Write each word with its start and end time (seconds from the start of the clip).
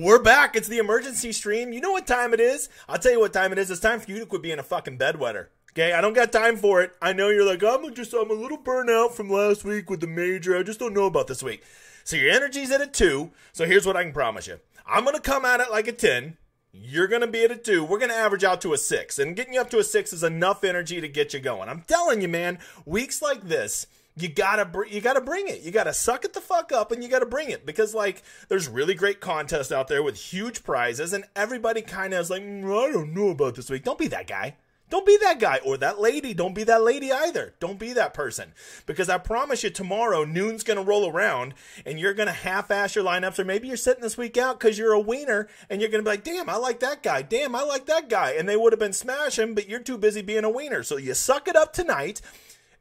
We're 0.00 0.22
back. 0.22 0.54
It's 0.54 0.68
the 0.68 0.78
emergency 0.78 1.32
stream. 1.32 1.72
You 1.72 1.80
know 1.80 1.90
what 1.90 2.06
time 2.06 2.32
it 2.32 2.38
is? 2.38 2.68
I'll 2.88 3.00
tell 3.00 3.10
you 3.10 3.18
what 3.18 3.32
time 3.32 3.50
it 3.50 3.58
is. 3.58 3.68
It's 3.68 3.80
time 3.80 3.98
for 3.98 4.08
you 4.08 4.20
to 4.20 4.26
quit 4.26 4.42
being 4.42 4.60
a 4.60 4.62
fucking 4.62 4.96
bedwetter. 4.96 5.48
Okay, 5.72 5.92
I 5.92 6.00
don't 6.00 6.12
got 6.12 6.30
time 6.30 6.56
for 6.56 6.80
it. 6.82 6.92
I 7.02 7.12
know 7.12 7.30
you're 7.30 7.44
like, 7.44 7.64
I'm 7.64 7.92
just, 7.92 8.14
I'm 8.14 8.30
a 8.30 8.34
little 8.34 8.58
burnout 8.58 9.10
from 9.10 9.28
last 9.28 9.64
week 9.64 9.90
with 9.90 9.98
the 9.98 10.06
major. 10.06 10.56
I 10.56 10.62
just 10.62 10.78
don't 10.78 10.94
know 10.94 11.06
about 11.06 11.26
this 11.26 11.42
week. 11.42 11.64
So 12.04 12.14
your 12.14 12.30
energy's 12.30 12.70
at 12.70 12.80
a 12.80 12.86
two. 12.86 13.32
So 13.52 13.66
here's 13.66 13.86
what 13.86 13.96
I 13.96 14.04
can 14.04 14.12
promise 14.12 14.46
you. 14.46 14.60
I'm 14.86 15.04
gonna 15.04 15.18
come 15.18 15.44
at 15.44 15.58
it 15.58 15.72
like 15.72 15.88
a 15.88 15.92
ten. 15.92 16.36
You're 16.70 17.08
gonna 17.08 17.26
be 17.26 17.42
at 17.42 17.50
a 17.50 17.56
two. 17.56 17.82
We're 17.82 17.98
gonna 17.98 18.14
average 18.14 18.44
out 18.44 18.60
to 18.60 18.74
a 18.74 18.78
six, 18.78 19.18
and 19.18 19.34
getting 19.34 19.54
you 19.54 19.60
up 19.60 19.70
to 19.70 19.80
a 19.80 19.84
six 19.84 20.12
is 20.12 20.22
enough 20.22 20.62
energy 20.62 21.00
to 21.00 21.08
get 21.08 21.34
you 21.34 21.40
going. 21.40 21.68
I'm 21.68 21.82
telling 21.88 22.22
you, 22.22 22.28
man. 22.28 22.60
Weeks 22.86 23.20
like 23.20 23.48
this 23.48 23.88
you 24.18 24.28
gotta 24.28 24.64
br- 24.64 24.86
you 24.86 25.00
gotta 25.00 25.20
bring 25.20 25.48
it. 25.48 25.60
You 25.60 25.70
gotta 25.70 25.94
suck 25.94 26.24
it 26.24 26.32
the 26.32 26.40
fuck 26.40 26.72
up 26.72 26.92
and 26.92 27.02
you 27.02 27.08
gotta 27.08 27.26
bring 27.26 27.50
it 27.50 27.66
because 27.66 27.94
like 27.94 28.22
there's 28.48 28.68
really 28.68 28.94
great 28.94 29.20
contests 29.20 29.72
out 29.72 29.88
there 29.88 30.02
with 30.02 30.16
huge 30.16 30.64
prizes 30.64 31.12
and 31.12 31.24
everybody 31.36 31.82
kind 31.82 32.14
of 32.14 32.20
is 32.20 32.30
like 32.30 32.42
mm, 32.42 32.64
I 32.64 32.92
don't 32.92 33.14
know 33.14 33.30
about 33.30 33.54
this 33.54 33.70
week. 33.70 33.84
Don't 33.84 33.98
be 33.98 34.08
that 34.08 34.26
guy. 34.26 34.56
Don't 34.90 35.04
be 35.04 35.18
that 35.18 35.38
guy 35.38 35.60
or 35.64 35.76
that 35.76 36.00
lady. 36.00 36.32
Don't 36.32 36.54
be 36.54 36.64
that 36.64 36.82
lady 36.82 37.12
either. 37.12 37.54
Don't 37.60 37.78
be 37.78 37.92
that 37.92 38.14
person. 38.14 38.54
Because 38.86 39.10
I 39.10 39.18
promise 39.18 39.62
you, 39.62 39.70
tomorrow, 39.70 40.24
noon's 40.24 40.62
going 40.62 40.78
to 40.78 40.84
roll 40.84 41.08
around 41.08 41.54
and 41.84 42.00
you're 42.00 42.14
going 42.14 42.28
to 42.28 42.32
half 42.32 42.70
ass 42.70 42.94
your 42.94 43.04
lineups, 43.04 43.38
or 43.38 43.44
maybe 43.44 43.68
you're 43.68 43.76
sitting 43.76 44.02
this 44.02 44.16
week 44.16 44.38
out 44.38 44.58
because 44.58 44.78
you're 44.78 44.94
a 44.94 45.00
wiener 45.00 45.48
and 45.68 45.80
you're 45.80 45.90
going 45.90 46.02
to 46.02 46.08
be 46.08 46.16
like, 46.16 46.24
damn, 46.24 46.48
I 46.48 46.56
like 46.56 46.80
that 46.80 47.02
guy. 47.02 47.20
Damn, 47.20 47.54
I 47.54 47.64
like 47.64 47.84
that 47.86 48.08
guy. 48.08 48.30
And 48.30 48.48
they 48.48 48.56
would 48.56 48.72
have 48.72 48.80
been 48.80 48.94
smashing, 48.94 49.54
but 49.54 49.68
you're 49.68 49.80
too 49.80 49.98
busy 49.98 50.22
being 50.22 50.44
a 50.44 50.50
wiener. 50.50 50.82
So 50.82 50.96
you 50.96 51.12
suck 51.12 51.48
it 51.48 51.56
up 51.56 51.74
tonight 51.74 52.22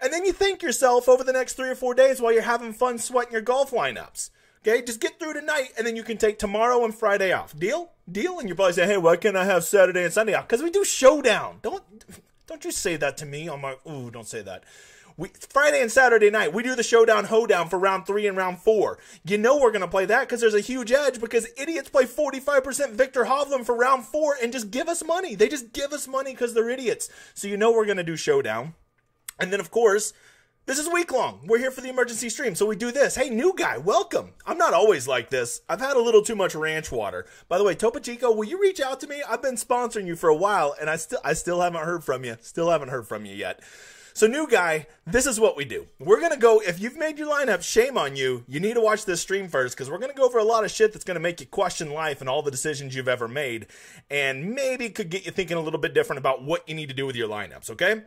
and 0.01 0.11
then 0.13 0.25
you 0.25 0.33
thank 0.33 0.61
yourself 0.61 1.09
over 1.09 1.23
the 1.23 1.33
next 1.33 1.53
three 1.53 1.69
or 1.69 1.75
four 1.75 1.93
days 1.93 2.21
while 2.21 2.33
you're 2.33 2.41
having 2.41 2.73
fun 2.73 2.97
sweating 2.97 3.33
your 3.33 3.41
golf 3.41 3.71
lineups. 3.71 4.29
Okay, 4.61 4.81
just 4.83 4.99
get 4.99 5.19
through 5.19 5.33
tonight, 5.33 5.69
and 5.77 5.87
then 5.87 5.95
you 5.95 6.03
can 6.03 6.17
take 6.17 6.39
tomorrow 6.39 6.83
and 6.83 6.93
Friday 6.93 7.31
off. 7.31 7.57
Deal? 7.57 7.91
Deal? 8.11 8.39
And 8.39 8.49
you're 8.49 8.55
probably 8.55 8.73
saying, 8.73 8.89
"Hey, 8.89 8.97
why 8.97 9.15
can't 9.15 9.37
I 9.37 9.45
have 9.45 9.63
Saturday 9.63 10.03
and 10.03 10.13
Sunday 10.13 10.33
off?" 10.33 10.47
Because 10.47 10.63
we 10.63 10.69
do 10.69 10.83
showdown. 10.83 11.59
Don't 11.61 11.83
don't 12.47 12.63
you 12.63 12.71
say 12.71 12.95
that 12.95 13.17
to 13.17 13.25
me 13.25 13.47
on 13.47 13.61
my. 13.61 13.75
Ooh, 13.89 14.09
don't 14.09 14.27
say 14.27 14.41
that. 14.41 14.63
We, 15.17 15.29
Friday 15.49 15.81
and 15.81 15.91
Saturday 15.91 16.29
night, 16.29 16.53
we 16.53 16.61
do 16.61 16.75
the 16.75 16.83
showdown 16.83 17.25
hoedown 17.25 17.69
for 17.69 17.79
round 17.79 18.05
three 18.05 18.27
and 18.27 18.37
round 18.37 18.59
four. 18.59 18.99
You 19.25 19.39
know 19.39 19.57
we're 19.57 19.71
to 19.71 19.87
play 19.87 20.05
that 20.05 20.21
because 20.21 20.41
there's 20.41 20.53
a 20.53 20.59
huge 20.59 20.91
edge 20.91 21.19
because 21.19 21.47
idiots 21.57 21.89
play 21.89 22.05
45% 22.05 22.91
Viktor 22.91 23.25
Hovland 23.25 23.65
for 23.65 23.75
round 23.75 24.05
four 24.05 24.37
and 24.41 24.53
just 24.53 24.69
give 24.69 24.87
us 24.87 25.03
money. 25.03 25.33
They 25.33 25.49
just 25.49 25.73
give 25.73 25.91
us 25.91 26.07
money 26.07 26.33
because 26.33 26.53
they're 26.53 26.69
idiots. 26.69 27.09
So 27.33 27.47
you 27.47 27.57
know 27.57 27.71
we're 27.71 27.85
to 27.85 28.03
do 28.03 28.15
showdown. 28.15 28.75
And 29.39 29.53
then, 29.53 29.59
of 29.59 29.71
course, 29.71 30.13
this 30.65 30.79
is 30.79 30.89
week 30.89 31.13
long. 31.13 31.41
We're 31.45 31.59
here 31.59 31.71
for 31.71 31.79
the 31.79 31.89
emergency 31.89 32.27
stream, 32.29 32.53
so 32.53 32.65
we 32.65 32.75
do 32.75 32.91
this. 32.91 33.15
Hey, 33.15 33.29
new 33.29 33.53
guy, 33.55 33.77
welcome. 33.77 34.33
I'm 34.45 34.57
not 34.57 34.73
always 34.73 35.07
like 35.07 35.29
this. 35.29 35.61
I've 35.69 35.79
had 35.79 35.95
a 35.95 36.01
little 36.01 36.21
too 36.21 36.35
much 36.35 36.55
ranch 36.55 36.91
water. 36.91 37.25
By 37.47 37.57
the 37.57 37.63
way, 37.63 37.73
Topo 37.73 37.99
Chico, 37.99 38.33
will 38.33 38.43
you 38.43 38.59
reach 38.59 38.81
out 38.81 38.99
to 38.99 39.07
me? 39.07 39.23
I've 39.29 39.41
been 39.41 39.55
sponsoring 39.55 40.07
you 40.07 40.17
for 40.17 40.27
a 40.27 40.35
while, 40.35 40.75
and 40.81 40.89
I 40.89 40.97
still, 40.97 41.19
I 41.23 41.33
still 41.33 41.61
haven't 41.61 41.85
heard 41.85 42.03
from 42.03 42.25
you. 42.25 42.35
Still 42.41 42.69
haven't 42.69 42.89
heard 42.89 43.07
from 43.07 43.25
you 43.25 43.33
yet. 43.33 43.61
So, 44.13 44.25
new 44.25 44.47
guy, 44.47 44.87
this 45.05 45.27
is 45.27 45.39
what 45.39 45.55
we 45.55 45.63
do. 45.63 45.85
We're 45.99 46.19
gonna 46.19 46.37
go. 46.37 46.59
If 46.59 46.81
you've 46.81 46.97
made 46.97 47.19
your 47.19 47.31
lineup, 47.31 47.61
shame 47.61 47.97
on 47.99 48.15
you. 48.15 48.43
You 48.47 48.59
need 48.59 48.73
to 48.73 48.81
watch 48.81 49.05
this 49.05 49.21
stream 49.21 49.47
first 49.47 49.75
because 49.77 49.91
we're 49.91 49.99
gonna 49.99 50.15
go 50.15 50.25
over 50.25 50.39
a 50.39 50.43
lot 50.43 50.65
of 50.65 50.71
shit 50.71 50.91
that's 50.91 51.05
gonna 51.05 51.19
make 51.19 51.39
you 51.39 51.45
question 51.45 51.91
life 51.91 52.19
and 52.19 52.27
all 52.27 52.41
the 52.41 52.49
decisions 52.49 52.95
you've 52.95 53.07
ever 53.07 53.27
made, 53.27 53.67
and 54.09 54.55
maybe 54.55 54.89
could 54.89 55.11
get 55.11 55.25
you 55.25 55.31
thinking 55.31 55.55
a 55.55 55.61
little 55.61 55.79
bit 55.79 55.93
different 55.93 56.17
about 56.17 56.43
what 56.43 56.67
you 56.67 56.73
need 56.73 56.89
to 56.89 56.95
do 56.95 57.05
with 57.05 57.15
your 57.15 57.29
lineups. 57.29 57.69
Okay. 57.69 58.01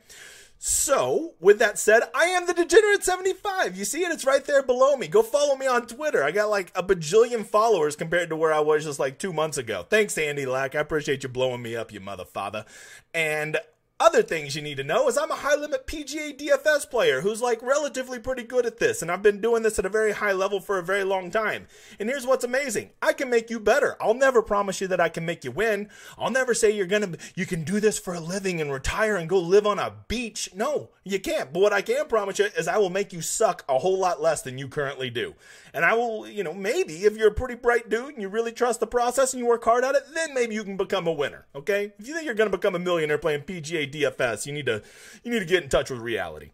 So, 0.62 1.36
with 1.40 1.58
that 1.60 1.78
said, 1.78 2.02
I 2.14 2.26
am 2.26 2.46
the 2.46 2.52
Degenerate 2.52 3.02
75. 3.02 3.78
You 3.78 3.86
see 3.86 4.02
it? 4.04 4.12
It's 4.12 4.26
right 4.26 4.44
there 4.44 4.62
below 4.62 4.94
me. 4.94 5.08
Go 5.08 5.22
follow 5.22 5.56
me 5.56 5.66
on 5.66 5.86
Twitter. 5.86 6.22
I 6.22 6.32
got 6.32 6.50
like 6.50 6.70
a 6.74 6.82
bajillion 6.82 7.46
followers 7.46 7.96
compared 7.96 8.28
to 8.28 8.36
where 8.36 8.52
I 8.52 8.60
was 8.60 8.84
just 8.84 8.98
like 8.98 9.18
two 9.18 9.32
months 9.32 9.56
ago. 9.56 9.86
Thanks, 9.88 10.18
Andy 10.18 10.44
Lack. 10.44 10.74
I 10.74 10.80
appreciate 10.80 11.22
you 11.22 11.30
blowing 11.30 11.62
me 11.62 11.76
up, 11.76 11.94
you 11.94 12.00
mother 12.00 12.26
father. 12.26 12.66
And 13.14 13.56
other 14.00 14.22
things 14.22 14.56
you 14.56 14.62
need 14.62 14.78
to 14.78 14.82
know 14.82 15.08
is 15.08 15.18
I'm 15.18 15.30
a 15.30 15.36
high 15.36 15.54
limit 15.54 15.86
PGA 15.86 16.36
DFS 16.36 16.88
player 16.90 17.20
who's 17.20 17.42
like 17.42 17.62
relatively 17.62 18.18
pretty 18.18 18.42
good 18.42 18.66
at 18.66 18.78
this, 18.78 19.02
and 19.02 19.10
I've 19.10 19.22
been 19.22 19.40
doing 19.40 19.62
this 19.62 19.78
at 19.78 19.86
a 19.86 19.90
very 19.90 20.12
high 20.12 20.32
level 20.32 20.58
for 20.58 20.78
a 20.78 20.82
very 20.82 21.04
long 21.04 21.30
time. 21.30 21.66
And 21.98 22.08
here's 22.08 22.26
what's 22.26 22.44
amazing 22.44 22.90
I 23.00 23.12
can 23.12 23.30
make 23.30 23.50
you 23.50 23.60
better. 23.60 23.96
I'll 24.00 24.14
never 24.14 24.42
promise 24.42 24.80
you 24.80 24.88
that 24.88 25.00
I 25.00 25.08
can 25.08 25.24
make 25.24 25.44
you 25.44 25.52
win. 25.52 25.88
I'll 26.18 26.30
never 26.30 26.54
say 26.54 26.70
you're 26.70 26.86
gonna, 26.86 27.12
you 27.34 27.46
can 27.46 27.62
do 27.62 27.78
this 27.78 27.98
for 27.98 28.14
a 28.14 28.20
living 28.20 28.60
and 28.60 28.72
retire 28.72 29.16
and 29.16 29.28
go 29.28 29.38
live 29.38 29.66
on 29.66 29.78
a 29.78 29.92
beach. 30.08 30.48
No, 30.54 30.90
you 31.04 31.20
can't. 31.20 31.52
But 31.52 31.60
what 31.60 31.72
I 31.72 31.82
can 31.82 32.06
promise 32.06 32.38
you 32.38 32.46
is 32.56 32.66
I 32.66 32.78
will 32.78 32.90
make 32.90 33.12
you 33.12 33.20
suck 33.20 33.64
a 33.68 33.78
whole 33.78 33.98
lot 33.98 34.22
less 34.22 34.42
than 34.42 34.56
you 34.58 34.68
currently 34.68 35.10
do. 35.10 35.34
And 35.72 35.84
I 35.84 35.94
will, 35.94 36.26
you 36.26 36.42
know, 36.42 36.54
maybe 36.54 37.04
if 37.04 37.16
you're 37.16 37.28
a 37.28 37.34
pretty 37.34 37.54
bright 37.54 37.88
dude 37.88 38.14
and 38.14 38.22
you 38.22 38.28
really 38.28 38.52
trust 38.52 38.80
the 38.80 38.86
process 38.86 39.32
and 39.32 39.40
you 39.40 39.46
work 39.46 39.62
hard 39.62 39.84
at 39.84 39.94
it, 39.94 40.02
then 40.14 40.34
maybe 40.34 40.54
you 40.54 40.64
can 40.64 40.76
become 40.76 41.06
a 41.06 41.12
winner. 41.12 41.46
Okay? 41.54 41.92
If 41.98 42.08
you 42.08 42.14
think 42.14 42.26
you're 42.26 42.34
to 42.34 42.50
become 42.50 42.74
a 42.74 42.78
millionaire 42.78 43.18
playing 43.18 43.42
PGA 43.42 43.89
DFS, 43.90 44.46
you 44.46 44.52
need 44.52 44.66
to 44.66 44.82
you 45.22 45.30
need 45.30 45.40
to 45.40 45.44
get 45.44 45.62
in 45.62 45.68
touch 45.68 45.90
with 45.90 46.00
reality. 46.00 46.50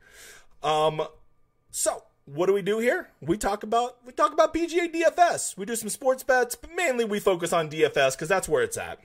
Um, 0.62 1.02
so 1.70 2.02
what 2.26 2.46
do 2.46 2.52
we 2.52 2.62
do 2.62 2.78
here? 2.78 3.08
We 3.20 3.36
talk 3.38 3.62
about 3.62 3.98
we 4.04 4.12
talk 4.12 4.32
about 4.32 4.52
PGA 4.52 4.92
DFS. 4.92 5.56
We 5.56 5.64
do 5.64 5.76
some 5.76 5.88
sports 5.88 6.22
bets, 6.22 6.54
but 6.54 6.70
mainly 6.74 7.04
we 7.04 7.20
focus 7.20 7.52
on 7.52 7.70
DFS 7.70 8.12
because 8.12 8.28
that's 8.28 8.48
where 8.48 8.62
it's 8.62 8.76
at. 8.76 8.98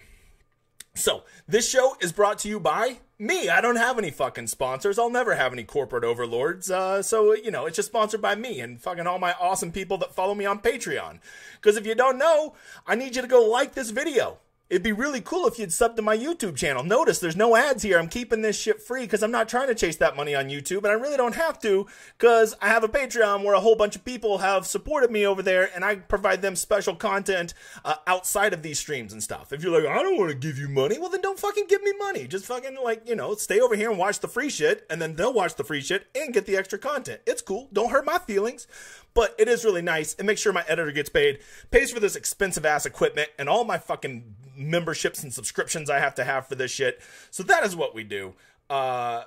So, 0.94 1.24
this 1.48 1.70
show 1.70 1.96
is 2.02 2.12
brought 2.12 2.40
to 2.40 2.50
you 2.50 2.60
by 2.60 3.00
me. 3.18 3.48
I 3.48 3.62
don't 3.62 3.78
have 3.78 3.98
any 3.98 4.12
fucking 4.12 4.48
sponsors. 4.48 5.00
I'll 5.00 5.10
never 5.10 5.36
have 5.36 5.54
any 5.54 5.64
corporate 5.64 6.04
overlords. 6.04 6.70
Uh, 6.70 7.02
so, 7.02 7.34
you 7.34 7.50
know, 7.50 7.66
it's 7.66 7.78
just 7.78 7.88
sponsored 7.88 8.22
by 8.22 8.36
me 8.36 8.60
and 8.60 8.82
fucking 8.82 9.08
all 9.08 9.18
my 9.18 9.34
awesome 9.40 9.72
people 9.72 9.98
that 10.00 10.14
follow 10.14 10.36
me 10.36 10.46
on 10.46 10.60
Patreon. 10.60 11.20
Because 11.56 11.78
if 11.78 11.86
you 11.86 11.96
don't 11.96 12.18
know, 12.18 12.56
I 12.86 12.96
need 12.96 13.16
you 13.16 13.22
to 13.22 13.28
go 13.28 13.42
like 13.46 13.74
this 13.74 13.92
video. 13.92 14.40
It'd 14.72 14.84
be 14.84 14.94
really 14.94 15.20
cool 15.20 15.48
if 15.48 15.60
you'd 15.60 15.74
sub 15.74 15.98
to 15.98 16.02
my 16.02 16.18
YouTube 16.18 16.56
channel. 16.56 16.82
Notice 16.82 17.20
there's 17.20 17.36
no 17.36 17.58
ads 17.58 17.84
here. 17.84 18.00
I'm 18.00 18.08
keeping 18.08 18.42
this 18.42 18.58
shit 18.58 18.82
free 18.82 19.02
because 19.02 19.22
I'm 19.22 19.30
not 19.30 19.50
trying 19.50 19.68
to 19.68 19.76
chase 19.76 19.98
that 19.98 20.16
money 20.16 20.34
on 20.34 20.48
YouTube, 20.48 20.78
and 20.78 20.88
I 20.88 20.94
really 20.94 21.18
don't 21.18 21.36
have 21.36 21.60
to 21.60 21.88
because 22.18 22.56
I 22.62 22.70
have 22.70 22.86
a 22.86 22.88
Patreon 22.88 23.44
where 23.44 23.54
a 23.54 23.60
whole 23.60 23.76
bunch 23.76 23.98
of 23.98 24.06
people 24.06 24.38
have 24.38 24.66
supported 24.66 25.12
me 25.12 25.28
over 25.28 25.42
there, 25.42 25.70
and 25.76 25.84
I 25.84 25.96
provide 25.96 26.42
them 26.42 26.56
special 26.56 26.96
content 26.96 27.54
uh, 27.84 27.96
outside 28.08 28.54
of 28.54 28.64
these 28.64 28.80
streams 28.80 29.12
and 29.12 29.22
stuff. 29.22 29.52
If 29.52 29.62
you're 29.62 29.78
like, 29.78 29.92
I 29.92 30.02
don't 30.02 30.18
want 30.18 30.32
to 30.32 30.38
give 30.38 30.58
you 30.58 30.70
money, 30.70 30.98
well 30.98 31.10
then 31.10 31.20
don't 31.20 31.38
fucking 31.38 31.68
give 31.68 31.84
me 31.84 31.92
money. 32.00 32.26
Just 32.26 32.46
fucking 32.46 32.78
like 32.82 33.06
you 33.06 33.18
know, 33.18 33.36
stay 33.36 33.60
over 33.60 33.76
here 33.76 33.90
and 33.90 34.00
watch 34.00 34.22
the 34.22 34.30
free 34.30 34.50
shit, 34.50 34.86
and 34.90 35.02
then 35.02 35.18
they'll 35.18 35.34
watch 35.34 35.56
the 35.56 35.66
free 35.66 35.82
shit 35.82 36.08
and 36.16 36.34
get 36.34 36.46
the 36.46 36.56
extra 36.56 36.80
content. 36.80 37.20
It's 37.28 37.42
cool. 37.42 37.68
Don't 37.74 37.92
hurt 37.92 38.06
my 38.06 38.20
feelings 38.20 38.68
but 39.14 39.36
it 39.38 39.48
is 39.48 39.66
really 39.66 39.82
nice. 39.82 40.14
It 40.16 40.24
makes 40.24 40.42
sure 40.42 40.54
my 40.54 40.66
editor 40.68 40.92
gets 40.92 41.10
paid, 41.10 41.40
pays 41.70 41.92
for 41.92 42.00
this 42.00 42.16
expensive 42.16 42.66
ass 42.66 42.86
equipment, 42.86 43.30
and 43.38 43.50
all 43.50 43.64
my 43.64 43.78
fucking 43.78 44.36
memberships 44.56 45.24
and 45.24 45.34
subscriptions 45.34 45.90
I 45.90 46.00
have 46.00 46.16
to 46.16 46.24
have 46.24 46.48
for 46.48 46.56
this 46.56 46.72
shit. 46.72 47.02
So 47.30 47.44
that 47.44 47.64
is 47.64 47.76
what 47.76 47.96
we 47.96 48.04
do. 48.04 48.34
Uh, 48.70 49.24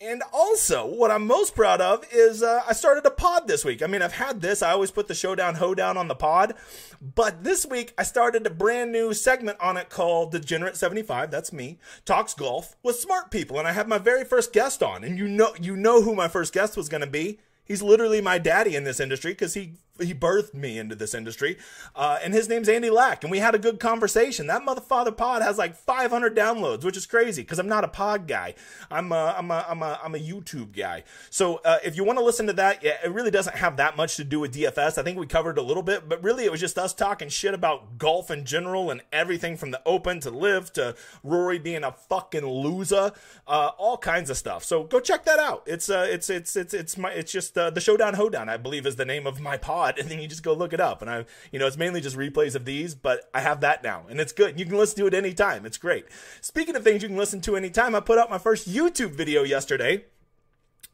and 0.00 0.22
also, 0.32 0.86
what 0.86 1.10
I'm 1.10 1.26
most 1.26 1.56
proud 1.56 1.80
of 1.80 2.06
is 2.12 2.40
uh, 2.40 2.62
I 2.68 2.72
started 2.72 3.04
a 3.04 3.10
pod 3.10 3.48
this 3.48 3.64
week. 3.64 3.82
I 3.82 3.88
mean, 3.88 4.00
I've 4.00 4.12
had 4.12 4.40
this. 4.40 4.62
I 4.62 4.70
always 4.70 4.92
put 4.92 5.08
the 5.08 5.14
Showdown 5.14 5.56
Hoedown 5.56 5.96
on 5.96 6.06
the 6.06 6.14
pod. 6.14 6.54
But 7.02 7.42
this 7.42 7.66
week, 7.66 7.94
I 7.98 8.04
started 8.04 8.46
a 8.46 8.50
brand 8.50 8.92
new 8.92 9.12
segment 9.12 9.58
on 9.60 9.76
it 9.76 9.90
called 9.90 10.32
Degenerate75. 10.32 11.32
That's 11.32 11.52
me. 11.52 11.80
Talks 12.04 12.32
golf 12.32 12.76
with 12.84 12.94
smart 12.94 13.32
people. 13.32 13.58
And 13.58 13.66
I 13.66 13.72
have 13.72 13.88
my 13.88 13.98
very 13.98 14.24
first 14.24 14.52
guest 14.52 14.84
on. 14.84 15.02
And 15.02 15.18
you 15.18 15.26
know, 15.26 15.52
you 15.60 15.74
know 15.74 16.00
who 16.02 16.14
my 16.14 16.28
first 16.28 16.52
guest 16.52 16.76
was 16.76 16.88
going 16.88 17.00
to 17.00 17.08
be. 17.08 17.40
He's 17.68 17.82
literally 17.82 18.22
my 18.22 18.38
daddy 18.38 18.74
in 18.74 18.84
this 18.84 18.98
industry 18.98 19.32
because 19.32 19.54
he 19.54 19.74
he 20.00 20.14
birthed 20.14 20.54
me 20.54 20.78
into 20.78 20.94
this 20.94 21.14
industry. 21.14 21.56
Uh, 21.94 22.18
and 22.22 22.32
his 22.32 22.48
name's 22.48 22.68
Andy 22.68 22.90
Lack, 22.90 23.24
and 23.24 23.30
we 23.30 23.38
had 23.38 23.54
a 23.54 23.58
good 23.58 23.80
conversation. 23.80 24.46
That 24.46 24.62
motherfather 24.62 25.16
pod 25.16 25.42
has 25.42 25.58
like 25.58 25.74
500 25.74 26.36
downloads, 26.36 26.84
which 26.84 26.96
is 26.96 27.06
crazy 27.06 27.42
because 27.42 27.58
I'm 27.58 27.68
not 27.68 27.84
a 27.84 27.88
pod 27.88 28.26
guy. 28.28 28.54
I'm 28.90 29.12
a, 29.12 29.34
I'm 29.36 29.50
a, 29.50 29.66
I'm 29.68 29.82
a, 29.82 30.00
I'm 30.02 30.14
a 30.14 30.18
YouTube 30.18 30.76
guy. 30.76 31.04
So 31.30 31.56
uh, 31.64 31.78
if 31.84 31.96
you 31.96 32.04
want 32.04 32.18
to 32.18 32.24
listen 32.24 32.46
to 32.46 32.52
that, 32.54 32.82
yeah, 32.82 32.96
it 33.04 33.12
really 33.12 33.30
doesn't 33.30 33.56
have 33.56 33.76
that 33.78 33.96
much 33.96 34.16
to 34.16 34.24
do 34.24 34.40
with 34.40 34.54
DFS. 34.54 34.98
I 34.98 35.02
think 35.02 35.18
we 35.18 35.26
covered 35.26 35.58
a 35.58 35.62
little 35.62 35.82
bit, 35.82 36.08
but 36.08 36.22
really 36.22 36.44
it 36.44 36.50
was 36.50 36.60
just 36.60 36.78
us 36.78 36.94
talking 36.94 37.28
shit 37.28 37.54
about 37.54 37.98
golf 37.98 38.30
in 38.30 38.44
general 38.44 38.90
and 38.90 39.02
everything 39.12 39.56
from 39.56 39.70
the 39.70 39.80
Open 39.84 40.20
to 40.20 40.30
Live 40.30 40.72
to 40.74 40.94
Rory 41.22 41.58
being 41.58 41.84
a 41.84 41.92
fucking 41.92 42.46
loser, 42.46 43.12
uh, 43.46 43.70
all 43.78 43.98
kinds 43.98 44.30
of 44.30 44.36
stuff. 44.36 44.64
So 44.64 44.84
go 44.84 45.00
check 45.00 45.24
that 45.24 45.38
out. 45.38 45.62
It's 45.66 45.88
uh, 45.88 46.06
it's 46.08 46.30
it's 46.30 46.56
it's 46.56 46.74
it's 46.74 46.96
my 46.96 47.10
it's 47.10 47.32
just 47.32 47.56
uh, 47.56 47.70
the 47.70 47.80
Showdown 47.80 48.14
Hoedown, 48.14 48.48
I 48.48 48.56
believe, 48.56 48.86
is 48.86 48.96
the 48.96 49.04
name 49.04 49.26
of 49.26 49.40
my 49.40 49.56
pod 49.56 49.87
and 49.96 50.08
then 50.08 50.18
you 50.18 50.26
just 50.26 50.42
go 50.42 50.52
look 50.52 50.72
it 50.72 50.80
up. 50.80 51.00
And 51.00 51.08
I, 51.10 51.24
you 51.52 51.60
know, 51.60 51.68
it's 51.68 51.76
mainly 51.76 52.00
just 52.00 52.16
replays 52.16 52.56
of 52.56 52.64
these, 52.64 52.96
but 52.96 53.30
I 53.32 53.40
have 53.40 53.60
that 53.60 53.84
now, 53.84 54.04
and 54.10 54.20
it's 54.20 54.32
good. 54.32 54.58
You 54.58 54.66
can 54.66 54.76
listen 54.76 54.98
to 54.98 55.06
it 55.06 55.14
anytime. 55.14 55.64
It's 55.64 55.78
great. 55.78 56.06
Speaking 56.40 56.74
of 56.74 56.82
things 56.82 57.02
you 57.02 57.08
can 57.08 57.16
listen 57.16 57.40
to 57.42 57.56
anytime, 57.56 57.94
I 57.94 58.00
put 58.00 58.18
out 58.18 58.28
my 58.28 58.38
first 58.38 58.68
YouTube 58.68 59.12
video 59.12 59.44
yesterday 59.44 60.04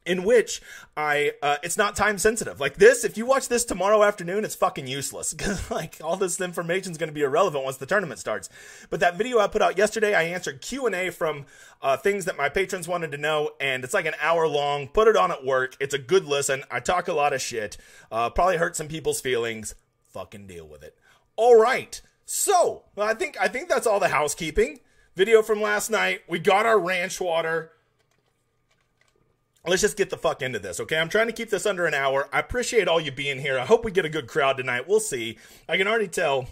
in 0.06 0.22
which 0.24 0.60
I 0.96 1.32
uh, 1.42 1.56
it's 1.62 1.76
not 1.76 1.96
time 1.96 2.18
sensitive. 2.18 2.60
Like 2.60 2.76
this, 2.76 3.04
if 3.04 3.16
you 3.16 3.26
watch 3.26 3.48
this 3.48 3.64
tomorrow 3.64 4.02
afternoon, 4.02 4.44
it's 4.44 4.54
fucking 4.54 4.86
useless 4.86 5.32
because 5.34 5.70
like 5.70 5.98
all 6.02 6.16
this 6.16 6.40
information 6.40 6.92
is 6.92 6.98
going 6.98 7.08
to 7.08 7.14
be 7.14 7.22
irrelevant 7.22 7.64
once 7.64 7.76
the 7.76 7.86
tournament 7.86 8.20
starts. 8.20 8.48
But 8.90 9.00
that 9.00 9.16
video 9.16 9.38
I 9.38 9.46
put 9.46 9.62
out 9.62 9.78
yesterday, 9.78 10.14
I 10.14 10.22
answered 10.22 10.60
Q 10.60 10.86
and 10.86 10.94
A 10.94 11.10
from 11.10 11.46
uh, 11.82 11.96
things 11.96 12.24
that 12.26 12.36
my 12.36 12.48
patrons 12.48 12.88
wanted 12.88 13.12
to 13.12 13.18
know, 13.18 13.50
and 13.60 13.84
it's 13.84 13.94
like 13.94 14.06
an 14.06 14.14
hour 14.20 14.46
long. 14.46 14.88
Put 14.88 15.08
it 15.08 15.16
on 15.16 15.30
at 15.30 15.44
work. 15.44 15.76
It's 15.80 15.94
a 15.94 15.98
good 15.98 16.24
listen. 16.24 16.64
I 16.70 16.80
talk 16.80 17.08
a 17.08 17.12
lot 17.12 17.32
of 17.32 17.40
shit. 17.40 17.76
Uh, 18.10 18.30
probably 18.30 18.56
hurt 18.56 18.76
some 18.76 18.88
people's 18.88 19.20
feelings. 19.20 19.74
Fucking 20.08 20.46
deal 20.46 20.66
with 20.66 20.82
it. 20.82 20.96
All 21.36 21.60
right. 21.60 22.00
So 22.26 22.84
I 22.96 23.14
think 23.14 23.36
I 23.40 23.48
think 23.48 23.68
that's 23.68 23.86
all 23.86 24.00
the 24.00 24.08
housekeeping. 24.08 24.80
Video 25.14 25.42
from 25.42 25.60
last 25.60 25.90
night. 25.90 26.22
We 26.28 26.38
got 26.38 26.66
our 26.66 26.78
ranch 26.78 27.20
water. 27.20 27.72
Let's 29.66 29.80
just 29.80 29.96
get 29.96 30.10
the 30.10 30.18
fuck 30.18 30.42
into 30.42 30.58
this, 30.58 30.78
okay? 30.80 30.98
I'm 30.98 31.08
trying 31.08 31.28
to 31.28 31.32
keep 31.32 31.48
this 31.48 31.64
under 31.64 31.86
an 31.86 31.94
hour. 31.94 32.28
I 32.32 32.40
appreciate 32.40 32.86
all 32.86 33.00
you 33.00 33.10
being 33.10 33.40
here. 33.40 33.58
I 33.58 33.64
hope 33.64 33.82
we 33.84 33.90
get 33.90 34.04
a 34.04 34.10
good 34.10 34.26
crowd 34.26 34.58
tonight. 34.58 34.86
We'll 34.86 35.00
see. 35.00 35.38
I 35.66 35.78
can 35.78 35.88
already 35.88 36.08
tell 36.08 36.48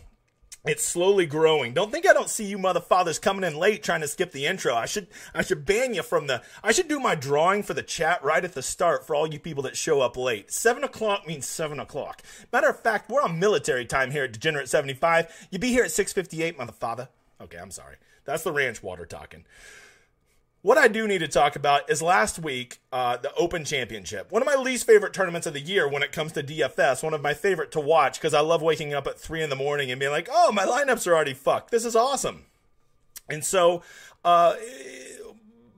it's 0.64 0.84
slowly 0.84 1.26
growing. 1.26 1.74
Don't 1.74 1.90
think 1.90 2.08
I 2.08 2.12
don't 2.12 2.30
see 2.30 2.44
you 2.44 2.56
motherfathers 2.56 3.18
coming 3.18 3.42
in 3.42 3.58
late 3.58 3.82
trying 3.82 4.00
to 4.00 4.08
skip 4.08 4.30
the 4.30 4.46
intro. 4.46 4.74
I 4.74 4.86
should 4.86 5.08
I 5.34 5.42
should 5.42 5.66
ban 5.66 5.92
you 5.92 6.02
from 6.02 6.28
the 6.28 6.40
I 6.62 6.70
should 6.70 6.86
do 6.86 7.00
my 7.00 7.16
drawing 7.16 7.64
for 7.64 7.74
the 7.74 7.82
chat 7.82 8.22
right 8.22 8.44
at 8.44 8.54
the 8.54 8.62
start 8.62 9.04
for 9.04 9.16
all 9.16 9.26
you 9.26 9.40
people 9.40 9.64
that 9.64 9.76
show 9.76 10.00
up 10.00 10.16
late. 10.16 10.52
Seven 10.52 10.84
o'clock 10.84 11.26
means 11.26 11.46
seven 11.46 11.80
o'clock. 11.80 12.22
Matter 12.52 12.68
of 12.68 12.80
fact, 12.80 13.10
we're 13.10 13.22
on 13.22 13.40
military 13.40 13.84
time 13.84 14.12
here 14.12 14.24
at 14.24 14.32
Degenerate 14.32 14.68
75. 14.68 15.48
You 15.50 15.58
be 15.58 15.70
here 15.70 15.84
at 15.84 15.90
658, 15.90 16.56
motherfather. 16.56 17.08
Okay, 17.40 17.58
I'm 17.58 17.72
sorry. 17.72 17.96
That's 18.24 18.44
the 18.44 18.52
ranch 18.52 18.82
water 18.84 19.04
talking. 19.04 19.44
What 20.62 20.78
I 20.78 20.86
do 20.86 21.08
need 21.08 21.18
to 21.18 21.28
talk 21.28 21.56
about 21.56 21.90
is 21.90 22.00
last 22.00 22.38
week, 22.38 22.78
uh, 22.92 23.16
the 23.16 23.34
Open 23.34 23.64
Championship. 23.64 24.30
One 24.30 24.42
of 24.42 24.46
my 24.46 24.54
least 24.54 24.86
favorite 24.86 25.12
tournaments 25.12 25.44
of 25.44 25.54
the 25.54 25.60
year 25.60 25.88
when 25.88 26.04
it 26.04 26.12
comes 26.12 26.30
to 26.32 26.42
DFS. 26.42 27.02
One 27.02 27.14
of 27.14 27.20
my 27.20 27.34
favorite 27.34 27.72
to 27.72 27.80
watch 27.80 28.20
because 28.20 28.32
I 28.32 28.40
love 28.40 28.62
waking 28.62 28.94
up 28.94 29.08
at 29.08 29.18
3 29.18 29.42
in 29.42 29.50
the 29.50 29.56
morning 29.56 29.90
and 29.90 29.98
being 29.98 30.12
like, 30.12 30.28
oh, 30.30 30.52
my 30.52 30.64
lineups 30.64 31.04
are 31.08 31.14
already 31.14 31.34
fucked. 31.34 31.72
This 31.72 31.84
is 31.84 31.96
awesome. 31.96 32.44
And 33.28 33.44
so, 33.44 33.82
uh, 34.24 34.54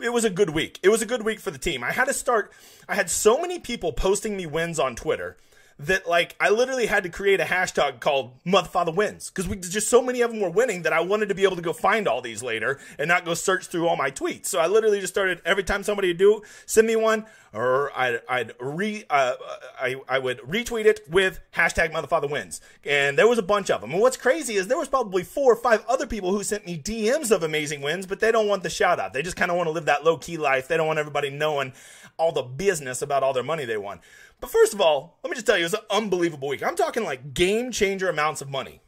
it 0.00 0.12
was 0.12 0.26
a 0.26 0.30
good 0.30 0.50
week. 0.50 0.80
It 0.82 0.90
was 0.90 1.00
a 1.00 1.06
good 1.06 1.24
week 1.24 1.40
for 1.40 1.50
the 1.50 1.56
team. 1.56 1.82
I 1.82 1.92
had 1.92 2.04
to 2.04 2.12
start, 2.12 2.52
I 2.86 2.94
had 2.94 3.08
so 3.08 3.40
many 3.40 3.58
people 3.58 3.90
posting 3.90 4.36
me 4.36 4.44
wins 4.44 4.78
on 4.78 4.96
Twitter 4.96 5.38
that 5.78 6.08
like 6.08 6.36
I 6.40 6.50
literally 6.50 6.86
had 6.86 7.02
to 7.02 7.08
create 7.08 7.40
a 7.40 7.44
hashtag 7.44 8.00
called 8.00 8.42
Motherfather 8.44 8.94
Wins 8.94 9.30
because 9.30 9.48
we 9.48 9.56
just 9.56 9.88
so 9.88 10.00
many 10.00 10.20
of 10.20 10.30
them 10.30 10.40
were 10.40 10.50
winning 10.50 10.82
that 10.82 10.92
I 10.92 11.00
wanted 11.00 11.28
to 11.30 11.34
be 11.34 11.42
able 11.42 11.56
to 11.56 11.62
go 11.62 11.72
find 11.72 12.06
all 12.06 12.20
these 12.20 12.42
later 12.42 12.78
and 12.98 13.08
not 13.08 13.24
go 13.24 13.34
search 13.34 13.66
through 13.66 13.88
all 13.88 13.96
my 13.96 14.10
tweets. 14.10 14.46
So 14.46 14.60
I 14.60 14.66
literally 14.66 15.00
just 15.00 15.12
started 15.12 15.40
every 15.44 15.64
time 15.64 15.82
somebody 15.82 16.08
would 16.08 16.18
do 16.18 16.42
send 16.66 16.86
me 16.86 16.96
one 16.96 17.26
or 17.54 17.96
I'd, 17.96 18.20
I'd 18.28 18.52
re 18.58 19.04
uh, 19.08 19.34
I 19.80 19.96
I 20.08 20.18
would 20.18 20.40
retweet 20.40 20.86
it 20.86 21.00
with 21.08 21.40
hashtag 21.54 21.92
Motherfather 21.92 22.28
Wins, 22.28 22.60
and 22.84 23.16
there 23.16 23.28
was 23.28 23.38
a 23.38 23.42
bunch 23.42 23.70
of 23.70 23.80
them. 23.80 23.92
And 23.92 24.00
what's 24.00 24.16
crazy 24.16 24.54
is 24.54 24.66
there 24.66 24.76
was 24.76 24.88
probably 24.88 25.22
four 25.22 25.52
or 25.52 25.56
five 25.56 25.84
other 25.88 26.06
people 26.06 26.32
who 26.32 26.42
sent 26.42 26.66
me 26.66 26.76
DMs 26.76 27.30
of 27.30 27.42
amazing 27.44 27.80
wins, 27.80 28.06
but 28.06 28.18
they 28.18 28.32
don't 28.32 28.48
want 28.48 28.64
the 28.64 28.70
shout 28.70 28.98
out. 28.98 29.12
They 29.12 29.22
just 29.22 29.36
kind 29.36 29.50
of 29.50 29.56
want 29.56 29.68
to 29.68 29.70
live 29.70 29.84
that 29.84 30.04
low 30.04 30.16
key 30.16 30.36
life. 30.36 30.66
They 30.66 30.76
don't 30.76 30.88
want 30.88 30.98
everybody 30.98 31.30
knowing 31.30 31.72
all 32.16 32.32
the 32.32 32.42
business 32.42 33.02
about 33.02 33.22
all 33.22 33.32
their 33.32 33.42
money 33.42 33.64
they 33.64 33.76
won. 33.76 34.00
But 34.44 34.50
first 34.50 34.74
of 34.74 34.80
all, 34.82 35.18
let 35.24 35.30
me 35.30 35.36
just 35.36 35.46
tell 35.46 35.56
you, 35.56 35.62
it 35.62 35.72
was 35.72 35.72
an 35.72 35.80
unbelievable 35.88 36.48
week. 36.48 36.62
I'm 36.62 36.76
talking 36.76 37.02
like 37.02 37.32
game 37.32 37.72
changer 37.72 38.10
amounts 38.10 38.42
of 38.42 38.50
money. 38.50 38.82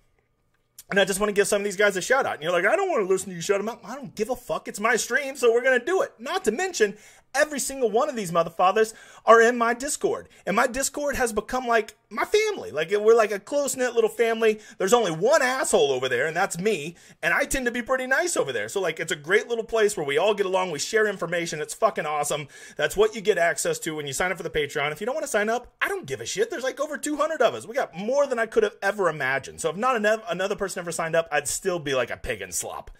And 0.90 1.00
I 1.00 1.06
just 1.06 1.18
want 1.18 1.30
to 1.30 1.32
give 1.32 1.48
some 1.48 1.62
of 1.62 1.64
these 1.64 1.78
guys 1.78 1.96
a 1.96 2.02
shout 2.02 2.26
out. 2.26 2.34
And 2.34 2.42
you're 2.42 2.52
like, 2.52 2.66
I 2.66 2.76
don't 2.76 2.90
want 2.90 3.06
to 3.06 3.10
listen 3.10 3.30
to 3.30 3.34
you 3.34 3.40
shout 3.40 3.56
them 3.56 3.70
out. 3.70 3.80
I 3.82 3.94
don't 3.94 4.14
give 4.14 4.28
a 4.28 4.36
fuck. 4.36 4.68
It's 4.68 4.80
my 4.80 4.96
stream, 4.96 5.34
so 5.34 5.50
we're 5.50 5.62
going 5.62 5.80
to 5.80 5.86
do 5.86 6.02
it. 6.02 6.12
Not 6.18 6.44
to 6.44 6.52
mention, 6.52 6.98
every 7.34 7.60
single 7.60 7.90
one 7.90 8.08
of 8.08 8.16
these 8.16 8.32
motherfathers 8.32 8.94
are 9.24 9.40
in 9.40 9.58
my 9.58 9.74
Discord. 9.74 10.28
And 10.46 10.56
my 10.56 10.66
Discord 10.66 11.16
has 11.16 11.32
become 11.32 11.66
like 11.66 11.96
my 12.08 12.24
family. 12.24 12.70
Like 12.70 12.90
we're 12.90 13.14
like 13.14 13.32
a 13.32 13.40
close 13.40 13.76
knit 13.76 13.94
little 13.94 14.08
family. 14.08 14.60
There's 14.78 14.92
only 14.92 15.10
one 15.10 15.42
asshole 15.42 15.90
over 15.90 16.08
there, 16.08 16.26
and 16.26 16.36
that's 16.36 16.58
me. 16.58 16.96
And 17.22 17.34
I 17.34 17.44
tend 17.44 17.66
to 17.66 17.72
be 17.72 17.82
pretty 17.82 18.06
nice 18.06 18.36
over 18.36 18.52
there. 18.52 18.68
So 18.68 18.80
like 18.80 19.00
it's 19.00 19.12
a 19.12 19.16
great 19.16 19.48
little 19.48 19.64
place 19.64 19.96
where 19.96 20.06
we 20.06 20.18
all 20.18 20.34
get 20.34 20.46
along. 20.46 20.70
We 20.70 20.78
share 20.78 21.06
information. 21.06 21.60
It's 21.60 21.74
fucking 21.74 22.06
awesome. 22.06 22.48
That's 22.76 22.96
what 22.96 23.14
you 23.14 23.20
get 23.20 23.38
access 23.38 23.78
to 23.80 23.96
when 23.96 24.06
you 24.06 24.12
sign 24.12 24.30
up 24.30 24.36
for 24.36 24.42
the 24.42 24.50
Patreon. 24.50 24.92
If 24.92 25.00
you 25.00 25.06
don't 25.06 25.14
want 25.14 25.24
to 25.24 25.30
sign 25.30 25.48
up, 25.48 25.74
I 25.82 25.88
don't 25.88 26.06
give 26.06 26.20
a 26.20 26.26
shit. 26.26 26.50
There's 26.50 26.64
like 26.64 26.80
over 26.80 26.96
200 26.96 27.42
of 27.42 27.54
us. 27.54 27.66
We 27.66 27.74
got 27.74 27.96
more 27.96 28.26
than 28.26 28.38
I 28.38 28.46
could 28.46 28.62
have 28.62 28.76
ever 28.82 29.08
imagined. 29.08 29.60
So 29.60 29.70
if 29.70 29.76
not 29.76 29.96
another 30.30 30.56
person 30.56 30.80
ever 30.80 30.92
signed 30.92 31.16
up, 31.16 31.28
I'd 31.30 31.48
still 31.48 31.78
be 31.78 31.94
like 31.94 32.10
a 32.10 32.16
pig 32.16 32.40
in 32.40 32.52
slop. 32.52 32.90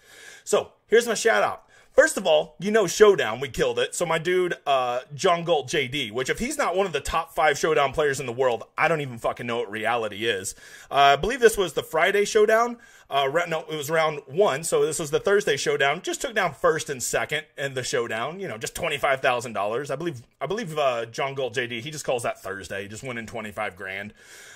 So 0.43 0.73
here's 0.87 1.07
my 1.07 1.13
shout 1.13 1.43
out. 1.43 1.63
First 1.97 2.15
of 2.15 2.27
all, 2.27 2.55
you 2.59 2.69
know 2.69 2.85
Showdown, 2.85 3.39
we 3.39 3.49
killed 3.49 3.79
it. 3.79 3.95
So 3.95 4.05
my 4.05 4.19
dude, 4.19 4.53
uh, 4.67 4.99
John 5.15 5.43
Galt 5.43 5.67
JD, 5.67 6.11
which 6.11 6.29
if 6.29 6.37
he's 6.37 6.55
not 6.55 6.75
one 6.75 6.85
of 6.85 6.93
the 6.93 7.01
top 7.01 7.33
five 7.33 7.57
Showdown 7.57 7.91
players 7.91 8.19
in 8.19 8.27
the 8.27 8.31
world, 8.31 8.65
I 8.77 8.87
don't 8.87 9.01
even 9.01 9.17
fucking 9.17 9.47
know 9.47 9.57
what 9.57 9.71
reality 9.71 10.27
is. 10.27 10.53
Uh, 10.91 10.93
I 10.93 11.15
believe 11.15 11.39
this 11.39 11.57
was 11.57 11.73
the 11.73 11.81
Friday 11.81 12.23
Showdown. 12.23 12.77
Uh, 13.09 13.27
no, 13.47 13.61
it 13.61 13.75
was 13.75 13.89
round 13.89 14.19
one, 14.27 14.63
so 14.63 14.85
this 14.85 14.99
was 14.99 15.09
the 15.09 15.19
Thursday 15.19 15.57
Showdown. 15.57 16.03
Just 16.03 16.21
took 16.21 16.35
down 16.35 16.53
first 16.53 16.91
and 16.91 17.01
second 17.01 17.47
in 17.57 17.73
the 17.73 17.81
Showdown. 17.81 18.39
You 18.39 18.47
know, 18.47 18.59
just 18.59 18.75
twenty 18.75 18.99
five 18.99 19.21
thousand 19.21 19.53
dollars. 19.53 19.89
I 19.89 19.95
believe. 19.95 20.21
I 20.39 20.45
believe 20.45 20.77
uh, 20.77 21.07
John 21.07 21.33
Galt 21.33 21.55
JD. 21.55 21.81
He 21.81 21.89
just 21.89 22.05
calls 22.05 22.21
that 22.21 22.43
Thursday. 22.43 22.83
He 22.83 22.87
just 22.89 23.01
went 23.01 23.17
in 23.17 23.25
twenty 23.25 23.51
five 23.51 23.75
grand. 23.75 24.13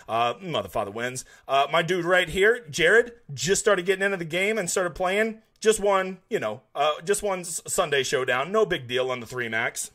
Uh, 0.08 0.36
motherfather 0.36 0.94
wins. 0.94 1.26
Uh, 1.48 1.66
my 1.72 1.82
dude 1.82 2.06
right 2.06 2.30
here, 2.30 2.68
Jared, 2.70 3.14
just 3.34 3.62
started 3.62 3.88
getting 3.88 4.06
into 4.06 4.18
the 4.18 4.26
game 4.26 4.60
and 4.60 4.70
started 4.70 4.94
playing 4.94 5.42
just 5.62 5.80
one, 5.80 6.18
you 6.30 6.40
know, 6.40 6.62
uh, 6.76 6.94
just 7.06 7.24
one 7.24 7.44
Sunday 7.46 8.04
showdown. 8.04 8.52
No 8.52 8.66
big 8.66 8.88
deal 8.88 9.12
on 9.12 9.20
the 9.20 9.28
three 9.28 9.48
max. 9.48 9.92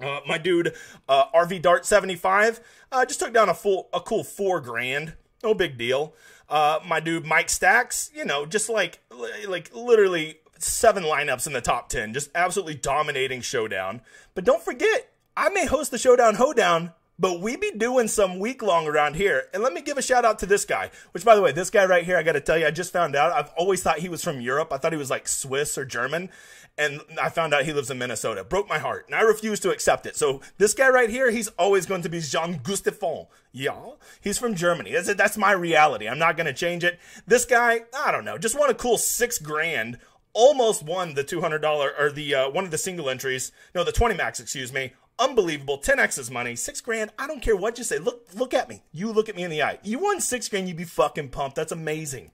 Uh, 0.00 0.20
my 0.26 0.38
dude, 0.38 0.74
uh, 1.08 1.24
RV 1.34 1.60
Dart 1.60 1.84
75, 1.84 2.60
uh, 2.90 3.04
just 3.04 3.20
took 3.20 3.34
down 3.34 3.48
a 3.48 3.54
full, 3.54 3.88
a 3.92 4.00
cool 4.00 4.24
four 4.24 4.60
grand. 4.60 5.14
No 5.42 5.52
big 5.52 5.76
deal. 5.76 6.14
Uh, 6.48 6.78
my 6.86 7.00
dude 7.00 7.26
Mike 7.26 7.50
Stacks, 7.50 8.10
you 8.14 8.24
know, 8.24 8.46
just 8.46 8.68
like, 8.68 9.00
like 9.46 9.70
literally 9.74 10.38
seven 10.58 11.02
lineups 11.02 11.46
in 11.46 11.52
the 11.52 11.60
top 11.60 11.88
10, 11.88 12.14
just 12.14 12.30
absolutely 12.34 12.74
dominating 12.74 13.40
showdown. 13.40 14.00
But 14.34 14.44
don't 14.44 14.62
forget, 14.62 15.12
I 15.36 15.48
may 15.50 15.66
host 15.66 15.90
the 15.90 15.98
Showdown 15.98 16.36
Hoedown 16.36 16.92
but 17.18 17.40
we 17.40 17.56
be 17.56 17.70
doing 17.72 18.08
some 18.08 18.38
week 18.38 18.62
long 18.62 18.86
around 18.86 19.16
here. 19.16 19.44
And 19.52 19.62
let 19.62 19.72
me 19.72 19.80
give 19.80 19.98
a 19.98 20.02
shout 20.02 20.24
out 20.24 20.38
to 20.40 20.46
this 20.46 20.64
guy, 20.64 20.90
which 21.12 21.24
by 21.24 21.34
the 21.34 21.42
way, 21.42 21.52
this 21.52 21.70
guy 21.70 21.84
right 21.84 22.04
here, 22.04 22.16
I 22.16 22.22
got 22.22 22.32
to 22.32 22.40
tell 22.40 22.58
you, 22.58 22.66
I 22.66 22.70
just 22.70 22.92
found 22.92 23.14
out. 23.14 23.32
I've 23.32 23.50
always 23.56 23.82
thought 23.82 23.98
he 23.98 24.08
was 24.08 24.24
from 24.24 24.40
Europe. 24.40 24.72
I 24.72 24.78
thought 24.78 24.92
he 24.92 24.98
was 24.98 25.10
like 25.10 25.28
Swiss 25.28 25.76
or 25.76 25.84
German. 25.84 26.30
And 26.78 27.02
I 27.20 27.28
found 27.28 27.52
out 27.52 27.66
he 27.66 27.72
lives 27.72 27.90
in 27.90 27.98
Minnesota. 27.98 28.44
Broke 28.44 28.68
my 28.68 28.78
heart. 28.78 29.06
And 29.06 29.14
I 29.14 29.20
refuse 29.20 29.60
to 29.60 29.70
accept 29.70 30.06
it. 30.06 30.16
So 30.16 30.40
this 30.56 30.72
guy 30.72 30.88
right 30.88 31.10
here, 31.10 31.30
he's 31.30 31.48
always 31.58 31.84
going 31.84 32.02
to 32.02 32.08
be 32.08 32.20
Jean 32.20 32.60
Gustafon. 32.62 33.26
Yeah. 33.52 33.78
He's 34.22 34.38
from 34.38 34.54
Germany. 34.54 34.92
That's, 34.92 35.14
that's 35.14 35.36
my 35.36 35.52
reality. 35.52 36.08
I'm 36.08 36.18
not 36.18 36.36
going 36.36 36.46
to 36.46 36.54
change 36.54 36.82
it. 36.82 36.98
This 37.26 37.44
guy, 37.44 37.80
I 37.94 38.10
don't 38.10 38.24
know, 38.24 38.38
just 38.38 38.58
won 38.58 38.70
a 38.70 38.74
cool 38.74 38.96
six 38.96 39.38
grand 39.38 39.98
almost 40.34 40.82
won 40.82 41.14
the 41.14 41.22
$200 41.22 41.90
or 41.98 42.10
the 42.10 42.34
uh, 42.34 42.50
one 42.50 42.64
of 42.64 42.70
the 42.70 42.78
single 42.78 43.10
entries 43.10 43.52
no 43.74 43.84
the 43.84 43.92
20 43.92 44.14
max 44.14 44.40
excuse 44.40 44.72
me 44.72 44.92
unbelievable. 45.18 45.78
10x 45.78 46.18
is 46.18 46.30
money. 46.30 46.56
Six 46.56 46.80
grand. 46.80 47.10
I 47.18 47.26
don't 47.26 47.42
care 47.42 47.56
what 47.56 47.78
you 47.78 47.84
say. 47.84 47.98
Look, 47.98 48.28
look 48.34 48.54
at 48.54 48.68
me. 48.68 48.82
You 48.92 49.12
look 49.12 49.28
at 49.28 49.36
me 49.36 49.44
in 49.44 49.50
the 49.50 49.62
eye. 49.62 49.78
You 49.82 49.98
won 49.98 50.20
six 50.20 50.48
grand. 50.48 50.68
You'd 50.68 50.76
be 50.76 50.84
fucking 50.84 51.30
pumped. 51.30 51.56
That's 51.56 51.72
amazing. 51.72 52.30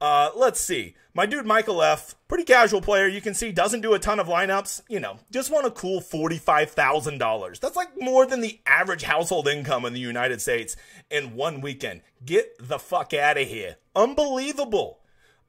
Uh, 0.00 0.30
let's 0.36 0.60
see. 0.60 0.94
My 1.12 1.26
dude 1.26 1.44
Michael 1.44 1.82
F, 1.82 2.14
pretty 2.28 2.44
casual 2.44 2.80
player. 2.80 3.08
You 3.08 3.20
can 3.20 3.34
see 3.34 3.50
doesn't 3.50 3.80
do 3.80 3.94
a 3.94 3.98
ton 3.98 4.20
of 4.20 4.28
lineups. 4.28 4.82
You 4.88 5.00
know, 5.00 5.18
just 5.32 5.50
won 5.50 5.64
a 5.64 5.72
cool 5.72 6.00
forty-five 6.00 6.70
thousand 6.70 7.18
dollars. 7.18 7.58
That's 7.58 7.74
like 7.74 8.00
more 8.00 8.24
than 8.24 8.40
the 8.40 8.60
average 8.64 9.02
household 9.02 9.48
income 9.48 9.84
in 9.84 9.94
the 9.94 10.00
United 10.00 10.40
States 10.40 10.76
in 11.10 11.34
one 11.34 11.60
weekend. 11.60 12.02
Get 12.24 12.56
the 12.60 12.78
fuck 12.78 13.12
out 13.12 13.38
of 13.38 13.48
here! 13.48 13.76
Unbelievable. 13.96 15.00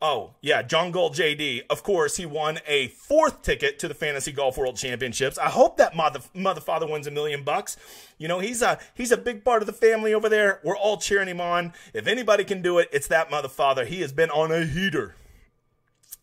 Oh, 0.01 0.35
yeah, 0.41 0.61
John 0.61 0.91
Galt 0.91 1.13
JD. 1.13 1.63
Of 1.69 1.83
course, 1.83 2.15
he 2.15 2.25
won 2.25 2.59
a 2.65 2.87
fourth 2.87 3.41
ticket 3.41 3.77
to 3.79 3.87
the 3.89 3.93
Fantasy 3.93 4.31
Golf 4.31 4.57
World 4.57 4.77
Championships. 4.77 5.37
I 5.37 5.49
hope 5.49 5.75
that 5.75 5.93
mother 5.93 6.21
mother 6.33 6.61
father 6.61 6.87
wins 6.87 7.05
a 7.05 7.11
million 7.11 7.43
bucks. 7.43 7.75
You 8.17 8.29
know, 8.29 8.39
he's 8.39 8.61
a 8.61 8.79
he's 8.93 9.11
a 9.11 9.17
big 9.17 9.43
part 9.43 9.61
of 9.61 9.65
the 9.65 9.73
family 9.73 10.13
over 10.13 10.29
there. 10.29 10.61
We're 10.63 10.77
all 10.77 10.97
cheering 10.97 11.27
him 11.27 11.41
on. 11.41 11.73
If 11.93 12.07
anybody 12.07 12.45
can 12.45 12.61
do 12.61 12.77
it, 12.77 12.87
it's 12.93 13.07
that 13.07 13.29
mother 13.29 13.49
father. 13.49 13.83
He 13.83 13.99
has 13.99 14.13
been 14.13 14.29
on 14.29 14.53
a 14.53 14.65
heater. 14.65 15.15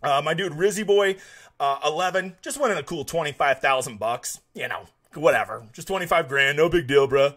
Uh, 0.03 0.23
my 0.25 0.33
dude 0.33 0.53
Rizzy 0.53 0.87
Boy, 0.87 1.17
uh, 1.61 1.79
11, 1.85 2.37
just 2.41 2.59
winning 2.59 2.79
a 2.79 2.83
cool 2.83 3.05
25,000 3.05 3.99
bucks. 3.99 4.41
You 4.55 4.69
know, 4.69 4.85
whatever. 5.13 5.67
Just 5.75 5.89
25 5.89 6.29
grand, 6.29 6.57
no 6.57 6.71
big 6.71 6.87
deal, 6.87 7.07
bro. 7.07 7.35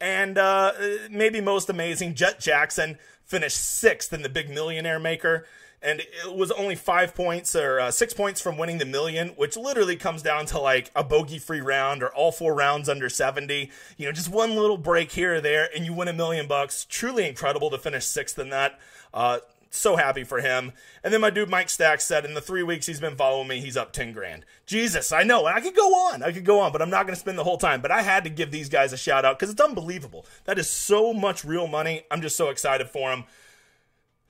And 0.00 0.38
uh, 0.38 0.72
maybe 1.10 1.42
most 1.42 1.68
amazing, 1.68 2.14
Jet 2.14 2.40
Jackson 2.40 2.98
finished 3.24 3.58
sixth 3.58 4.12
in 4.12 4.22
the 4.22 4.28
Big 4.28 4.48
Millionaire 4.48 5.00
Maker 5.00 5.46
and 5.86 6.00
it 6.00 6.34
was 6.34 6.50
only 6.50 6.74
five 6.74 7.14
points 7.14 7.54
or 7.54 7.78
uh, 7.78 7.90
six 7.92 8.12
points 8.12 8.40
from 8.40 8.58
winning 8.58 8.78
the 8.78 8.84
million, 8.84 9.28
which 9.28 9.56
literally 9.56 9.94
comes 9.94 10.20
down 10.20 10.44
to 10.46 10.58
like 10.58 10.90
a 10.96 11.04
bogey 11.04 11.38
free 11.38 11.60
round 11.60 12.02
or 12.02 12.08
all 12.08 12.32
four 12.32 12.54
rounds 12.54 12.88
under 12.88 13.08
70. 13.08 13.70
You 13.96 14.06
know, 14.06 14.12
just 14.12 14.28
one 14.28 14.56
little 14.56 14.78
break 14.78 15.12
here 15.12 15.36
or 15.36 15.40
there, 15.40 15.68
and 15.74 15.86
you 15.86 15.92
win 15.92 16.08
a 16.08 16.12
million 16.12 16.48
bucks. 16.48 16.84
Truly 16.88 17.28
incredible 17.28 17.70
to 17.70 17.78
finish 17.78 18.04
sixth 18.04 18.36
in 18.36 18.50
that. 18.50 18.80
Uh, 19.14 19.38
so 19.70 19.94
happy 19.94 20.24
for 20.24 20.40
him. 20.40 20.72
And 21.04 21.14
then 21.14 21.20
my 21.20 21.30
dude 21.30 21.48
Mike 21.48 21.70
Stack 21.70 22.00
said 22.00 22.24
in 22.24 22.34
the 22.34 22.40
three 22.40 22.64
weeks 22.64 22.86
he's 22.86 22.98
been 22.98 23.14
following 23.14 23.46
me, 23.46 23.60
he's 23.60 23.76
up 23.76 23.92
10 23.92 24.12
grand. 24.12 24.44
Jesus, 24.66 25.12
I 25.12 25.22
know. 25.22 25.46
And 25.46 25.56
I 25.56 25.60
could 25.60 25.76
go 25.76 25.94
on. 25.94 26.24
I 26.24 26.32
could 26.32 26.44
go 26.44 26.58
on, 26.58 26.72
but 26.72 26.82
I'm 26.82 26.90
not 26.90 27.04
going 27.06 27.14
to 27.14 27.20
spend 27.20 27.38
the 27.38 27.44
whole 27.44 27.58
time. 27.58 27.80
But 27.80 27.92
I 27.92 28.02
had 28.02 28.24
to 28.24 28.30
give 28.30 28.50
these 28.50 28.68
guys 28.68 28.92
a 28.92 28.96
shout 28.96 29.24
out 29.24 29.38
because 29.38 29.52
it's 29.52 29.60
unbelievable. 29.60 30.26
That 30.46 30.58
is 30.58 30.68
so 30.68 31.12
much 31.12 31.44
real 31.44 31.68
money. 31.68 32.02
I'm 32.10 32.22
just 32.22 32.36
so 32.36 32.48
excited 32.48 32.88
for 32.88 33.10
them. 33.10 33.24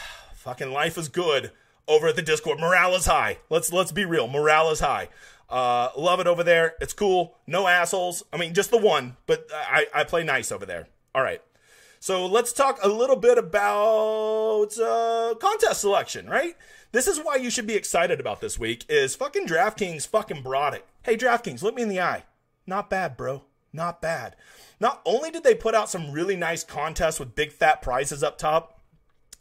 fucking 0.42 0.72
life 0.72 0.98
is 0.98 1.08
good 1.08 1.52
over 1.86 2.08
at 2.08 2.16
the 2.16 2.22
Discord. 2.22 2.58
Morale 2.58 2.96
is 2.96 3.06
high. 3.06 3.38
Let's 3.48 3.72
let's 3.72 3.92
be 3.92 4.04
real. 4.04 4.26
Morale 4.26 4.70
is 4.70 4.80
high. 4.80 5.08
Uh, 5.48 5.90
love 5.96 6.18
it 6.18 6.26
over 6.26 6.42
there. 6.42 6.74
It's 6.80 6.92
cool. 6.92 7.36
No 7.46 7.68
assholes. 7.68 8.22
I 8.32 8.38
mean, 8.38 8.54
just 8.54 8.70
the 8.70 8.78
one, 8.78 9.16
but 9.26 9.46
I, 9.52 9.86
I 9.94 10.04
play 10.04 10.24
nice 10.24 10.50
over 10.50 10.66
there. 10.66 10.88
All 11.14 11.22
right. 11.22 11.42
So 12.00 12.26
let's 12.26 12.52
talk 12.52 12.80
a 12.82 12.88
little 12.88 13.16
bit 13.16 13.38
about 13.38 14.76
uh, 14.78 15.34
contest 15.40 15.82
selection, 15.82 16.28
right? 16.28 16.56
This 16.90 17.06
is 17.06 17.18
why 17.18 17.36
you 17.36 17.48
should 17.48 17.66
be 17.66 17.76
excited 17.76 18.18
about 18.18 18.40
this 18.40 18.58
week. 18.58 18.84
Is 18.88 19.14
fucking 19.14 19.46
DraftKings 19.46 20.08
fucking 20.08 20.42
brought 20.42 20.74
it. 20.74 20.84
Hey 21.04 21.16
DraftKings, 21.16 21.62
look 21.62 21.74
me 21.74 21.82
in 21.82 21.88
the 21.88 22.00
eye. 22.00 22.24
Not 22.66 22.90
bad, 22.90 23.16
bro. 23.16 23.44
Not 23.72 24.02
bad. 24.02 24.36
Not 24.80 25.00
only 25.04 25.30
did 25.30 25.44
they 25.44 25.54
put 25.54 25.74
out 25.74 25.88
some 25.88 26.10
really 26.10 26.36
nice 26.36 26.64
contests 26.64 27.20
with 27.20 27.36
big 27.36 27.52
fat 27.52 27.80
prizes 27.82 28.22
up 28.22 28.36
top, 28.36 28.71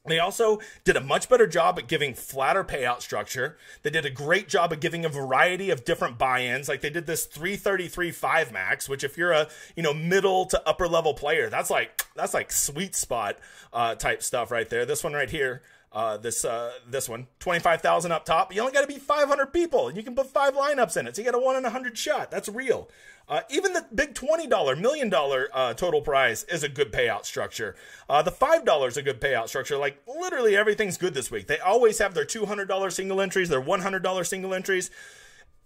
they 0.06 0.18
also 0.18 0.60
did 0.84 0.96
a 0.96 1.02
much 1.02 1.30
better 1.30 1.46
job 1.46 1.78
at 1.78 1.88
giving 1.88 2.16
flatter 2.16 2.64
payout 2.64 3.02
structure. 3.02 3.58
They 3.84 3.92
did 3.92 4.06
a 4.06 4.10
great 4.10 4.50
job 4.50 4.74
at 4.74 4.82
giving 4.82 5.06
a 5.06 5.10
variety 5.10 5.70
of 5.70 5.86
different 5.86 6.18
buy-ins. 6.18 6.68
Like 6.68 6.82
they 6.82 6.90
did 6.90 7.06
this 7.06 7.26
333 7.26 8.12
5 8.12 8.52
max, 8.52 8.90
which 8.90 9.04
if 9.04 9.16
you're 9.16 9.32
a, 9.32 9.48
you 9.76 9.84
know, 9.84 9.94
middle 9.94 10.46
to 10.46 10.68
upper 10.68 10.88
level 10.88 11.14
player, 11.14 11.50
that's 11.50 11.70
like 11.70 12.04
that's 12.16 12.34
like 12.34 12.52
sweet 12.52 12.96
spot 12.96 13.38
uh, 13.74 13.94
type 13.94 14.24
stuff 14.24 14.50
right 14.50 14.70
there. 14.70 14.86
This 14.86 15.04
one 15.04 15.14
right 15.14 15.30
here, 15.30 15.62
uh, 15.94 16.18
this 16.18 16.46
uh, 16.46 16.72
this 16.88 17.10
one, 17.10 17.28
25,000 17.40 18.12
up 18.12 18.26
top. 18.26 18.54
You 18.54 18.62
only 18.62 18.74
got 18.74 18.82
to 18.82 18.88
be 18.88 18.98
500 18.98 19.48
people 19.48 19.88
and 19.88 19.98
you 19.98 20.04
can 20.04 20.16
put 20.16 20.28
five 20.28 20.54
lineups 20.54 20.96
in 20.96 21.08
it. 21.08 21.16
So 21.16 21.22
you 21.22 21.30
got 21.30 21.38
a 21.38 21.44
1 21.44 21.58
in 21.58 21.64
a 21.64 21.68
100 21.68 21.98
shot. 21.98 22.32
That's 22.32 22.48
real. 22.48 22.90
Uh, 23.28 23.42
even 23.50 23.74
the 23.74 23.86
big 23.94 24.14
$20 24.14 24.50
million 24.50 24.82
million 24.82 25.14
uh, 25.54 25.74
total 25.74 26.02
prize 26.02 26.44
is 26.46 26.64
a 26.64 26.70
good 26.70 26.92
payout 26.92 27.26
structure. 27.26 27.76
Uh, 28.10 28.22
the 28.22 28.32
$5 28.32 28.88
is 28.88 28.98
a 28.98 29.02
good 29.02 29.22
payout 29.22 29.48
structure. 29.48 29.78
Like 29.78 30.02
literally 30.08 30.56
everything's 30.56 30.98
good 30.98 31.14
this 31.14 31.30
week. 31.30 31.48
They 31.48 31.60
always 31.60 32.00
have 32.00 32.14
their 32.14 32.26
$200 32.26 32.92
single 32.92 33.22
entries, 33.22 33.50
their 33.50 33.62
$100 33.62 34.26
single 34.26 34.54
entries 34.54 34.92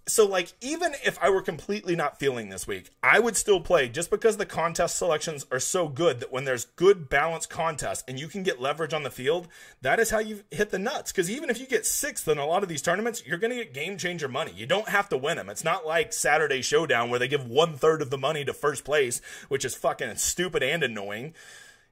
so 0.08 0.26
like 0.28 0.54
even 0.62 0.94
if 1.04 1.18
I 1.22 1.30
were 1.30 1.42
completely 1.42 1.96
not 1.96 2.20
feeling 2.20 2.50
this 2.50 2.68
week, 2.68 2.92
I 3.02 3.20
would 3.20 3.36
still 3.36 3.60
play 3.60 3.90
just 3.90 4.12
because 4.12 4.38
the 4.38 4.46
contest 4.46 4.98
selections 4.98 5.46
are 5.52 5.60
so 5.60 5.88
good 5.88 6.20
that 6.20 6.32
when 6.32 6.46
there's 6.46 6.66
good 6.66 7.10
balanced 7.10 7.50
contests 7.50 8.04
and 8.08 8.20
you 8.20 8.28
can 8.28 8.44
get 8.44 8.62
leverage 8.62 8.94
on 8.94 9.04
the 9.04 9.10
field, 9.10 9.48
that 9.82 10.00
is 10.00 10.12
how 10.12 10.20
you 10.20 10.44
hit 10.52 10.70
the 10.70 10.78
nuts. 10.78 11.12
Because 11.12 11.30
even 11.30 11.50
if 11.50 11.60
you 11.60 11.66
get 11.66 11.86
sixth 11.86 12.28
in 12.28 12.38
a 12.38 12.46
lot 12.46 12.62
of 12.62 12.70
these 12.70 12.84
tournaments, 12.84 13.24
you're 13.26 13.40
going 13.40 13.52
to 13.52 13.64
get 13.64 13.74
game 13.74 13.98
changer 13.98 14.28
money. 14.28 14.52
You 14.56 14.68
don't 14.68 14.90
have 14.90 15.10
to 15.10 15.18
win 15.18 15.38
them. 15.38 15.50
It's 15.50 15.64
not 15.64 15.88
like 15.88 16.14
Saturday 16.14 16.62
Showdown 16.62 17.10
where 17.10 17.20
they 17.20 17.28
give 17.28 17.48
one 17.48 17.74
third 17.76 18.02
of 18.02 18.12
the 18.12 18.18
money 18.18 18.46
to 18.46 18.54
first 18.54 18.86
place, 18.86 19.22
which 19.48 19.66
is 19.66 19.74
fucking 19.76 20.16
stupid 20.18 20.62
and 20.62 20.84
annoying. 20.84 21.34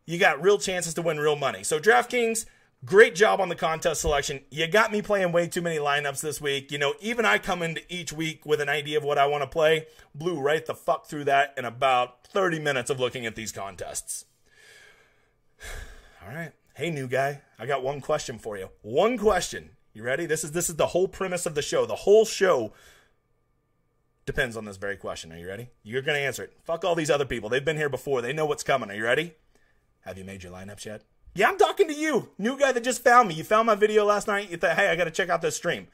You 0.05 0.19
got 0.19 0.41
real 0.41 0.59
chances 0.59 0.93
to 0.95 1.01
win 1.01 1.19
real 1.19 1.35
money. 1.35 1.63
So 1.63 1.79
DraftKings 1.79 2.45
Great 2.85 3.15
job 3.15 3.39
on 3.39 3.47
the 3.47 3.55
contest 3.55 4.01
selection. 4.01 4.41
You 4.49 4.67
got 4.67 4.91
me 4.91 5.01
playing 5.01 5.31
way 5.31 5.47
too 5.47 5.61
many 5.61 5.77
lineups 5.77 6.21
this 6.21 6.41
week. 6.41 6.71
You 6.71 6.77
know, 6.77 6.95
even 6.99 7.23
I 7.23 7.37
come 7.37 7.61
into 7.61 7.81
each 7.87 8.11
week 8.11 8.45
with 8.45 8.59
an 8.59 8.67
idea 8.67 8.97
of 8.97 9.05
what 9.05 9.17
I 9.17 9.25
want 9.25 9.43
to 9.43 9.47
play. 9.47 9.87
Blew 10.13 10.39
right 10.39 10.65
the 10.65 10.73
fuck 10.73 11.05
through 11.05 11.23
that 11.25 11.53
in 11.57 11.63
about 11.63 12.27
30 12.27 12.59
minutes 12.59 12.89
of 12.89 12.99
looking 12.99 13.25
at 13.25 13.35
these 13.35 13.53
contests. 13.53 14.25
All 16.25 16.33
right. 16.33 16.51
Hey 16.75 16.89
new 16.89 17.07
guy, 17.07 17.41
I 17.59 17.67
got 17.67 17.83
one 17.83 18.01
question 18.01 18.39
for 18.39 18.57
you. 18.57 18.69
One 18.81 19.17
question. 19.17 19.71
You 19.93 20.01
ready? 20.01 20.25
This 20.25 20.43
is 20.43 20.53
this 20.53 20.69
is 20.69 20.75
the 20.75 20.87
whole 20.87 21.07
premise 21.07 21.45
of 21.45 21.53
the 21.53 21.61
show. 21.61 21.85
The 21.85 21.95
whole 21.95 22.25
show 22.25 22.73
depends 24.25 24.57
on 24.57 24.65
this 24.65 24.77
very 24.77 24.97
question. 24.97 25.31
Are 25.31 25.37
you 25.37 25.47
ready? 25.47 25.69
You're 25.83 26.01
going 26.01 26.17
to 26.17 26.25
answer 26.25 26.43
it. 26.43 26.53
Fuck 26.63 26.83
all 26.83 26.95
these 26.95 27.11
other 27.11 27.25
people. 27.25 27.47
They've 27.47 27.63
been 27.63 27.77
here 27.77 27.89
before. 27.89 28.21
They 28.21 28.33
know 28.33 28.45
what's 28.45 28.63
coming. 28.63 28.89
Are 28.89 28.95
you 28.95 29.03
ready? 29.03 29.35
Have 30.01 30.17
you 30.17 30.25
made 30.25 30.41
your 30.41 30.51
lineups 30.51 30.85
yet? 30.85 31.03
Yeah, 31.35 31.49
I'm 31.49 31.57
talking 31.57 31.87
to 31.87 31.93
you, 31.93 32.29
new 32.37 32.57
guy 32.59 32.71
that 32.71 32.83
just 32.83 33.03
found 33.03 33.27
me. 33.27 33.35
You 33.35 33.43
found 33.43 33.65
my 33.65 33.75
video 33.75 34.05
last 34.05 34.27
night. 34.27 34.51
You 34.51 34.57
thought, 34.57 34.75
hey, 34.75 34.89
I 34.89 34.95
got 34.95 35.05
to 35.05 35.11
check 35.11 35.29
out 35.29 35.41
this 35.41 35.55
stream. 35.55 35.87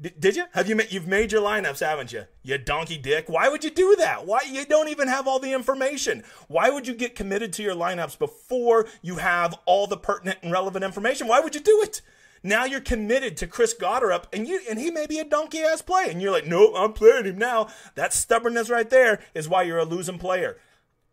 D- 0.00 0.12
did 0.18 0.34
you? 0.36 0.44
Have 0.52 0.68
you 0.68 0.74
made? 0.74 0.90
You've 0.92 1.06
made 1.06 1.30
your 1.30 1.42
lineups, 1.42 1.80
haven't 1.80 2.12
you? 2.12 2.24
You 2.42 2.58
donkey 2.58 2.98
dick. 2.98 3.28
Why 3.28 3.48
would 3.48 3.62
you 3.62 3.70
do 3.70 3.94
that? 3.96 4.26
Why 4.26 4.40
you 4.50 4.66
don't 4.66 4.88
even 4.88 5.08
have 5.08 5.28
all 5.28 5.38
the 5.38 5.52
information? 5.52 6.24
Why 6.48 6.70
would 6.70 6.88
you 6.88 6.94
get 6.94 7.14
committed 7.14 7.52
to 7.54 7.62
your 7.62 7.76
lineups 7.76 8.18
before 8.18 8.88
you 9.00 9.16
have 9.16 9.54
all 9.64 9.86
the 9.86 9.96
pertinent 9.96 10.40
and 10.42 10.52
relevant 10.52 10.84
information? 10.84 11.28
Why 11.28 11.40
would 11.40 11.54
you 11.54 11.60
do 11.60 11.80
it? 11.82 12.02
Now 12.42 12.64
you're 12.64 12.80
committed 12.80 13.36
to 13.38 13.46
Chris 13.46 13.74
Gotterup, 13.74 14.24
and 14.32 14.46
you 14.46 14.60
and 14.68 14.78
he 14.78 14.90
may 14.90 15.06
be 15.06 15.18
a 15.18 15.24
donkey 15.24 15.60
ass 15.60 15.82
play, 15.82 16.08
and 16.10 16.20
you're 16.20 16.32
like, 16.32 16.46
nope, 16.46 16.74
I'm 16.76 16.92
playing 16.92 17.24
him 17.24 17.38
now. 17.38 17.68
That 17.94 18.12
stubbornness 18.12 18.68
right 18.68 18.90
there 18.90 19.20
is 19.34 19.48
why 19.48 19.62
you're 19.62 19.78
a 19.78 19.84
losing 19.84 20.18
player. 20.18 20.58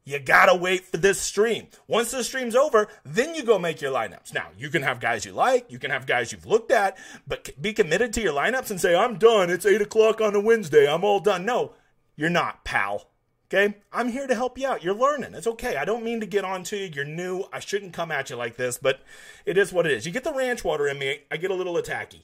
You 0.05 0.19
gotta 0.19 0.53
wait 0.53 0.85
for 0.85 0.97
this 0.97 1.21
stream. 1.21 1.67
Once 1.87 2.11
the 2.11 2.23
stream's 2.23 2.55
over, 2.55 2.89
then 3.05 3.35
you 3.35 3.43
go 3.43 3.57
make 3.57 3.81
your 3.81 3.93
lineups. 3.93 4.33
Now, 4.33 4.47
you 4.57 4.69
can 4.69 4.81
have 4.81 4.99
guys 4.99 5.23
you 5.23 5.31
like, 5.31 5.71
you 5.71 5.79
can 5.79 5.91
have 5.91 6.05
guys 6.05 6.31
you've 6.31 6.45
looked 6.45 6.71
at, 6.71 6.97
but 7.25 7.49
be 7.61 7.71
committed 7.71 8.11
to 8.13 8.21
your 8.21 8.33
lineups 8.33 8.69
and 8.69 8.81
say, 8.81 8.95
I'm 8.95 9.17
done. 9.17 9.49
It's 9.49 9.65
8 9.65 9.81
o'clock 9.81 10.19
on 10.19 10.35
a 10.35 10.41
Wednesday. 10.41 10.91
I'm 10.91 11.05
all 11.05 11.21
done. 11.21 11.45
No, 11.45 11.73
you're 12.17 12.29
not, 12.29 12.65
pal. 12.65 13.07
Okay? 13.47 13.75
I'm 13.93 14.09
here 14.09 14.27
to 14.27 14.35
help 14.35 14.57
you 14.57 14.67
out. 14.67 14.83
You're 14.83 14.95
learning. 14.95 15.35
It's 15.35 15.47
okay. 15.47 15.77
I 15.77 15.85
don't 15.85 16.03
mean 16.03 16.19
to 16.19 16.25
get 16.25 16.43
on 16.43 16.63
to 16.63 16.77
you. 16.77 16.89
You're 16.93 17.05
new. 17.05 17.45
I 17.53 17.59
shouldn't 17.59 17.93
come 17.93 18.11
at 18.11 18.29
you 18.29 18.35
like 18.35 18.57
this, 18.57 18.77
but 18.77 19.01
it 19.45 19.57
is 19.57 19.71
what 19.71 19.85
it 19.85 19.93
is. 19.93 20.05
You 20.05 20.11
get 20.11 20.23
the 20.23 20.33
ranch 20.33 20.65
water 20.65 20.87
in 20.87 20.99
me, 20.99 21.19
I 21.31 21.37
get 21.37 21.51
a 21.51 21.55
little 21.55 21.75
attacky. 21.75 22.23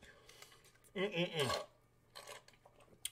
Mm-mm-mm. 0.97 1.55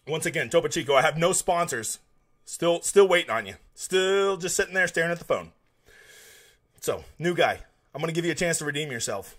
Once 0.07 0.25
again, 0.25 0.49
Topo 0.49 0.67
Chico, 0.67 0.95
I 0.95 1.03
have 1.03 1.17
no 1.17 1.31
sponsors. 1.31 1.99
Still, 2.47 2.81
still 2.81 3.09
waiting 3.09 3.29
on 3.29 3.45
you. 3.45 3.55
Still 3.75 4.37
just 4.37 4.55
sitting 4.55 4.73
there 4.73 4.87
staring 4.87 5.11
at 5.11 5.19
the 5.19 5.25
phone. 5.25 5.51
So, 6.79 7.03
new 7.19 7.35
guy, 7.35 7.59
I'm 7.93 7.99
going 7.99 8.07
to 8.07 8.15
give 8.15 8.23
you 8.23 8.31
a 8.31 8.35
chance 8.35 8.57
to 8.59 8.65
redeem 8.65 8.89
yourself. 8.89 9.35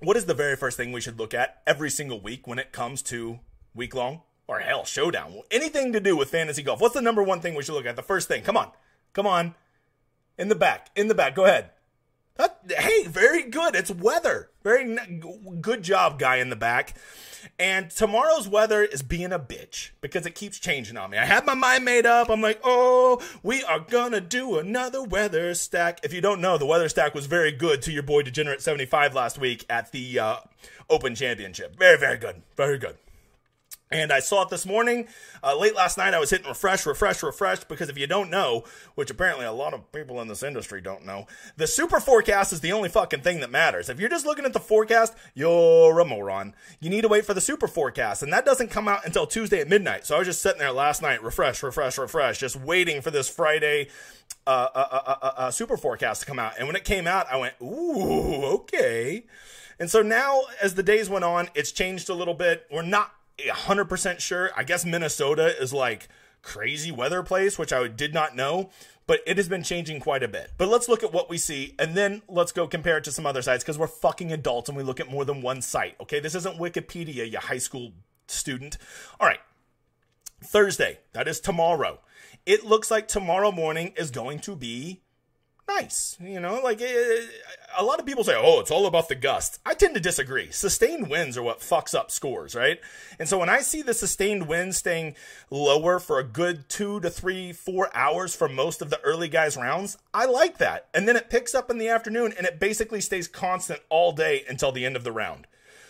What 0.00 0.16
is 0.16 0.24
the 0.24 0.32
very 0.32 0.56
first 0.56 0.78
thing 0.78 0.90
we 0.90 1.02
should 1.02 1.18
look 1.18 1.34
at 1.34 1.60
every 1.66 1.90
single 1.90 2.18
week 2.18 2.46
when 2.46 2.58
it 2.58 2.72
comes 2.72 3.02
to 3.02 3.40
week 3.74 3.94
long 3.94 4.22
or 4.48 4.60
hell 4.60 4.86
showdown? 4.86 5.42
Anything 5.50 5.92
to 5.92 6.00
do 6.00 6.16
with 6.16 6.30
fantasy 6.30 6.62
golf? 6.62 6.80
What's 6.80 6.94
the 6.94 7.02
number 7.02 7.22
one 7.22 7.42
thing 7.42 7.54
we 7.54 7.62
should 7.62 7.74
look 7.74 7.84
at? 7.84 7.94
The 7.94 8.02
first 8.02 8.26
thing. 8.26 8.42
Come 8.42 8.56
on, 8.56 8.70
come 9.12 9.26
on. 9.26 9.54
In 10.38 10.48
the 10.48 10.54
back, 10.54 10.88
in 10.96 11.08
the 11.08 11.14
back. 11.14 11.34
Go 11.34 11.44
ahead. 11.44 11.70
Hey, 12.38 13.06
very 13.06 13.44
good. 13.44 13.74
It's 13.74 13.90
weather. 13.90 14.50
Very 14.62 14.98
good 15.60 15.82
job, 15.82 16.18
guy 16.18 16.36
in 16.36 16.50
the 16.50 16.56
back. 16.56 16.94
And 17.58 17.90
tomorrow's 17.90 18.48
weather 18.48 18.82
is 18.82 19.02
being 19.02 19.32
a 19.32 19.38
bitch 19.38 19.90
because 20.00 20.26
it 20.26 20.34
keeps 20.34 20.58
changing 20.58 20.96
on 20.96 21.10
me. 21.10 21.18
I 21.18 21.26
have 21.26 21.46
my 21.46 21.54
mind 21.54 21.84
made 21.84 22.06
up. 22.06 22.30
I'm 22.30 22.40
like, 22.40 22.60
oh, 22.64 23.22
we 23.42 23.62
are 23.62 23.80
gonna 23.80 24.20
do 24.20 24.58
another 24.58 25.02
weather 25.02 25.54
stack. 25.54 26.00
If 26.02 26.12
you 26.12 26.20
don't 26.20 26.40
know, 26.40 26.58
the 26.58 26.66
weather 26.66 26.88
stack 26.88 27.14
was 27.14 27.26
very 27.26 27.52
good 27.52 27.82
to 27.82 27.92
your 27.92 28.02
boy 28.02 28.22
Degenerate 28.22 28.62
75 28.62 29.14
last 29.14 29.38
week 29.38 29.64
at 29.68 29.92
the 29.92 30.18
uh, 30.18 30.36
Open 30.90 31.14
Championship. 31.14 31.76
Very, 31.78 31.98
very 31.98 32.16
good. 32.16 32.42
Very 32.56 32.78
good. 32.78 32.96
And 33.90 34.12
I 34.12 34.20
saw 34.20 34.42
it 34.42 34.48
this 34.48 34.64
morning. 34.64 35.08
Uh, 35.42 35.56
late 35.56 35.74
last 35.74 35.98
night, 35.98 36.14
I 36.14 36.18
was 36.18 36.30
hitting 36.30 36.48
refresh, 36.48 36.86
refresh, 36.86 37.22
refresh 37.22 37.64
because 37.64 37.90
if 37.90 37.98
you 37.98 38.06
don't 38.06 38.30
know, 38.30 38.64
which 38.94 39.10
apparently 39.10 39.44
a 39.44 39.52
lot 39.52 39.74
of 39.74 39.92
people 39.92 40.22
in 40.22 40.28
this 40.28 40.42
industry 40.42 40.80
don't 40.80 41.04
know, 41.04 41.26
the 41.58 41.66
super 41.66 42.00
forecast 42.00 42.52
is 42.52 42.60
the 42.60 42.72
only 42.72 42.88
fucking 42.88 43.20
thing 43.20 43.40
that 43.40 43.50
matters. 43.50 43.90
If 43.90 44.00
you're 44.00 44.08
just 44.08 44.24
looking 44.24 44.46
at 44.46 44.54
the 44.54 44.58
forecast, 44.58 45.14
you're 45.34 46.00
a 46.00 46.04
moron. 46.04 46.54
You 46.80 46.88
need 46.88 47.02
to 47.02 47.08
wait 47.08 47.26
for 47.26 47.34
the 47.34 47.42
super 47.42 47.68
forecast, 47.68 48.22
and 48.22 48.32
that 48.32 48.46
doesn't 48.46 48.70
come 48.70 48.88
out 48.88 49.04
until 49.04 49.26
Tuesday 49.26 49.60
at 49.60 49.68
midnight. 49.68 50.06
So 50.06 50.16
I 50.16 50.18
was 50.18 50.28
just 50.28 50.40
sitting 50.40 50.60
there 50.60 50.72
last 50.72 51.02
night, 51.02 51.22
refresh, 51.22 51.62
refresh, 51.62 51.98
refresh, 51.98 52.38
just 52.38 52.56
waiting 52.56 53.02
for 53.02 53.10
this 53.10 53.28
Friday 53.28 53.88
uh, 54.46 54.68
uh, 54.74 54.88
uh, 54.90 55.14
uh, 55.22 55.32
uh 55.36 55.50
super 55.50 55.76
forecast 55.76 56.22
to 56.22 56.26
come 56.26 56.38
out. 56.38 56.54
And 56.58 56.66
when 56.66 56.76
it 56.76 56.84
came 56.84 57.06
out, 57.06 57.26
I 57.30 57.36
went, 57.36 57.54
ooh, 57.62 58.44
okay. 58.44 59.26
And 59.78 59.90
so 59.90 60.02
now, 60.02 60.42
as 60.62 60.74
the 60.74 60.82
days 60.82 61.10
went 61.10 61.24
on, 61.24 61.48
it's 61.54 61.70
changed 61.70 62.08
a 62.08 62.14
little 62.14 62.34
bit. 62.34 62.66
We're 62.70 62.82
not 62.82 63.12
100% 63.38 64.20
sure. 64.20 64.50
I 64.56 64.64
guess 64.64 64.84
Minnesota 64.84 65.60
is 65.60 65.72
like 65.72 66.08
crazy 66.42 66.92
weather 66.92 67.22
place, 67.22 67.58
which 67.58 67.72
I 67.72 67.88
did 67.88 68.14
not 68.14 68.36
know, 68.36 68.70
but 69.06 69.20
it 69.26 69.36
has 69.36 69.48
been 69.48 69.62
changing 69.62 70.00
quite 70.00 70.22
a 70.22 70.28
bit. 70.28 70.52
But 70.56 70.68
let's 70.68 70.88
look 70.88 71.02
at 71.02 71.12
what 71.12 71.30
we 71.30 71.38
see 71.38 71.74
and 71.78 71.94
then 71.94 72.22
let's 72.28 72.52
go 72.52 72.66
compare 72.66 72.98
it 72.98 73.04
to 73.04 73.12
some 73.12 73.26
other 73.26 73.42
sites 73.42 73.64
because 73.64 73.78
we're 73.78 73.86
fucking 73.86 74.32
adults 74.32 74.68
and 74.68 74.76
we 74.76 74.84
look 74.84 75.00
at 75.00 75.10
more 75.10 75.24
than 75.24 75.42
one 75.42 75.62
site. 75.62 75.96
Okay, 76.00 76.20
this 76.20 76.34
isn't 76.34 76.58
Wikipedia, 76.58 77.30
you 77.30 77.38
high 77.38 77.58
school 77.58 77.92
student. 78.26 78.78
All 79.18 79.26
right, 79.26 79.40
Thursday, 80.42 81.00
that 81.12 81.28
is 81.28 81.40
tomorrow. 81.40 82.00
It 82.46 82.64
looks 82.64 82.90
like 82.90 83.08
tomorrow 83.08 83.50
morning 83.50 83.94
is 83.96 84.10
going 84.10 84.40
to 84.40 84.54
be 84.54 85.00
nice. 85.68 86.16
You 86.20 86.40
know, 86.40 86.60
like 86.62 86.78
it, 86.80 87.30
a 87.76 87.84
lot 87.84 88.00
of 88.00 88.06
people 88.06 88.24
say, 88.24 88.34
oh, 88.36 88.60
it's 88.60 88.70
all 88.70 88.86
about 88.86 89.08
the 89.08 89.14
gusts. 89.14 89.58
I 89.64 89.74
tend 89.74 89.94
to 89.94 90.00
disagree. 90.00 90.50
Sustained 90.50 91.08
winds 91.08 91.36
are 91.36 91.42
what 91.42 91.60
fucks 91.60 91.94
up 91.94 92.10
scores, 92.10 92.54
right? 92.54 92.78
And 93.18 93.28
so 93.28 93.38
when 93.38 93.48
I 93.48 93.60
see 93.60 93.82
the 93.82 93.94
sustained 93.94 94.48
wind 94.48 94.74
staying 94.74 95.16
lower 95.50 95.98
for 95.98 96.18
a 96.18 96.24
good 96.24 96.68
two 96.68 97.00
to 97.00 97.10
three, 97.10 97.52
four 97.52 97.90
hours 97.94 98.34
for 98.34 98.48
most 98.48 98.82
of 98.82 98.90
the 98.90 99.00
early 99.02 99.28
guys' 99.28 99.56
rounds, 99.56 99.98
I 100.12 100.26
like 100.26 100.58
that. 100.58 100.88
And 100.94 101.08
then 101.08 101.16
it 101.16 101.30
picks 101.30 101.54
up 101.54 101.70
in 101.70 101.78
the 101.78 101.88
afternoon 101.88 102.34
and 102.36 102.46
it 102.46 102.60
basically 102.60 103.00
stays 103.00 103.28
constant 103.28 103.80
all 103.88 104.12
day 104.12 104.44
until 104.48 104.72
the 104.72 104.84
end 104.84 104.96
of 104.96 105.04
the 105.04 105.12
round. 105.12 105.46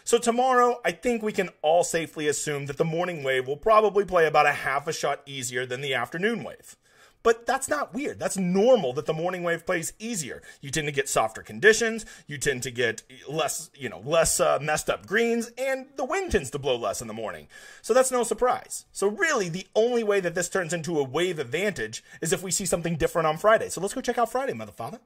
So 0.06 0.18
tomorrow, 0.18 0.80
I 0.84 0.92
think 0.92 1.22
we 1.22 1.32
can 1.32 1.48
all 1.62 1.82
safely 1.82 2.28
assume 2.28 2.66
that 2.66 2.76
the 2.76 2.84
morning 2.84 3.22
wave 3.22 3.46
will 3.46 3.56
probably 3.56 4.04
play 4.04 4.26
about 4.26 4.44
a 4.44 4.52
half 4.52 4.86
a 4.86 4.92
shot 4.92 5.22
easier 5.24 5.64
than 5.64 5.80
the 5.80 5.94
afternoon 5.94 6.44
wave. 6.44 6.76
But 7.24 7.46
that's 7.46 7.68
not 7.68 7.94
weird. 7.94 8.20
That's 8.20 8.36
normal 8.36 8.92
that 8.92 9.06
the 9.06 9.14
morning 9.14 9.42
wave 9.42 9.64
plays 9.64 9.94
easier. 9.98 10.42
You 10.60 10.70
tend 10.70 10.86
to 10.86 10.92
get 10.92 11.08
softer 11.08 11.42
conditions. 11.42 12.04
You 12.26 12.36
tend 12.36 12.62
to 12.64 12.70
get 12.70 13.02
less, 13.26 13.70
you 13.74 13.88
know, 13.88 14.00
less 14.04 14.38
uh, 14.38 14.58
messed 14.60 14.90
up 14.90 15.06
greens, 15.06 15.50
and 15.56 15.86
the 15.96 16.04
wind 16.04 16.30
tends 16.32 16.50
to 16.50 16.58
blow 16.58 16.76
less 16.76 17.00
in 17.00 17.08
the 17.08 17.14
morning. 17.14 17.48
So 17.80 17.94
that's 17.94 18.12
no 18.12 18.24
surprise. 18.24 18.84
So 18.92 19.08
really, 19.08 19.48
the 19.48 19.66
only 19.74 20.04
way 20.04 20.20
that 20.20 20.34
this 20.34 20.50
turns 20.50 20.74
into 20.74 20.98
a 20.98 21.02
wave 21.02 21.38
advantage 21.38 22.04
is 22.20 22.34
if 22.34 22.42
we 22.42 22.50
see 22.50 22.66
something 22.66 22.96
different 22.96 23.26
on 23.26 23.38
Friday. 23.38 23.70
So 23.70 23.80
let's 23.80 23.94
go 23.94 24.02
check 24.02 24.18
out 24.18 24.30
Friday, 24.30 24.52
motherfucker. 24.52 25.00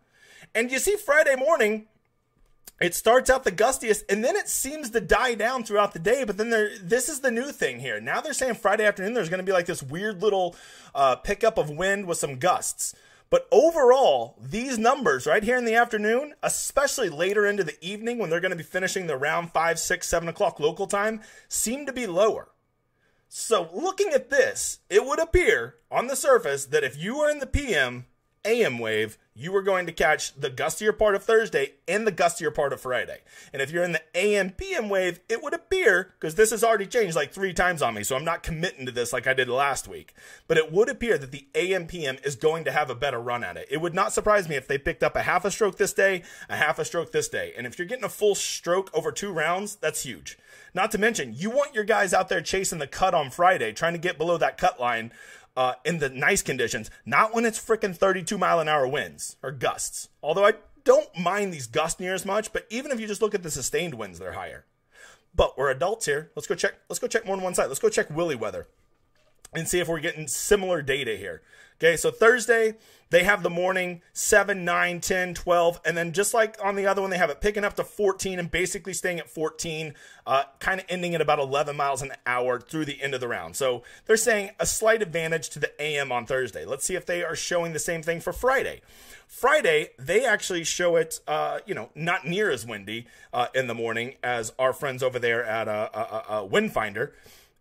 And 0.56 0.72
you 0.72 0.80
see 0.80 0.96
Friday 0.96 1.36
morning, 1.36 1.86
it 2.80 2.94
starts 2.94 3.28
out 3.28 3.44
the 3.44 3.52
gustiest 3.52 4.04
and 4.08 4.24
then 4.24 4.36
it 4.36 4.48
seems 4.48 4.90
to 4.90 5.00
die 5.00 5.34
down 5.34 5.64
throughout 5.64 5.92
the 5.92 5.98
day 5.98 6.24
but 6.24 6.36
then 6.36 6.50
there 6.50 6.70
this 6.80 7.08
is 7.08 7.20
the 7.20 7.30
new 7.30 7.50
thing 7.52 7.80
here. 7.80 8.00
Now 8.00 8.20
they're 8.20 8.32
saying 8.32 8.54
friday 8.54 8.84
afternoon 8.84 9.14
there's 9.14 9.28
going 9.28 9.38
to 9.38 9.44
be 9.44 9.52
like 9.52 9.66
this 9.66 9.82
weird 9.82 10.22
little 10.22 10.56
uh, 10.94 11.16
pickup 11.16 11.58
of 11.58 11.70
wind 11.70 12.06
with 12.06 12.18
some 12.18 12.38
gusts. 12.38 12.94
But 13.30 13.46
overall 13.50 14.36
these 14.40 14.78
numbers 14.78 15.26
right 15.26 15.42
here 15.42 15.56
in 15.56 15.64
the 15.64 15.74
afternoon 15.74 16.34
especially 16.42 17.08
later 17.08 17.46
into 17.46 17.64
the 17.64 17.76
evening 17.84 18.18
when 18.18 18.30
they're 18.30 18.40
going 18.40 18.50
to 18.50 18.56
be 18.56 18.62
finishing 18.62 19.06
the 19.06 19.16
round 19.16 19.52
five 19.52 19.78
six 19.78 20.06
seven 20.06 20.28
o'clock 20.28 20.60
local 20.60 20.86
time 20.86 21.20
seem 21.48 21.86
to 21.86 21.92
be 21.92 22.06
lower. 22.06 22.48
So 23.28 23.68
looking 23.72 24.10
at 24.12 24.30
this 24.30 24.78
it 24.88 25.04
would 25.04 25.18
appear 25.18 25.76
on 25.90 26.06
the 26.06 26.16
surface 26.16 26.66
that 26.66 26.84
if 26.84 26.96
you 26.96 27.18
are 27.18 27.30
in 27.30 27.40
the 27.40 27.46
pm 27.46 28.06
am 28.44 28.78
wave 28.78 29.18
you 29.38 29.54
are 29.54 29.62
going 29.62 29.86
to 29.86 29.92
catch 29.92 30.34
the 30.34 30.50
gustier 30.50 30.96
part 30.96 31.14
of 31.14 31.22
Thursday 31.22 31.74
and 31.86 32.04
the 32.04 32.12
gustier 32.12 32.52
part 32.52 32.72
of 32.72 32.80
Friday. 32.80 33.20
And 33.52 33.62
if 33.62 33.70
you're 33.70 33.84
in 33.84 33.92
the 33.92 34.02
AM 34.12 34.50
PM 34.50 34.88
wave, 34.88 35.20
it 35.28 35.40
would 35.42 35.54
appear, 35.54 36.12
because 36.18 36.34
this 36.34 36.50
has 36.50 36.64
already 36.64 36.86
changed 36.86 37.14
like 37.14 37.32
three 37.32 37.52
times 37.52 37.80
on 37.80 37.94
me, 37.94 38.02
so 38.02 38.16
I'm 38.16 38.24
not 38.24 38.42
committing 38.42 38.84
to 38.86 38.92
this 38.92 39.12
like 39.12 39.28
I 39.28 39.34
did 39.34 39.48
last 39.48 39.86
week, 39.86 40.12
but 40.48 40.58
it 40.58 40.72
would 40.72 40.88
appear 40.88 41.18
that 41.18 41.30
the 41.30 41.46
AM 41.54 41.86
PM 41.86 42.16
is 42.24 42.34
going 42.34 42.64
to 42.64 42.72
have 42.72 42.90
a 42.90 42.96
better 42.96 43.20
run 43.20 43.44
at 43.44 43.56
it. 43.56 43.68
It 43.70 43.80
would 43.80 43.94
not 43.94 44.12
surprise 44.12 44.48
me 44.48 44.56
if 44.56 44.66
they 44.66 44.76
picked 44.76 45.04
up 45.04 45.14
a 45.14 45.22
half 45.22 45.44
a 45.44 45.52
stroke 45.52 45.76
this 45.76 45.92
day, 45.92 46.24
a 46.48 46.56
half 46.56 46.80
a 46.80 46.84
stroke 46.84 47.12
this 47.12 47.28
day. 47.28 47.52
And 47.56 47.64
if 47.64 47.78
you're 47.78 47.86
getting 47.86 48.04
a 48.04 48.08
full 48.08 48.34
stroke 48.34 48.90
over 48.92 49.12
two 49.12 49.30
rounds, 49.30 49.76
that's 49.76 50.02
huge. 50.02 50.36
Not 50.74 50.90
to 50.90 50.98
mention, 50.98 51.32
you 51.34 51.50
want 51.50 51.74
your 51.74 51.84
guys 51.84 52.12
out 52.12 52.28
there 52.28 52.40
chasing 52.40 52.78
the 52.78 52.86
cut 52.86 53.14
on 53.14 53.30
Friday, 53.30 53.72
trying 53.72 53.94
to 53.94 53.98
get 53.98 54.18
below 54.18 54.36
that 54.36 54.58
cut 54.58 54.80
line 54.80 55.12
uh, 55.58 55.74
in 55.84 55.98
the 55.98 56.08
nice 56.08 56.40
conditions, 56.40 56.88
not 57.04 57.34
when 57.34 57.44
it's 57.44 57.58
freaking 57.58 57.94
32 57.94 58.38
mile 58.38 58.60
an 58.60 58.68
hour 58.68 58.86
winds 58.86 59.34
or 59.42 59.50
gusts. 59.50 60.08
Although 60.22 60.46
I 60.46 60.52
don't 60.84 61.08
mind 61.18 61.52
these 61.52 61.66
gusts 61.66 61.98
near 61.98 62.14
as 62.14 62.24
much, 62.24 62.52
but 62.52 62.64
even 62.70 62.92
if 62.92 63.00
you 63.00 63.08
just 63.08 63.20
look 63.20 63.34
at 63.34 63.42
the 63.42 63.50
sustained 63.50 63.94
winds, 63.94 64.20
they're 64.20 64.34
higher. 64.34 64.66
But 65.34 65.58
we're 65.58 65.70
adults 65.70 66.06
here. 66.06 66.30
Let's 66.36 66.46
go 66.46 66.54
check. 66.54 66.74
Let's 66.88 67.00
go 67.00 67.08
check 67.08 67.26
more 67.26 67.34
than 67.34 67.42
one 67.42 67.54
side. 67.54 67.66
Let's 67.66 67.80
go 67.80 67.88
check 67.88 68.08
Willy 68.08 68.36
weather 68.36 68.68
and 69.52 69.66
see 69.66 69.80
if 69.80 69.88
we're 69.88 69.98
getting 69.98 70.28
similar 70.28 70.80
data 70.80 71.16
here. 71.16 71.42
Okay, 71.80 71.96
so 71.96 72.10
Thursday, 72.10 72.74
they 73.10 73.22
have 73.22 73.44
the 73.44 73.50
morning 73.50 74.02
7, 74.12 74.64
9, 74.64 75.00
10, 75.00 75.34
12, 75.34 75.80
and 75.84 75.96
then 75.96 76.12
just 76.12 76.34
like 76.34 76.56
on 76.62 76.74
the 76.74 76.86
other 76.86 77.00
one, 77.00 77.10
they 77.10 77.18
have 77.18 77.30
it 77.30 77.40
picking 77.40 77.62
up 77.62 77.76
to 77.76 77.84
14 77.84 78.40
and 78.40 78.50
basically 78.50 78.92
staying 78.92 79.20
at 79.20 79.30
14, 79.30 79.94
uh, 80.26 80.42
kind 80.58 80.80
of 80.80 80.86
ending 80.88 81.14
at 81.14 81.20
about 81.20 81.38
11 81.38 81.76
miles 81.76 82.02
an 82.02 82.12
hour 82.26 82.58
through 82.58 82.84
the 82.84 83.00
end 83.00 83.14
of 83.14 83.20
the 83.20 83.28
round. 83.28 83.54
So 83.54 83.84
they're 84.06 84.16
saying 84.16 84.50
a 84.58 84.66
slight 84.66 85.02
advantage 85.02 85.50
to 85.50 85.60
the 85.60 85.70
AM 85.80 86.10
on 86.10 86.26
Thursday. 86.26 86.64
Let's 86.64 86.84
see 86.84 86.96
if 86.96 87.06
they 87.06 87.22
are 87.22 87.36
showing 87.36 87.72
the 87.72 87.78
same 87.78 88.02
thing 88.02 88.20
for 88.20 88.32
Friday. 88.32 88.80
Friday, 89.28 89.90
they 90.00 90.26
actually 90.26 90.64
show 90.64 90.96
it, 90.96 91.20
uh, 91.28 91.60
you 91.64 91.74
know, 91.74 91.90
not 91.94 92.26
near 92.26 92.50
as 92.50 92.66
windy 92.66 93.06
uh, 93.32 93.46
in 93.54 93.68
the 93.68 93.74
morning 93.74 94.16
as 94.24 94.52
our 94.58 94.72
friends 94.72 95.00
over 95.00 95.20
there 95.20 95.44
at 95.44 95.68
uh, 95.68 95.88
uh, 95.94 96.22
uh 96.28 96.42
Windfinder. 96.42 97.12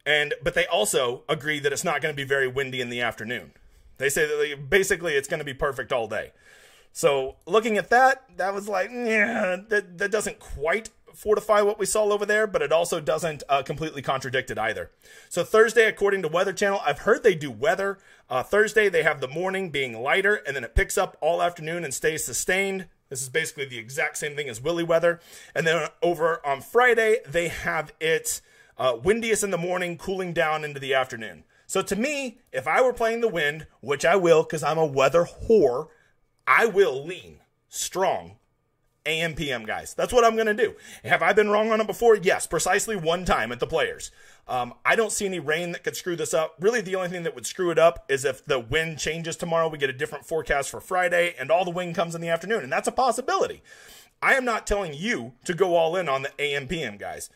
And 0.08 0.34
but 0.42 0.56
they 0.56 0.66
also 0.66 1.24
agree 1.30 1.60
that 1.60 1.72
it's 1.72 1.84
not 1.84 2.02
going 2.02 2.14
to 2.14 2.18
be 2.18 2.28
very 2.28 2.48
windy 2.48 2.82
in 2.82 2.90
the 2.90 3.02
afternoon. 3.02 3.52
They 3.98 4.10
say 4.10 4.26
that 4.26 4.70
basically 4.70 5.14
it's 5.14 5.28
going 5.28 5.40
to 5.40 5.46
be 5.46 5.54
perfect 5.54 5.92
all 5.92 6.08
day. 6.08 6.32
So 6.92 7.36
looking 7.46 7.78
at 7.78 7.90
that, 7.90 8.24
that 8.38 8.54
was 8.54 8.68
like, 8.68 8.90
yeah, 8.92 9.58
that, 9.70 9.98
that 9.98 10.12
doesn't 10.12 10.40
quite 10.40 10.90
fortify 11.14 11.62
what 11.62 11.80
we 11.80 11.86
saw 11.86 12.04
over 12.06 12.26
there, 12.26 12.46
but 12.46 12.62
it 12.62 12.72
also 12.72 13.00
doesn't 13.00 13.44
uh, 13.50 13.64
completely 13.64 14.02
contradict 14.02 14.52
it 14.52 14.58
either. 14.58 14.92
So 15.30 15.44
Thursday, 15.44 15.86
according 15.86 16.22
to 16.22 16.28
Weather 16.28 16.54
Channel, 16.54 16.80
I've 16.86 17.00
heard 17.00 17.24
they 17.24 17.36
do 17.36 17.50
weather. 17.50 17.98
Uh, 18.30 18.44
Thursday, 18.44 18.88
they 18.88 19.04
have 19.04 19.20
the 19.20 19.28
morning 19.28 19.72
being 19.72 20.00
lighter, 20.00 20.36
and 20.36 20.56
then 20.56 20.64
it 20.64 20.76
picks 20.76 20.98
up 20.98 21.18
all 21.20 21.42
afternoon 21.42 21.84
and 21.84 21.94
stays 21.94 22.24
sustained. 22.24 22.88
This 23.10 23.22
is 23.22 23.30
basically 23.30 23.66
the 23.66 23.80
exact 23.80 24.18
same 24.18 24.36
thing 24.36 24.50
as 24.50 24.62
Willy 24.62 24.84
weather. 24.84 25.20
And 25.56 25.66
then 25.66 25.90
over 26.04 26.46
on 26.46 26.62
Friday, 26.62 27.18
they 27.28 27.48
have 27.48 27.94
it 28.00 28.42
uh, 28.78 28.98
windiest 29.02 29.44
in 29.44 29.50
the 29.50 29.58
morning, 29.58 29.98
cooling 29.98 30.34
down 30.34 30.64
into 30.64 30.80
the 30.80 30.94
afternoon. 30.94 31.44
So 31.68 31.82
to 31.82 31.96
me, 31.96 32.40
if 32.52 32.68
I 32.68 32.82
were 32.82 32.94
playing 32.94 33.22
the 33.22 33.28
wind, 33.28 33.68
which 33.82 34.06
I 34.06 34.16
will 34.16 34.44
because 34.44 34.64
I'm 34.64 34.78
a 34.78 34.86
weather 34.86 35.26
whore, 35.26 35.90
I 36.48 36.66
will 36.66 37.06
lean 37.06 37.42
strong 37.68 38.38
AM 39.06 39.36
PM 39.36 39.66
guys. 39.66 39.94
That's 39.94 40.14
what 40.14 40.24
I'm 40.24 40.36
going 40.36 40.48
to 40.48 40.54
do. 40.54 40.76
Have 41.04 41.22
I 41.22 41.34
been 41.34 41.50
wrong 41.50 41.72
on 41.72 41.82
it 41.82 41.88
before? 41.88 42.16
Yes, 42.16 42.48
precisely 42.48 42.96
one 42.96 43.26
time 43.26 43.52
at 43.52 43.60
the 43.60 43.68
players. 43.68 44.12
Um, 44.48 44.74
I 44.86 44.96
don't 44.96 45.12
see 45.12 45.26
any 45.26 45.40
rain 45.40 45.72
that 45.74 45.84
could 45.84 45.96
screw 45.96 46.16
this 46.16 46.34
up. 46.34 46.56
Really, 46.60 46.82
the 46.82 46.96
only 46.96 47.10
thing 47.10 47.24
that 47.24 47.36
would 47.36 47.46
screw 47.46 47.70
it 47.70 47.80
up 47.80 48.06
is 48.10 48.26
if 48.26 48.46
the 48.46 48.60
wind 48.60 49.00
changes 49.00 49.36
tomorrow. 49.36 49.68
We 49.68 49.78
get 49.78 49.90
a 49.90 49.94
different 49.94 50.26
forecast 50.26 50.70
for 50.70 50.80
Friday, 50.80 51.36
and 51.40 51.52
all 51.52 51.66
the 51.66 51.72
wind 51.72 51.96
comes 51.96 52.16
in 52.16 52.22
the 52.22 52.30
afternoon, 52.30 52.64
and 52.64 52.72
that's 52.72 52.88
a 52.88 52.94
possibility. 52.94 53.62
I 54.22 54.36
am 54.36 54.46
not 54.46 54.68
telling 54.68 54.94
you 54.94 55.34
to 55.46 55.54
go 55.54 55.76
all 55.76 55.96
in 55.96 56.08
on 56.10 56.24
the 56.24 56.32
AM 56.40 56.68
PM 56.68 56.98
guys. 56.98 57.30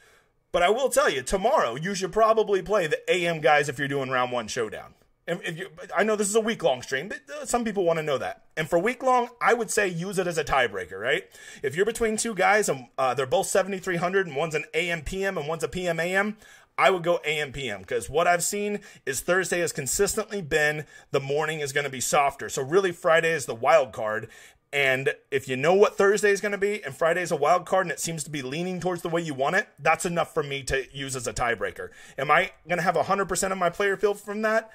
But 0.52 0.64
I 0.64 0.70
will 0.70 0.90
tell 0.90 1.10
you, 1.10 1.22
tomorrow 1.22 1.76
you 1.76 1.96
should 1.96 2.12
probably 2.12 2.62
play 2.62 2.88
the 2.88 3.00
AM 3.12 3.40
guys 3.40 3.70
if 3.70 3.80
you're 3.80 3.88
doing 3.88 4.10
round 4.10 4.32
one 4.32 4.48
showdown. 4.48 4.94
You, 5.28 5.70
I 5.96 6.04
know 6.04 6.16
this 6.18 6.28
is 6.28 6.36
a 6.36 6.42
week 6.42 6.62
long 6.62 6.82
stream, 6.82 7.08
but 7.08 7.20
uh, 7.34 7.46
some 7.46 7.64
people 7.64 7.86
want 7.86 8.00
to 8.00 8.04
know 8.04 8.18
that. 8.18 8.44
And 8.58 8.70
for 8.70 8.78
week 8.78 9.02
long, 9.02 9.30
I 9.40 9.54
would 9.54 9.70
say 9.70 9.88
use 9.88 10.18
it 10.18 10.28
as 10.28 10.38
a 10.38 10.44
tiebreaker, 10.44 11.00
right? 11.00 11.24
If 11.64 11.76
you're 11.76 11.86
between 11.86 12.18
two 12.18 12.34
guys 12.34 12.68
and 12.68 12.88
uh, 12.98 13.14
they're 13.14 13.26
both 13.26 13.48
7,300 13.48 14.28
and 14.28 14.36
one's 14.36 14.56
an 14.56 14.66
AM 14.74 15.04
PM 15.04 15.38
and 15.38 15.48
one's 15.48 15.64
a 15.64 15.70
PM 15.70 16.00
AM, 16.00 16.36
I 16.78 16.90
would 16.90 17.04
go 17.04 17.20
AM 17.24 17.52
PM 17.52 17.82
because 17.82 18.10
what 18.10 18.28
I've 18.28 18.44
seen 18.44 18.80
is 19.06 19.22
Thursday 19.22 19.60
has 19.60 19.72
consistently 19.72 20.42
been 20.42 20.86
the 21.12 21.20
morning 21.20 21.60
is 21.60 21.74
going 21.74 21.84
to 21.84 21.92
be 21.92 22.02
softer. 22.02 22.50
So 22.50 22.64
really 22.64 22.92
Friday 22.92 23.32
is 23.32 23.46
the 23.46 23.54
wild 23.54 23.94
card 23.94 24.30
and 24.74 25.14
if 25.32 25.50
you 25.50 25.58
know 25.58 25.74
what 25.74 25.98
Thursday 25.98 26.32
is 26.32 26.40
going 26.40 26.54
to 26.54 26.58
be 26.58 26.84
and 26.84 26.96
Friday 26.96 27.22
is 27.22 27.32
a 27.32 27.36
wild 27.36 27.66
card 27.66 27.86
and 27.86 27.92
it 27.92 28.00
seems 28.00 28.24
to 28.24 28.30
be 28.30 28.42
leaning 28.42 28.80
towards 28.80 29.02
the 29.02 29.10
way 29.10 29.22
you 29.22 29.34
want 29.34 29.58
it, 29.58 29.68
that's 29.80 30.06
enough 30.06 30.34
for 30.34 30.44
me 30.44 30.64
to 30.64 30.86
use 30.96 31.16
as 31.16 31.28
a 31.28 31.34
tiebreaker. 31.34 31.90
Am 32.18 32.32
I 32.32 32.52
going 32.68 32.78
to 32.78 32.84
have 32.84 32.96
100% 32.96 33.52
of 33.52 33.58
my 33.58 33.70
player 33.70 33.98
field 33.98 34.20
from 34.20 34.42
that? 34.44 34.72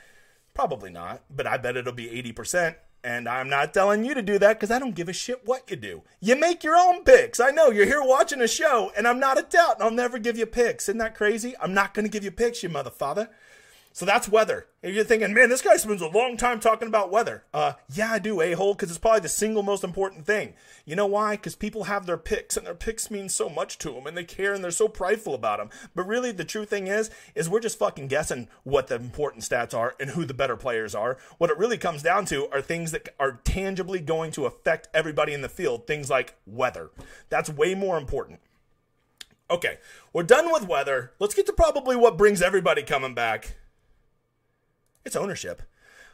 Probably 0.53 0.91
not, 0.91 1.23
but 1.31 1.47
I 1.47 1.57
bet 1.57 1.77
it'll 1.77 1.95
be 1.95 2.09
80%. 2.09 2.77
And 3.03 3.29
I'm 3.29 3.49
not 3.49 3.73
telling 3.73 4.05
you 4.05 4.15
to 4.15 4.23
do 4.23 4.39
that 4.39 4.55
because 4.55 4.71
I 4.71 4.79
don't 4.79 4.95
give 4.95 5.09
a 5.09 5.13
shit 5.13 5.47
what 5.47 5.71
you 5.71 5.77
do. 5.77 6.03
You 6.21 6.35
make 6.35 6.65
your 6.65 6.77
own 6.77 7.05
picks. 7.05 7.39
I 7.39 7.51
know 7.51 7.71
you're 7.71 7.87
here 7.87 8.03
watching 8.03 8.41
a 8.41 8.49
show 8.49 8.91
and 8.97 9.07
I'm 9.07 9.21
not 9.21 9.39
a 9.39 9.43
doubt 9.43 9.77
and 9.77 9.85
I'll 9.85 9.91
never 9.91 10.19
give 10.19 10.37
you 10.37 10.45
picks. 10.45 10.89
Isn't 10.89 10.99
that 10.99 11.15
crazy? 11.15 11.55
I'm 11.61 11.73
not 11.73 11.95
going 11.95 12.05
to 12.05 12.11
give 12.11 12.25
you 12.25 12.33
picks, 12.33 12.63
you 12.63 12.69
motherfather. 12.69 13.29
So 13.97 14.05
that's 14.05 14.29
weather. 14.29 14.67
If 14.83 14.95
you're 14.95 15.05
thinking, 15.05 15.33
man, 15.33 15.49
this 15.49 15.63
guy 15.63 15.79
spends 15.79 16.03
a 16.03 16.07
long 16.07 16.37
time 16.37 16.61
talking 16.61 16.87
about 16.87 17.11
weather. 17.11 17.45
Uh, 17.55 17.73
yeah, 17.91 18.13
I 18.13 18.19
do, 18.19 18.43
a 18.43 18.53
hole, 18.53 18.75
because 18.75 18.91
it's 18.91 18.99
probably 18.99 19.21
the 19.21 19.31
single 19.31 19.63
most 19.63 19.83
important 19.83 20.27
thing. 20.27 20.53
You 20.85 20.95
know 20.97 21.07
why? 21.07 21.37
Because 21.37 21.55
people 21.55 21.85
have 21.85 22.05
their 22.05 22.19
picks, 22.19 22.59
and 22.59 22.67
their 22.67 22.75
picks 22.75 23.11
mean 23.11 23.31
so 23.31 23.49
much 23.49 23.79
to 23.79 23.93
them, 23.93 24.07
and 24.07 24.15
they 24.15 24.25
care, 24.25 24.53
and 24.53 24.63
they're 24.63 24.71
so 24.71 24.87
prideful 24.87 25.33
about 25.33 25.61
them. 25.61 25.71
But 25.95 26.07
really, 26.07 26.31
the 26.31 26.45
true 26.45 26.67
thing 26.67 26.89
is, 26.89 27.09
is 27.35 27.49
we're 27.49 27.61
just 27.61 27.79
fucking 27.79 28.09
guessing 28.09 28.49
what 28.65 28.89
the 28.89 28.97
important 28.97 29.45
stats 29.45 29.73
are 29.73 29.95
and 29.99 30.11
who 30.11 30.27
the 30.27 30.35
better 30.35 30.59
players 30.59 30.95
are. 30.95 31.17
What 31.39 31.49
it 31.49 31.57
really 31.57 31.79
comes 31.79 32.03
down 32.03 32.27
to 32.27 32.51
are 32.51 32.61
things 32.61 32.91
that 32.91 33.09
are 33.19 33.41
tangibly 33.45 34.01
going 34.01 34.31
to 34.33 34.45
affect 34.45 34.89
everybody 34.93 35.33
in 35.33 35.41
the 35.41 35.49
field. 35.49 35.87
Things 35.87 36.11
like 36.11 36.37
weather. 36.45 36.91
That's 37.31 37.49
way 37.49 37.75
more 37.75 37.97
important. 37.97 38.41
Okay, 39.51 39.79
we're 40.13 40.23
done 40.23 40.53
with 40.53 40.69
weather. 40.69 41.13
Let's 41.19 41.35
get 41.35 41.47
to 41.47 41.55
probably 41.55 41.97
what 41.97 42.19
brings 42.19 42.43
everybody 42.43 42.83
coming 42.83 43.15
back 43.15 43.57
it's 45.07 45.17
ownership. 45.17 45.63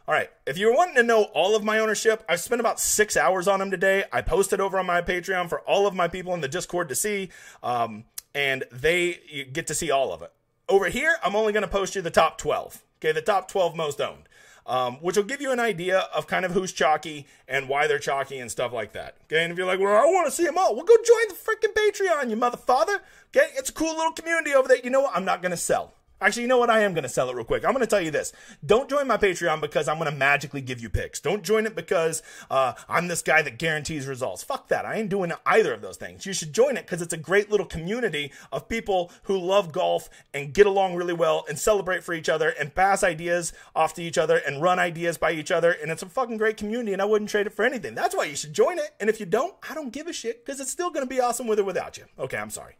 All 0.06 0.14
right. 0.14 0.30
If 0.46 0.58
you're 0.58 0.74
wanting 0.74 0.96
to 0.96 1.02
know 1.02 1.24
all 1.34 1.54
of 1.54 1.62
my 1.62 1.78
ownership, 1.78 2.24
I've 2.28 2.40
spent 2.40 2.60
about 2.60 2.80
six 2.80 3.16
hours 3.16 3.46
on 3.46 3.60
them 3.60 3.70
today. 3.70 4.04
I 4.12 4.20
posted 4.20 4.60
over 4.60 4.78
on 4.78 4.86
my 4.86 5.00
Patreon 5.00 5.48
for 5.48 5.60
all 5.60 5.86
of 5.86 5.94
my 5.94 6.08
people 6.08 6.34
in 6.34 6.40
the 6.40 6.48
Discord 6.48 6.88
to 6.88 6.94
see, 6.94 7.30
um, 7.62 8.04
and 8.34 8.64
they 8.72 9.48
get 9.52 9.66
to 9.68 9.74
see 9.74 9.90
all 9.90 10.12
of 10.12 10.22
it. 10.22 10.32
Over 10.68 10.88
here, 10.88 11.16
I'm 11.22 11.36
only 11.36 11.52
going 11.52 11.62
to 11.62 11.68
post 11.68 11.94
you 11.94 12.02
the 12.02 12.10
top 12.10 12.38
12. 12.38 12.82
Okay, 12.98 13.12
the 13.12 13.22
top 13.22 13.48
12 13.48 13.74
most 13.74 14.00
owned, 14.00 14.28
um, 14.64 14.94
which 14.96 15.16
will 15.16 15.24
give 15.24 15.40
you 15.40 15.50
an 15.50 15.58
idea 15.58 15.98
of 16.14 16.26
kind 16.26 16.44
of 16.44 16.52
who's 16.52 16.72
chalky 16.72 17.26
and 17.48 17.68
why 17.68 17.86
they're 17.86 17.98
chalky 17.98 18.38
and 18.38 18.50
stuff 18.50 18.72
like 18.72 18.92
that. 18.92 19.16
Okay, 19.24 19.42
and 19.42 19.52
if 19.52 19.58
you're 19.58 19.66
like, 19.66 19.80
well, 19.80 19.96
I 19.96 20.04
want 20.04 20.26
to 20.26 20.32
see 20.32 20.44
them 20.44 20.56
all, 20.56 20.74
well, 20.74 20.84
go 20.84 20.94
join 20.96 21.28
the 21.28 21.34
freaking 21.34 21.74
Patreon, 21.74 22.30
you 22.30 22.36
motherfather. 22.36 23.00
Okay, 23.36 23.48
it's 23.56 23.70
a 23.70 23.72
cool 23.72 23.96
little 23.96 24.12
community 24.12 24.54
over 24.54 24.68
there. 24.68 24.78
You 24.82 24.90
know 24.90 25.00
what? 25.00 25.16
I'm 25.16 25.24
not 25.24 25.42
going 25.42 25.50
to 25.50 25.56
sell. 25.56 25.94
Actually, 26.22 26.42
you 26.42 26.48
know 26.48 26.58
what? 26.58 26.70
I 26.70 26.80
am 26.80 26.94
going 26.94 27.02
to 27.02 27.08
sell 27.08 27.28
it 27.28 27.34
real 27.34 27.44
quick. 27.44 27.64
I'm 27.64 27.72
going 27.72 27.84
to 27.84 27.90
tell 27.90 28.00
you 28.00 28.12
this. 28.12 28.32
Don't 28.64 28.88
join 28.88 29.08
my 29.08 29.16
Patreon 29.16 29.60
because 29.60 29.88
I'm 29.88 29.98
going 29.98 30.10
to 30.10 30.16
magically 30.16 30.60
give 30.60 30.80
you 30.80 30.88
picks. 30.88 31.20
Don't 31.20 31.42
join 31.42 31.66
it 31.66 31.74
because 31.74 32.22
uh, 32.48 32.74
I'm 32.88 33.08
this 33.08 33.22
guy 33.22 33.42
that 33.42 33.58
guarantees 33.58 34.06
results. 34.06 34.44
Fuck 34.44 34.68
that. 34.68 34.86
I 34.86 34.94
ain't 34.94 35.08
doing 35.08 35.32
either 35.44 35.74
of 35.74 35.82
those 35.82 35.96
things. 35.96 36.24
You 36.24 36.32
should 36.32 36.52
join 36.52 36.76
it 36.76 36.86
because 36.86 37.02
it's 37.02 37.12
a 37.12 37.16
great 37.16 37.50
little 37.50 37.66
community 37.66 38.32
of 38.52 38.68
people 38.68 39.10
who 39.24 39.36
love 39.36 39.72
golf 39.72 40.08
and 40.32 40.54
get 40.54 40.66
along 40.66 40.94
really 40.94 41.12
well 41.12 41.44
and 41.48 41.58
celebrate 41.58 42.04
for 42.04 42.14
each 42.14 42.28
other 42.28 42.50
and 42.50 42.74
pass 42.74 43.02
ideas 43.02 43.52
off 43.74 43.94
to 43.94 44.02
each 44.02 44.16
other 44.16 44.36
and 44.36 44.62
run 44.62 44.78
ideas 44.78 45.18
by 45.18 45.32
each 45.32 45.50
other. 45.50 45.72
And 45.72 45.90
it's 45.90 46.02
a 46.02 46.08
fucking 46.08 46.36
great 46.36 46.56
community 46.56 46.92
and 46.92 47.02
I 47.02 47.06
wouldn't 47.06 47.30
trade 47.30 47.46
it 47.48 47.52
for 47.52 47.64
anything. 47.64 47.96
That's 47.96 48.14
why 48.14 48.24
you 48.24 48.36
should 48.36 48.52
join 48.52 48.78
it. 48.78 48.94
And 49.00 49.10
if 49.10 49.18
you 49.18 49.26
don't, 49.26 49.54
I 49.68 49.74
don't 49.74 49.92
give 49.92 50.06
a 50.06 50.12
shit 50.12 50.44
because 50.44 50.60
it's 50.60 50.70
still 50.70 50.90
going 50.90 51.04
to 51.04 51.12
be 51.12 51.20
awesome 51.20 51.48
with 51.48 51.58
or 51.58 51.64
without 51.64 51.98
you. 51.98 52.04
Okay, 52.18 52.36
I'm 52.36 52.50
sorry. 52.50 52.74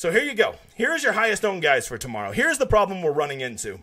So 0.00 0.10
here 0.10 0.22
you 0.22 0.32
go. 0.32 0.54
Here's 0.76 1.02
your 1.02 1.12
highest 1.12 1.44
owned 1.44 1.60
guys 1.60 1.86
for 1.86 1.98
tomorrow. 1.98 2.32
Here's 2.32 2.56
the 2.56 2.64
problem 2.64 3.02
we're 3.02 3.12
running 3.12 3.42
into 3.42 3.80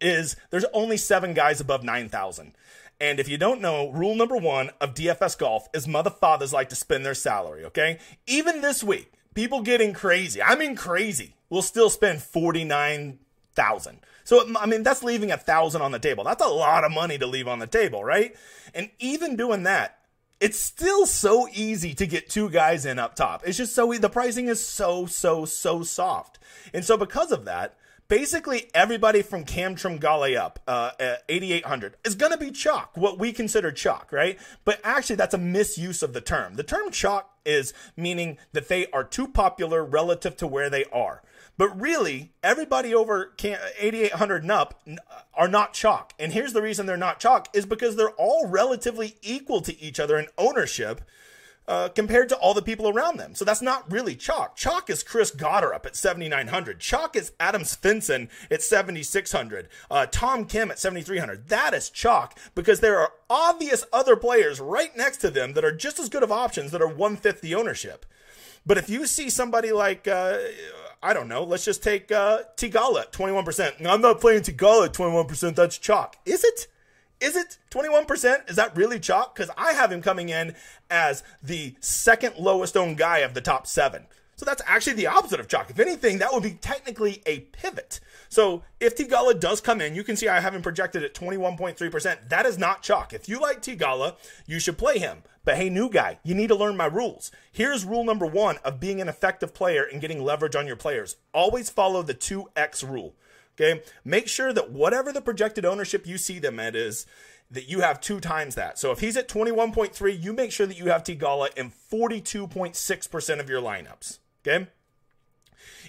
is 0.00 0.36
there's 0.48 0.64
only 0.72 0.96
seven 0.96 1.34
guys 1.34 1.60
above 1.60 1.84
9,000. 1.84 2.54
And 2.98 3.20
if 3.20 3.28
you 3.28 3.36
don't 3.36 3.60
know, 3.60 3.90
rule 3.90 4.14
number 4.14 4.38
one 4.38 4.70
of 4.80 4.94
DFS 4.94 5.36
golf 5.36 5.68
is 5.74 5.86
mother 5.86 6.08
fathers 6.08 6.54
like 6.54 6.70
to 6.70 6.74
spend 6.74 7.04
their 7.04 7.12
salary, 7.12 7.62
okay? 7.66 7.98
Even 8.26 8.62
this 8.62 8.82
week, 8.82 9.12
people 9.34 9.60
getting 9.60 9.92
crazy. 9.92 10.40
I 10.40 10.54
mean 10.54 10.76
crazy. 10.76 11.34
We'll 11.50 11.60
still 11.60 11.90
spend 11.90 12.22
49,000. 12.22 13.98
So 14.24 14.48
I 14.58 14.64
mean 14.64 14.82
that's 14.82 15.02
leaving 15.02 15.30
a 15.30 15.36
1000 15.36 15.82
on 15.82 15.92
the 15.92 15.98
table. 15.98 16.24
That's 16.24 16.42
a 16.42 16.48
lot 16.48 16.84
of 16.84 16.90
money 16.90 17.18
to 17.18 17.26
leave 17.26 17.48
on 17.48 17.58
the 17.58 17.66
table, 17.66 18.02
right? 18.02 18.34
And 18.74 18.88
even 18.98 19.36
doing 19.36 19.64
that, 19.64 19.98
it's 20.42 20.58
still 20.58 21.06
so 21.06 21.48
easy 21.52 21.94
to 21.94 22.04
get 22.04 22.28
two 22.28 22.50
guys 22.50 22.84
in 22.84 22.98
up 22.98 23.14
top. 23.14 23.44
It's 23.46 23.56
just 23.56 23.76
so 23.76 23.92
the 23.92 24.10
pricing 24.10 24.48
is 24.48 24.62
so 24.62 25.06
so 25.06 25.44
so 25.44 25.84
soft. 25.84 26.40
And 26.74 26.84
so 26.84 26.96
because 26.96 27.30
of 27.30 27.44
that, 27.44 27.76
basically 28.08 28.68
everybody 28.74 29.22
from 29.22 29.44
Cam 29.44 29.76
Tringale 29.76 30.36
up, 30.36 30.58
uh, 30.66 30.90
8,800 31.28 31.96
is 32.04 32.16
going 32.16 32.32
to 32.32 32.38
be 32.38 32.50
chalk, 32.50 32.96
what 32.96 33.20
we 33.20 33.32
consider 33.32 33.70
chalk, 33.70 34.10
right? 34.10 34.36
But 34.64 34.80
actually, 34.82 35.16
that's 35.16 35.32
a 35.32 35.38
misuse 35.38 36.02
of 36.02 36.12
the 36.12 36.20
term. 36.20 36.56
The 36.56 36.64
term 36.64 36.90
chalk 36.90 37.30
is 37.46 37.72
meaning 37.96 38.36
that 38.52 38.66
they 38.66 38.88
are 38.88 39.04
too 39.04 39.28
popular 39.28 39.84
relative 39.84 40.36
to 40.38 40.48
where 40.48 40.68
they 40.68 40.86
are. 40.86 41.22
But 41.62 41.80
really, 41.80 42.32
everybody 42.42 42.92
over 42.92 43.34
8,800 43.38 44.42
and 44.42 44.50
up 44.50 44.82
are 45.32 45.46
not 45.46 45.72
chalk. 45.72 46.12
And 46.18 46.32
here's 46.32 46.54
the 46.54 46.60
reason 46.60 46.86
they're 46.86 46.96
not 46.96 47.20
chalk 47.20 47.46
is 47.54 47.66
because 47.66 47.94
they're 47.94 48.10
all 48.18 48.48
relatively 48.48 49.14
equal 49.22 49.60
to 49.60 49.80
each 49.80 50.00
other 50.00 50.18
in 50.18 50.26
ownership 50.36 51.02
uh, 51.68 51.90
compared 51.90 52.28
to 52.30 52.36
all 52.36 52.52
the 52.52 52.62
people 52.62 52.88
around 52.88 53.18
them. 53.18 53.36
So 53.36 53.44
that's 53.44 53.62
not 53.62 53.88
really 53.92 54.16
chalk. 54.16 54.56
Chalk 54.56 54.90
is 54.90 55.04
Chris 55.04 55.30
Gotterup 55.30 55.86
at 55.86 55.94
7,900. 55.94 56.80
Chalk 56.80 57.14
is 57.14 57.30
Adam 57.38 57.62
Svensson 57.62 58.28
at 58.50 58.60
7,600. 58.60 59.68
Uh, 59.88 60.06
Tom 60.10 60.46
Kim 60.46 60.68
at 60.72 60.80
7,300. 60.80 61.46
That 61.46 61.74
is 61.74 61.90
chalk 61.90 62.36
because 62.56 62.80
there 62.80 62.98
are 62.98 63.12
obvious 63.30 63.84
other 63.92 64.16
players 64.16 64.58
right 64.58 64.96
next 64.96 65.18
to 65.18 65.30
them 65.30 65.52
that 65.52 65.64
are 65.64 65.70
just 65.70 66.00
as 66.00 66.08
good 66.08 66.24
of 66.24 66.32
options 66.32 66.72
that 66.72 66.82
are 66.82 66.92
one 66.92 67.16
fifth 67.16 67.40
the 67.40 67.54
ownership. 67.54 68.04
But 68.66 68.78
if 68.78 68.88
you 68.88 69.06
see 69.06 69.30
somebody 69.30 69.70
like, 69.70 70.08
uh, 70.08 70.38
I 71.02 71.12
don't 71.12 71.28
know, 71.28 71.42
let's 71.42 71.64
just 71.64 71.82
take 71.82 72.12
uh, 72.12 72.42
Theegala 72.56 73.02
at 73.02 73.12
21%. 73.12 73.84
I'm 73.84 74.00
not 74.00 74.20
playing 74.20 74.42
Theegala 74.42 74.86
at 74.86 74.92
21%. 74.92 75.56
That's 75.56 75.76
chalk. 75.76 76.16
Is 76.24 76.44
it? 76.44 76.68
Is 77.20 77.36
it 77.36 77.58
21%? 77.70 78.50
Is 78.50 78.56
that 78.56 78.76
really 78.76 79.00
chalk? 79.00 79.34
Because 79.34 79.50
I 79.56 79.72
have 79.72 79.90
him 79.90 80.02
coming 80.02 80.28
in 80.28 80.54
as 80.90 81.22
the 81.42 81.76
second 81.80 82.36
lowest 82.36 82.76
owned 82.76 82.98
guy 82.98 83.18
of 83.18 83.34
the 83.34 83.40
top 83.40 83.66
seven. 83.66 84.06
So 84.42 84.46
that's 84.46 84.62
actually 84.66 84.94
the 84.94 85.06
opposite 85.06 85.38
of 85.38 85.46
chalk. 85.46 85.70
If 85.70 85.78
anything, 85.78 86.18
that 86.18 86.32
would 86.32 86.42
be 86.42 86.54
technically 86.54 87.22
a 87.26 87.40
pivot. 87.52 88.00
So 88.28 88.64
if 88.80 88.96
Theegala 88.96 89.38
does 89.38 89.60
come 89.60 89.80
in, 89.80 89.94
you 89.94 90.02
can 90.02 90.16
see 90.16 90.26
I 90.26 90.40
haven't 90.40 90.62
projected 90.62 91.04
at 91.04 91.14
21.3%. 91.14 92.28
That 92.28 92.44
is 92.44 92.58
not 92.58 92.82
chalk. 92.82 93.12
If 93.12 93.28
you 93.28 93.40
like 93.40 93.62
Theegala, 93.62 94.16
you 94.44 94.58
should 94.58 94.78
play 94.78 94.98
him. 94.98 95.22
But 95.44 95.58
hey, 95.58 95.70
new 95.70 95.88
guy, 95.88 96.18
you 96.24 96.34
need 96.34 96.48
to 96.48 96.56
learn 96.56 96.76
my 96.76 96.86
rules. 96.86 97.30
Here's 97.52 97.84
rule 97.84 98.02
number 98.02 98.26
one 98.26 98.56
of 98.64 98.80
being 98.80 99.00
an 99.00 99.08
effective 99.08 99.54
player 99.54 99.84
and 99.84 100.00
getting 100.00 100.20
leverage 100.20 100.56
on 100.56 100.66
your 100.66 100.74
players. 100.74 101.18
Always 101.32 101.70
follow 101.70 102.02
the 102.02 102.12
2x 102.12 102.82
rule. 102.90 103.14
Okay. 103.54 103.84
Make 104.04 104.26
sure 104.26 104.52
that 104.52 104.72
whatever 104.72 105.12
the 105.12 105.20
projected 105.20 105.64
ownership 105.64 106.04
you 106.04 106.18
see 106.18 106.40
them 106.40 106.58
at 106.58 106.74
is, 106.74 107.06
that 107.48 107.68
you 107.68 107.82
have 107.82 108.00
two 108.00 108.18
times 108.18 108.56
that. 108.56 108.76
So 108.76 108.90
if 108.90 108.98
he's 108.98 109.16
at 109.16 109.28
21.3, 109.28 110.20
you 110.20 110.32
make 110.32 110.50
sure 110.50 110.66
that 110.66 110.78
you 110.78 110.86
have 110.86 111.04
Theegala 111.04 111.56
in 111.56 111.70
42.6% 111.70 113.38
of 113.38 113.48
your 113.48 113.62
lineups. 113.62 114.18
Okay. 114.46 114.66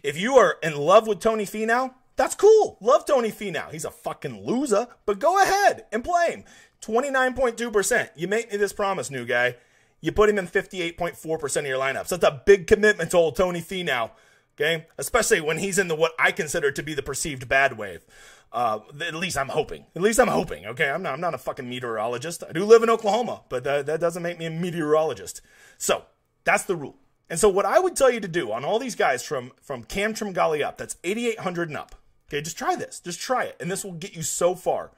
If 0.03 0.17
you 0.17 0.35
are 0.37 0.57
in 0.61 0.75
love 0.75 1.07
with 1.07 1.19
Tony 1.19 1.45
Finau, 1.45 1.93
that's 2.15 2.35
cool. 2.35 2.77
Love 2.81 3.05
Tony 3.05 3.31
Finau. 3.31 3.71
He's 3.71 3.85
a 3.85 3.91
fucking 3.91 4.45
loser, 4.45 4.87
but 5.05 5.19
go 5.19 5.41
ahead 5.41 5.85
and 5.91 6.03
play 6.03 6.31
him. 6.31 6.43
29.2%. 6.81 8.09
You 8.15 8.27
make 8.27 8.51
me 8.51 8.57
this 8.57 8.73
promise, 8.73 9.09
new 9.09 9.25
guy. 9.25 9.55
You 10.01 10.11
put 10.11 10.29
him 10.29 10.37
in 10.37 10.47
58.4% 10.47 11.57
of 11.59 11.65
your 11.65 11.79
lineups. 11.79 12.09
That's 12.09 12.23
a 12.25 12.41
big 12.45 12.67
commitment 12.67 13.11
to 13.11 13.17
old 13.17 13.35
Tony 13.35 13.61
Finau. 13.61 14.11
Okay, 14.55 14.85
especially 14.99 15.41
when 15.41 15.57
he's 15.57 15.79
in 15.79 15.87
the 15.87 15.95
what 15.95 16.11
I 16.19 16.31
consider 16.31 16.71
to 16.71 16.83
be 16.83 16.93
the 16.93 17.01
perceived 17.01 17.47
bad 17.47 17.75
wave. 17.75 18.05
Uh, 18.51 18.81
at 19.01 19.15
least 19.15 19.35
I'm 19.35 19.49
hoping. 19.49 19.87
At 19.95 20.03
least 20.03 20.19
I'm 20.19 20.27
hoping. 20.27 20.67
Okay, 20.67 20.91
I'm 20.91 21.01
not. 21.01 21.13
I'm 21.13 21.21
not 21.21 21.33
a 21.33 21.39
fucking 21.39 21.67
meteorologist. 21.67 22.43
I 22.47 22.51
do 22.51 22.63
live 22.63 22.83
in 22.83 22.89
Oklahoma, 22.91 23.41
but 23.49 23.63
that, 23.63 23.87
that 23.87 23.99
doesn't 23.99 24.21
make 24.21 24.37
me 24.37 24.45
a 24.45 24.51
meteorologist. 24.51 25.41
So 25.79 26.03
that's 26.43 26.63
the 26.63 26.75
rule. 26.75 26.97
And 27.33 27.39
so 27.39 27.49
what 27.49 27.65
I 27.65 27.79
would 27.79 27.95
tell 27.95 28.11
you 28.11 28.19
to 28.19 28.27
do 28.27 28.51
on 28.51 28.63
all 28.63 28.77
these 28.77 28.93
guys 28.93 29.23
from 29.23 29.53
from 29.59 29.85
Cam 29.85 30.13
Tringale 30.13 30.63
up, 30.63 30.77
that's 30.77 30.97
8,800 31.03 31.69
and 31.69 31.77
up. 31.79 31.95
Okay, 32.29 32.41
just 32.41 32.59
try 32.59 32.75
this. 32.75 32.99
Just 32.99 33.19
try 33.19 33.45
it, 33.45 33.57
and 33.59 33.71
this 33.71 33.83
will 33.83 33.93
get 33.93 34.15
you 34.15 34.21
so 34.21 34.53
far. 34.53 34.91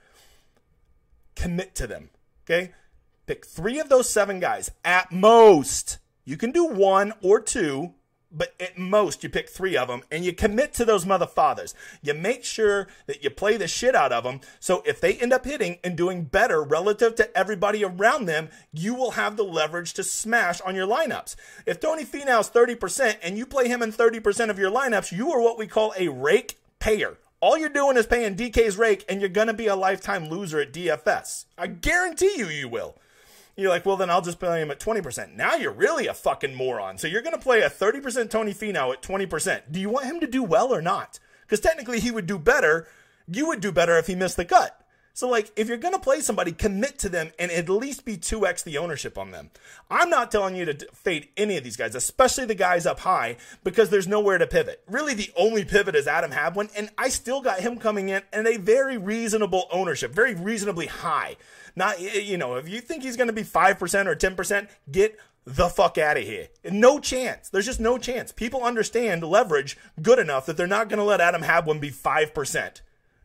Commit 1.37 1.75
to 1.75 1.87
them. 1.87 2.09
Okay, 2.43 2.73
pick 3.25 3.45
three 3.45 3.79
of 3.79 3.87
those 3.87 4.09
seven 4.09 4.41
guys 4.41 4.69
at 4.83 5.13
most. 5.13 5.99
You 6.25 6.35
can 6.35 6.51
do 6.51 6.65
one 6.65 7.13
or 7.21 7.39
two 7.39 7.93
but 8.35 8.53
at 8.59 8.77
most 8.77 9.23
you 9.23 9.29
pick 9.29 9.49
three 9.49 9.77
of 9.77 9.87
them 9.87 10.01
and 10.11 10.25
you 10.25 10.33
commit 10.33 10.73
to 10.73 10.85
those 10.85 11.05
mother 11.05 11.25
fathers. 11.25 11.73
You 12.01 12.13
make 12.13 12.43
sure 12.43 12.87
that 13.07 13.23
you 13.23 13.29
play 13.29 13.57
the 13.57 13.67
shit 13.67 13.95
out 13.95 14.11
of 14.11 14.23
them. 14.23 14.41
So 14.59 14.83
if 14.85 14.99
they 14.99 15.13
end 15.13 15.33
up 15.33 15.45
hitting 15.45 15.77
and 15.83 15.95
doing 15.95 16.23
better 16.23 16.61
relative 16.61 17.15
to 17.15 17.37
everybody 17.37 17.83
around 17.83 18.25
them, 18.25 18.49
you 18.71 18.93
will 18.93 19.11
have 19.11 19.37
the 19.37 19.43
leverage 19.43 19.93
to 19.93 20.03
smash 20.03 20.61
on 20.61 20.75
your 20.75 20.87
lineups. 20.87 21.35
If 21.65 21.79
Tony 21.79 22.05
Finau's 22.05 22.49
30% 22.49 23.17
and 23.23 23.37
you 23.37 23.45
play 23.45 23.67
him 23.67 23.81
in 23.81 23.91
30% 23.91 24.49
of 24.49 24.59
your 24.59 24.71
lineups, 24.71 25.11
you 25.11 25.31
are 25.31 25.41
what 25.41 25.57
we 25.57 25.67
call 25.67 25.93
a 25.97 26.09
rake 26.09 26.57
payer. 26.79 27.17
All 27.41 27.57
you're 27.57 27.69
doing 27.69 27.97
is 27.97 28.07
paying 28.07 28.35
DK's 28.35 28.77
rake 28.77 29.05
and 29.07 29.19
you're 29.19 29.29
going 29.29 29.47
to 29.47 29.53
be 29.53 29.67
a 29.67 29.75
lifetime 29.75 30.29
loser 30.29 30.59
at 30.59 30.73
DFS. 30.73 31.45
I 31.57 31.67
guarantee 31.67 32.33
you, 32.37 32.47
you 32.47 32.67
will. 32.67 32.95
You're 33.57 33.69
like, 33.69 33.85
well, 33.85 33.95
then 33.95 34.09
I'll 34.09 34.21
just 34.21 34.39
play 34.39 34.61
him 34.61 34.71
at 34.71 34.79
20%. 34.79 35.35
Now 35.35 35.55
you're 35.55 35.71
really 35.71 36.07
a 36.07 36.13
fucking 36.13 36.55
moron. 36.55 36.97
So 36.97 37.07
you're 37.07 37.21
going 37.21 37.35
to 37.35 37.41
play 37.41 37.61
a 37.61 37.69
30% 37.69 38.29
Tony 38.29 38.53
Finau 38.53 38.91
at 38.91 39.01
20%. 39.01 39.61
Do 39.71 39.79
you 39.79 39.89
want 39.89 40.07
him 40.07 40.19
to 40.19 40.27
do 40.27 40.43
well 40.43 40.73
or 40.73 40.81
not? 40.81 41.19
Because 41.41 41.61
technically 41.61 41.99
he 41.99 42.11
would 42.11 42.25
do 42.25 42.37
better. 42.37 42.87
You 43.27 43.47
would 43.47 43.61
do 43.61 43.71
better 43.71 43.97
if 43.97 44.07
he 44.07 44.15
missed 44.15 44.37
the 44.37 44.45
cut. 44.45 44.84
So, 45.15 45.29
like, 45.29 45.49
if 45.55 45.69
you're 45.69 45.77
going 45.77 45.93
to 45.93 45.99
play 45.99 46.19
somebody, 46.19 46.51
commit 46.51 46.99
to 46.99 47.07
them 47.07 47.31
and 47.39 47.49
at 47.49 47.69
least 47.69 48.03
be 48.03 48.17
2x 48.17 48.65
the 48.65 48.77
ownership 48.77 49.17
on 49.17 49.31
them. 49.31 49.49
I'm 49.89 50.09
not 50.09 50.29
telling 50.29 50.57
you 50.57 50.65
to 50.65 50.87
fade 50.93 51.29
any 51.37 51.55
of 51.55 51.63
these 51.63 51.77
guys, 51.77 51.95
especially 51.95 52.43
the 52.43 52.53
guys 52.53 52.85
up 52.85 52.99
high, 52.99 53.37
because 53.63 53.89
there's 53.89 54.09
nowhere 54.09 54.37
to 54.37 54.45
pivot. 54.45 54.83
Really, 54.89 55.13
the 55.13 55.31
only 55.37 55.63
pivot 55.63 55.95
is 55.95 56.05
Adam 56.05 56.31
Hadwin, 56.31 56.67
and 56.75 56.89
I 56.97 57.07
still 57.07 57.39
got 57.39 57.61
him 57.61 57.77
coming 57.77 58.09
in 58.09 58.23
and 58.33 58.45
a 58.45 58.57
very 58.57 58.97
reasonable 58.97 59.69
ownership, 59.71 60.11
very 60.11 60.35
reasonably 60.35 60.87
high. 60.87 61.37
Not, 61.77 62.01
you 62.01 62.37
know, 62.37 62.55
if 62.55 62.67
you 62.67 62.81
think 62.81 63.03
he's 63.03 63.15
going 63.15 63.27
to 63.27 63.33
be 63.33 63.43
5% 63.43 64.07
or 64.07 64.15
10%, 64.17 64.67
get 64.91 65.17
the 65.45 65.69
fuck 65.69 65.97
out 65.97 66.17
of 66.17 66.23
here. 66.23 66.49
No 66.69 66.99
chance. 66.99 67.47
There's 67.47 67.67
just 67.67 67.79
no 67.79 67.97
chance. 67.97 68.33
People 68.33 68.65
understand 68.65 69.23
leverage 69.23 69.77
good 70.01 70.19
enough 70.19 70.45
that 70.47 70.57
they're 70.57 70.67
not 70.67 70.89
going 70.89 70.99
to 70.99 71.05
let 71.05 71.21
Adam 71.21 71.43
Hadwin 71.43 71.79
be 71.79 71.89
5%. 71.89 72.81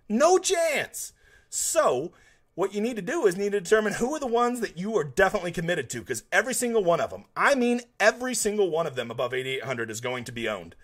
No 0.09 0.39
chance. 0.39 1.15
So, 1.51 2.13
what 2.55 2.73
you 2.75 2.81
need 2.81 2.97
to 2.97 3.03
do 3.03 3.27
is 3.27 3.37
need 3.37 3.53
to 3.53 3.61
determine 3.61 3.95
who 3.95 4.15
are 4.15 4.21
the 4.21 4.27
ones 4.27 4.61
that 4.61 4.79
you 4.79 4.97
are 4.97 5.05
definitely 5.05 5.53
committed 5.53 5.91
to 5.91 6.01
because 6.01 6.23
every 6.31 6.55
single 6.55 6.83
one 6.83 7.01
of 7.01 7.11
them, 7.11 7.25
I 7.37 7.55
mean 7.55 7.81
every 7.99 8.35
single 8.35 8.71
one 8.71 8.87
of 8.87 8.95
them 8.95 9.11
above 9.11 9.35
8800 9.35 9.91
is 9.91 10.01
going 10.01 10.25
to 10.25 10.33
be 10.33 10.49
owned. 10.49 10.77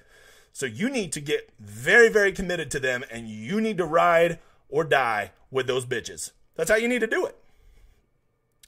So 0.52 0.66
you 0.66 0.90
need 0.90 1.12
to 1.12 1.20
get 1.20 1.52
very 1.58 2.08
very 2.08 2.32
committed 2.32 2.70
to 2.72 2.80
them 2.80 3.04
and 3.10 3.28
you 3.28 3.60
need 3.60 3.78
to 3.78 3.84
ride 3.84 4.40
or 4.68 4.84
die 4.84 5.32
with 5.50 5.66
those 5.66 5.86
bitches. 5.86 6.32
That's 6.56 6.70
how 6.70 6.76
you 6.76 6.88
need 6.88 7.00
to 7.00 7.06
do 7.06 7.26
it. 7.26 7.36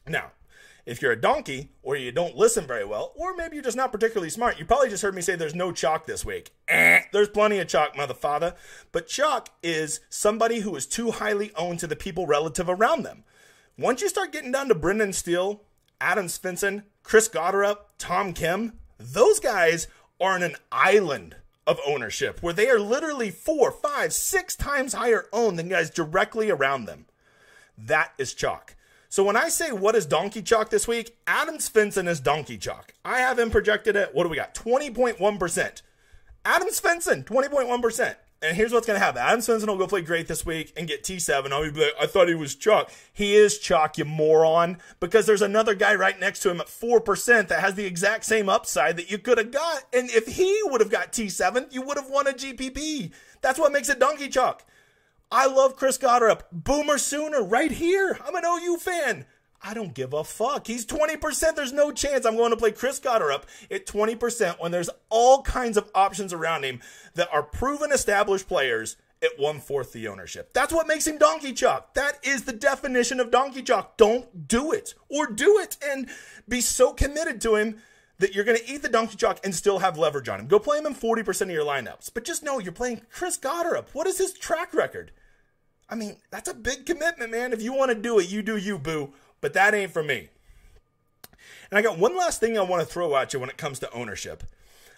Now, 0.07 0.33
if 0.88 1.03
you're 1.03 1.12
a 1.12 1.20
donkey 1.20 1.68
or 1.83 1.96
you 1.96 2.11
don't 2.11 2.35
listen 2.35 2.66
very 2.66 2.85
well, 2.85 3.12
or 3.14 3.37
maybe 3.37 3.57
you're 3.57 3.62
just 3.62 3.77
not 3.77 3.92
particularly 3.92 4.31
smart, 4.31 4.59
you 4.59 4.64
probably 4.64 4.88
just 4.88 5.03
heard 5.03 5.14
me 5.14 5.20
say 5.20 5.37
there's 5.37 5.55
no 5.55 5.70
chalk 5.70 6.07
this 6.07 6.24
week. 6.24 6.51
Eh, 6.66 7.03
there's 7.12 7.29
plenty 7.29 7.59
of 7.59 7.68
chalk, 7.68 7.94
motherfather. 7.94 8.55
But 8.90 9.07
chalk 9.07 9.51
is 9.62 10.01
somebody 10.09 10.61
who 10.61 10.74
is 10.77 10.87
too 10.87 11.11
highly 11.11 11.53
owned 11.57 11.79
to 11.81 11.87
the 11.87 11.94
people 11.94 12.27
relative 12.27 12.70
around 12.70 13.03
them. 13.03 13.24
Once 13.77 14.01
you 14.01 14.09
start 14.09 14.33
getting 14.33 14.51
down 14.51 14.68
to 14.68 14.74
Brendan 14.74 15.12
Steele, 15.12 15.62
Adam 16.01 16.27
Svensson, 16.27 16.85
Chris 17.03 17.29
Gotterup, 17.29 17.81
Tom 17.98 18.33
Kim, 18.33 18.79
those 18.96 19.40
guys 19.40 19.88
are 20.18 20.37
on 20.37 20.42
an 20.42 20.57
island 20.72 21.37
of 21.66 21.79
ownership 21.87 22.42
where 22.42 22.55
they 22.55 22.70
are 22.70 22.81
literally 22.81 23.31
four, 23.31 23.70
five, 23.70 24.14
six 24.14 24.57
times 24.57 24.94
higher 24.94 25.27
owned 25.35 25.59
than 25.59 25.68
guys 25.68 25.90
directly 25.90 26.48
around 26.48 26.87
them. 26.87 27.05
That 27.77 28.12
is 28.16 28.33
chalk. 28.33 28.74
So 29.11 29.25
when 29.25 29.37
I 29.37 29.49
say 29.49 29.73
what 29.73 29.94
is 29.94 30.05
donkey 30.05 30.42
chalk 30.42 30.68
this 30.68 30.87
week, 30.87 31.16
Adam 31.27 31.57
Svensson 31.57 32.07
is 32.07 32.21
donkey 32.21 32.59
chalk. 32.59 32.92
I 33.07 33.21
have 33.21 33.38
him 33.38 33.51
projected 33.51 33.97
at 33.97 34.14
what 34.14 34.25
do 34.25 34.29
we 34.29 34.37
got? 34.37 34.55
20.1%. 34.55 35.83
Adam 36.44 36.68
Svensson, 36.68 37.25
20.1%. 37.25 38.16
And 38.40 38.57
here's 38.57 38.73
what's 38.73 38.87
going 38.87 39.01
to 39.01 39.05
happen. 39.05 39.21
Adam 39.21 39.40
Svensson 39.40 39.66
will 39.66 39.79
go 39.79 39.87
play 39.87 40.03
great 40.03 40.29
this 40.29 40.47
week 40.47 40.73
and 40.77 40.87
get 40.87 41.03
T7. 41.03 41.51
I'll 41.51 41.73
be 41.73 41.81
like, 41.81 41.92
I 42.01 42.07
thought 42.07 42.29
he 42.29 42.35
was 42.35 42.55
chalk. 42.55 42.92
He 43.12 43.35
is 43.35 43.59
chalk, 43.59 43.99
you 43.99 44.05
moron. 44.05 44.77
Because 45.01 45.27
there's 45.27 45.42
another 45.42 45.75
guy 45.75 45.94
right 45.94 46.21
next 46.21 46.40
to 46.40 46.51
him 46.51 46.61
at 46.61 46.68
4% 46.68 47.49
that 47.49 47.61
has 47.61 47.75
the 47.75 47.87
exact 47.87 48.25
same 48.27 48.49
upside 48.49 48.97
that 48.99 49.11
you 49.11 49.18
could 49.18 49.38
have 49.38 49.51
got. 49.51 49.85
And 49.92 50.11
if 50.11 50.27
he 50.27 50.61
would 50.66 50.81
have 50.81 50.90
got 50.90 51.12
T7, 51.12 51.73
you 51.73 51.83
would 51.83 51.97
have 51.97 52.11
won 52.11 52.29
a 52.29 52.33
GPP. 52.33 53.11
That's 53.40 53.59
what 53.59 53.73
makes 53.73 53.88
it 53.88 53.99
donkey 53.99 54.29
chalk. 54.29 54.64
I 55.31 55.47
love 55.47 55.77
Chris 55.77 55.99
Gotterup. 55.99 56.43
Boomer 56.51 56.97
Sooner 56.97 57.43
right 57.43 57.71
here. 57.71 58.19
I'm 58.27 58.35
an 58.35 58.45
OU 58.47 58.79
fan. 58.79 59.27
I 59.61 59.75
don't 59.75 59.93
give 59.93 60.14
a 60.14 60.25
fuck. 60.25 60.67
He's 60.67 60.87
20%. 60.87 61.55
There's 61.55 61.73
no 61.73 61.93
chance 61.93 62.25
I'm 62.25 62.37
going 62.37 62.51
to 62.51 62.57
play 62.57 62.73
Chris 62.73 63.01
Gotterup 63.01 63.43
at 63.71 63.87
20% 63.87 64.61
when 64.61 64.73
there's 64.73 64.88
all 65.11 65.43
kinds 65.43 65.77
of 65.77 65.91
options 65.95 66.33
around 66.33 66.64
him 66.64 66.81
that 67.14 67.29
are 67.33 67.43
proven 67.43 67.93
established 67.93 68.49
players 68.49 68.97
at 69.21 69.31
one 69.37 69.59
fourth 69.59 69.93
the 69.93 70.09
ownership. 70.09 70.55
That's 70.55 70.73
what 70.73 70.87
makes 70.87 71.07
him 71.07 71.19
donkey 71.19 71.53
chalk. 71.53 71.95
That 71.95 72.19
is 72.23 72.45
the 72.45 72.53
definition 72.53 73.21
of 73.21 73.31
donkey 73.31 73.62
chalk. 73.62 73.97
Don't 73.97 74.47
do 74.49 74.73
it 74.73 74.95
or 75.11 75.27
do 75.27 75.59
it 75.59 75.77
and 75.85 76.09
be 76.49 76.61
so 76.61 76.93
committed 76.93 77.41
to 77.43 77.57
him 77.57 77.79
that 78.18 78.35
you're 78.35 78.44
going 78.44 78.59
to 78.59 78.70
eat 78.70 78.83
the 78.83 78.88
donkey 78.88 79.16
chalk 79.16 79.40
and 79.44 79.54
still 79.54 79.78
have 79.78 79.96
leverage 79.96 80.28
on 80.28 80.40
him. 80.40 80.46
Go 80.46 80.59
play 80.59 80.78
him 80.78 80.87
in 80.87 80.94
40% 80.94 81.42
of 81.42 81.50
your 81.50 81.64
lineups. 81.64 82.11
But 82.12 82.24
just 82.24 82.42
know 82.42 82.59
you're 82.59 82.72
playing 82.72 83.02
Chris 83.11 83.38
Gotterup. 83.38 83.87
What 83.92 84.07
is 84.07 84.18
his 84.18 84.33
track 84.33 84.74
record? 84.74 85.12
I 85.88 85.94
mean, 85.94 86.16
that's 86.31 86.50
a 86.50 86.54
big 86.54 86.85
commitment, 86.85 87.31
man. 87.31 87.52
If 87.52 87.62
you 87.62 87.72
want 87.72 87.90
to 87.90 87.94
do 87.94 88.18
it, 88.18 88.28
you 88.28 88.42
do 88.42 88.57
you, 88.57 88.78
boo. 88.78 89.12
But 89.40 89.54
that 89.54 89.74
ain't 89.74 89.92
for 89.92 90.02
me. 90.02 90.28
And 91.70 91.78
I 91.78 91.83
got 91.83 91.98
one 91.98 92.16
last 92.16 92.40
thing 92.40 92.59
I 92.59 92.62
want 92.62 92.83
to 92.83 92.92
throw 92.92 93.14
at 93.16 93.33
you 93.33 93.40
when 93.40 93.50
it 93.50 93.57
comes 93.57 93.78
to 93.81 93.92
ownership. 93.92 94.42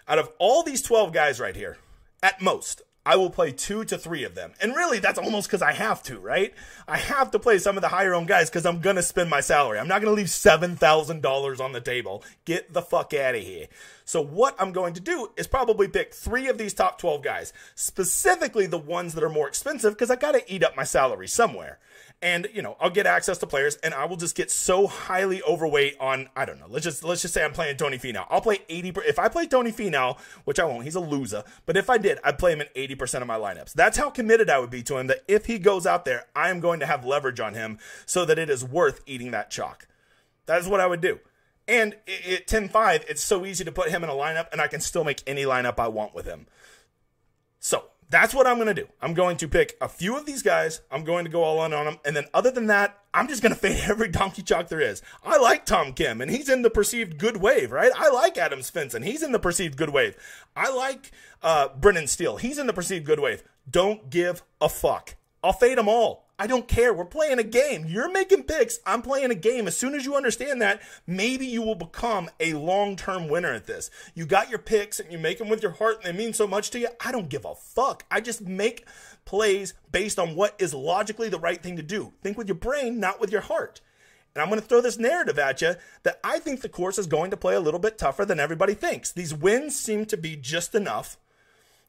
Out 0.09 0.19
of 0.19 0.31
all 0.39 0.63
these 0.63 0.83
12 0.83 1.13
guys 1.13 1.39
right 1.39 1.55
here, 1.55 1.79
at 2.23 2.41
most, 2.41 2.83
I 3.11 3.17
will 3.17 3.29
play 3.29 3.51
two 3.51 3.85
to 3.87 3.99
three 3.99 4.23
of 4.23 4.37
them. 4.37 4.53
And 4.61 4.77
really, 4.77 5.01
that's 5.01 5.19
almost 5.19 5.49
because 5.49 5.63
I 5.63 5.73
have 5.73 6.01
to, 6.05 6.21
right? 6.21 6.55
I 6.87 6.97
have 6.97 7.33
to 7.33 7.41
play 7.41 7.59
some 7.59 7.77
of 7.77 7.81
the 7.81 7.89
higher 7.89 8.15
owned 8.15 8.29
guys 8.29 8.49
because 8.49 8.65
I'm 8.65 8.81
going 8.81 8.95
to 8.95 9.03
spend 9.03 9.29
my 9.29 9.41
salary. 9.41 9.81
I'm 9.81 9.89
not 9.89 10.01
going 10.01 10.15
to 10.15 10.17
leave 10.17 10.29
$7,000 10.29 11.61
on 11.61 11.73
the 11.73 11.81
table. 11.81 12.23
Get 12.45 12.73
the 12.73 12.83
fuck 12.83 13.13
out 13.13 13.35
of 13.35 13.43
here. 13.43 13.67
So, 14.05 14.23
what 14.23 14.55
I'm 14.61 14.71
going 14.71 14.95
to 14.95 15.01
do 15.01 15.33
is 15.37 15.49
probably 15.49 15.89
pick 15.89 16.15
three 16.15 16.47
of 16.47 16.57
these 16.57 16.73
top 16.73 17.01
12 17.01 17.21
guys, 17.21 17.53
specifically 17.75 18.67
the 18.67 18.79
ones 18.79 19.15
that 19.15 19.25
are 19.25 19.29
more 19.29 19.49
expensive 19.49 19.95
because 19.95 20.13
I 20.13 20.15
got 20.15 20.37
to 20.37 20.53
eat 20.53 20.63
up 20.63 20.77
my 20.77 20.85
salary 20.85 21.27
somewhere 21.27 21.81
and 22.23 22.49
you 22.53 22.63
know 22.63 22.77
I'll 22.81 22.91
get 22.91 23.07
access 23.07 23.39
to 23.39 23.47
players, 23.47 23.77
and 23.77 23.95
I 23.95 24.05
will 24.05 24.17
just 24.17 24.37
get 24.37 24.51
so 24.51 24.87
highly 24.87 25.43
overweight 25.43 25.97
on 26.01 26.29
I 26.37 26.45
don't 26.45 26.59
know. 26.59 26.67
Let's 26.69 26.85
just 26.85 27.05
let's 27.05 27.23
just 27.23 27.35
say 27.35 27.45
I'm 27.45 27.53
playing 27.53 27.77
Tony 27.77 27.99
Finau. 27.99 28.27
I'll 28.29 28.41
play 28.41 28.61
eighty. 28.69 28.93
If 29.07 29.19
I 29.19 29.29
play 29.29 29.47
Tony 29.47 29.73
Finau, 29.73 30.19
which 30.45 30.59
I 30.59 30.65
won't, 30.65 30.85
he's 30.85 30.95
a 30.95 31.01
loser. 31.01 31.45
But 31.67 31.77
if 31.77 31.89
I 31.89 31.99
did, 31.99 32.19
I'd 32.23 32.39
play 32.39 32.53
him 32.53 32.61
in 32.61 32.69
eighty 32.75 32.95
percent 32.95 33.23
of 33.23 33.29
my 33.29 33.37
lineups. 33.37 33.73
That's 33.73 33.97
how 33.97 34.11
committed 34.11 34.51
I 34.51 34.59
would 34.59 34.71
be 34.71 34.83
to 34.85 34.99
him. 34.99 35.07
That 35.07 35.25
if 35.29 35.47
he 35.47 35.59
goes 35.59 35.87
out 35.87 36.05
there, 36.05 36.27
I 36.35 36.51
am 36.51 36.61
going 36.61 36.81
to 36.81 36.87
have 36.87 37.05
leverage 37.05 37.41
on 37.41 37.55
him, 37.55 37.79
so 38.07 38.25
that 38.25 38.39
it 38.39 38.51
is 38.51 38.65
worth 38.65 39.03
eating 39.07 39.31
that 39.31 39.51
chalk. 39.51 39.87
That 40.47 40.61
is 40.61 40.69
what 40.69 40.81
I 40.81 40.87
would 40.87 41.01
do. 41.01 41.21
And 41.69 41.95
at 42.27 42.49
10-5, 42.49 43.05
it's 43.09 43.23
so 43.23 43.47
easy 43.47 43.63
to 43.65 43.71
put 43.71 43.91
him 43.91 44.03
in 44.03 44.11
a 44.11 44.15
lineup, 44.15 44.49
and 44.51 44.61
I 44.61 44.67
can 44.67 44.81
still 44.81 45.05
make 45.05 45.23
any 45.25 45.45
lineup 45.45 45.79
I 45.79 45.87
want 45.87 46.17
with 46.17 46.27
him. 46.27 46.49
So 47.61 47.90
that's 48.11 48.35
what 48.35 48.47
I'm 48.47 48.57
going 48.57 48.67
to 48.67 48.75
do. 48.75 48.89
I'm 49.01 49.15
going 49.15 49.37
to 49.39 49.49
pick 49.49 49.77
a 49.81 49.89
few 49.89 50.17
of 50.17 50.27
these 50.27 50.43
guys. 50.43 50.81
I'm 50.91 51.05
going 51.05 51.25
to 51.25 51.31
go 51.31 51.45
all 51.45 51.65
in 51.65 51.73
on 51.73 51.87
them. 51.87 51.99
And 52.05 52.15
then 52.15 52.27
other 52.35 52.51
than 52.51 52.67
that, 52.67 52.99
I'm 53.15 53.29
just 53.29 53.41
going 53.43 53.55
to 53.55 53.59
fade 53.59 53.81
every 53.89 54.09
donkey 54.09 54.43
chalk 54.43 54.69
there 54.69 54.81
is. 54.81 55.01
I 55.25 55.39
like 55.39 55.65
Tom 55.65 55.93
Kim 55.93 56.21
and 56.21 56.31
he's 56.31 56.49
in 56.49 56.63
the 56.63 56.71
perceived 56.71 57.19
good 57.19 57.37
wave, 57.39 57.71
right? 57.71 57.93
I 57.97 58.11
like 58.11 58.37
Adam 58.37 58.61
Svensson. 58.61 59.05
He's 59.05 59.23
in 59.23 59.33
the 59.33 59.39
perceived 59.39 59.77
good 59.77 59.91
wave. 59.91 60.17
I 60.57 60.71
like 60.75 61.13
uh, 61.43 61.69
Brendan 61.69 62.09
Steele. 62.09 62.37
He's 62.37 62.59
in 62.59 62.67
the 62.67 62.73
perceived 62.73 63.07
good 63.07 63.21
wave. 63.21 63.45
Don't 63.71 64.11
give 64.11 64.43
a 64.61 64.69
fuck. 64.69 65.15
I'll 65.43 65.53
fade 65.53 65.79
them 65.79 65.89
all. 65.89 66.27
I 66.41 66.47
don't 66.47 66.67
care. 66.67 66.95
We're 66.95 67.05
playing 67.05 67.39
a 67.39 67.43
game. 67.43 67.85
You're 67.87 68.11
making 68.11 68.45
picks. 68.45 68.79
I'm 68.87 69.03
playing 69.03 69.31
a 69.31 69.35
game. 69.35 69.67
As 69.67 69.77
soon 69.77 69.95
as 69.95 70.07
you 70.07 70.17
understand 70.17 70.63
that, 70.63 70.81
maybe 71.07 71.45
you 71.45 71.61
will 71.61 71.75
become 71.75 72.31
a 72.41 72.55
long 72.55 72.97
term 72.97 73.29
winner 73.29 73.53
at 73.53 73.67
this. 73.67 73.91
You 74.15 74.25
got 74.25 74.49
your 74.49 74.59
picks 74.59 74.99
and 74.99 75.13
you 75.13 75.19
make 75.19 75.37
them 75.37 75.51
with 75.51 75.63
your 75.63 75.73
heart 75.73 76.01
and 76.03 76.17
they 76.17 76.25
mean 76.25 76.33
so 76.33 76.47
much 76.47 76.71
to 76.71 76.79
you. 76.79 76.89
I 77.05 77.13
don't 77.13 77.29
give 77.29 77.45
a 77.45 77.55
fuck. 77.55 78.07
I 78.11 78.23
just 78.23 78.41
make 78.41 78.87
plays 79.27 79.75
based 79.93 80.19
on 80.19 80.35
what 80.35 80.55
is 80.59 80.73
logically 80.73 81.29
the 81.29 81.39
right 81.39 81.63
thing 81.63 81.77
to 81.77 81.83
do. 81.83 82.15
Think 82.23 82.39
with 82.39 82.49
your 82.49 82.55
brain, 82.55 82.99
not 82.99 83.21
with 83.21 83.31
your 83.31 83.43
heart. 83.43 83.83
And 84.35 84.41
I'm 84.41 84.49
going 84.49 84.63
to 84.63 84.67
throw 84.67 84.81
this 84.81 84.99
narrative 84.99 85.39
at 85.39 85.61
you 85.61 85.75
that 86.05 86.21
I 86.25 86.39
think 86.39 86.63
the 86.63 86.71
course 86.71 86.99
is 86.99 87.07
going 87.07 87.31
to 87.33 87.37
play 87.37 87.55
a 87.55 87.61
little 87.61 87.81
bit 87.81 87.99
tougher 87.99 88.25
than 88.25 88.41
everybody 88.41 88.73
thinks. 88.73 89.13
These 89.13 89.35
wins 89.35 89.79
seem 89.79 90.07
to 90.07 90.17
be 90.17 90.37
just 90.37 90.75
enough 90.75 91.19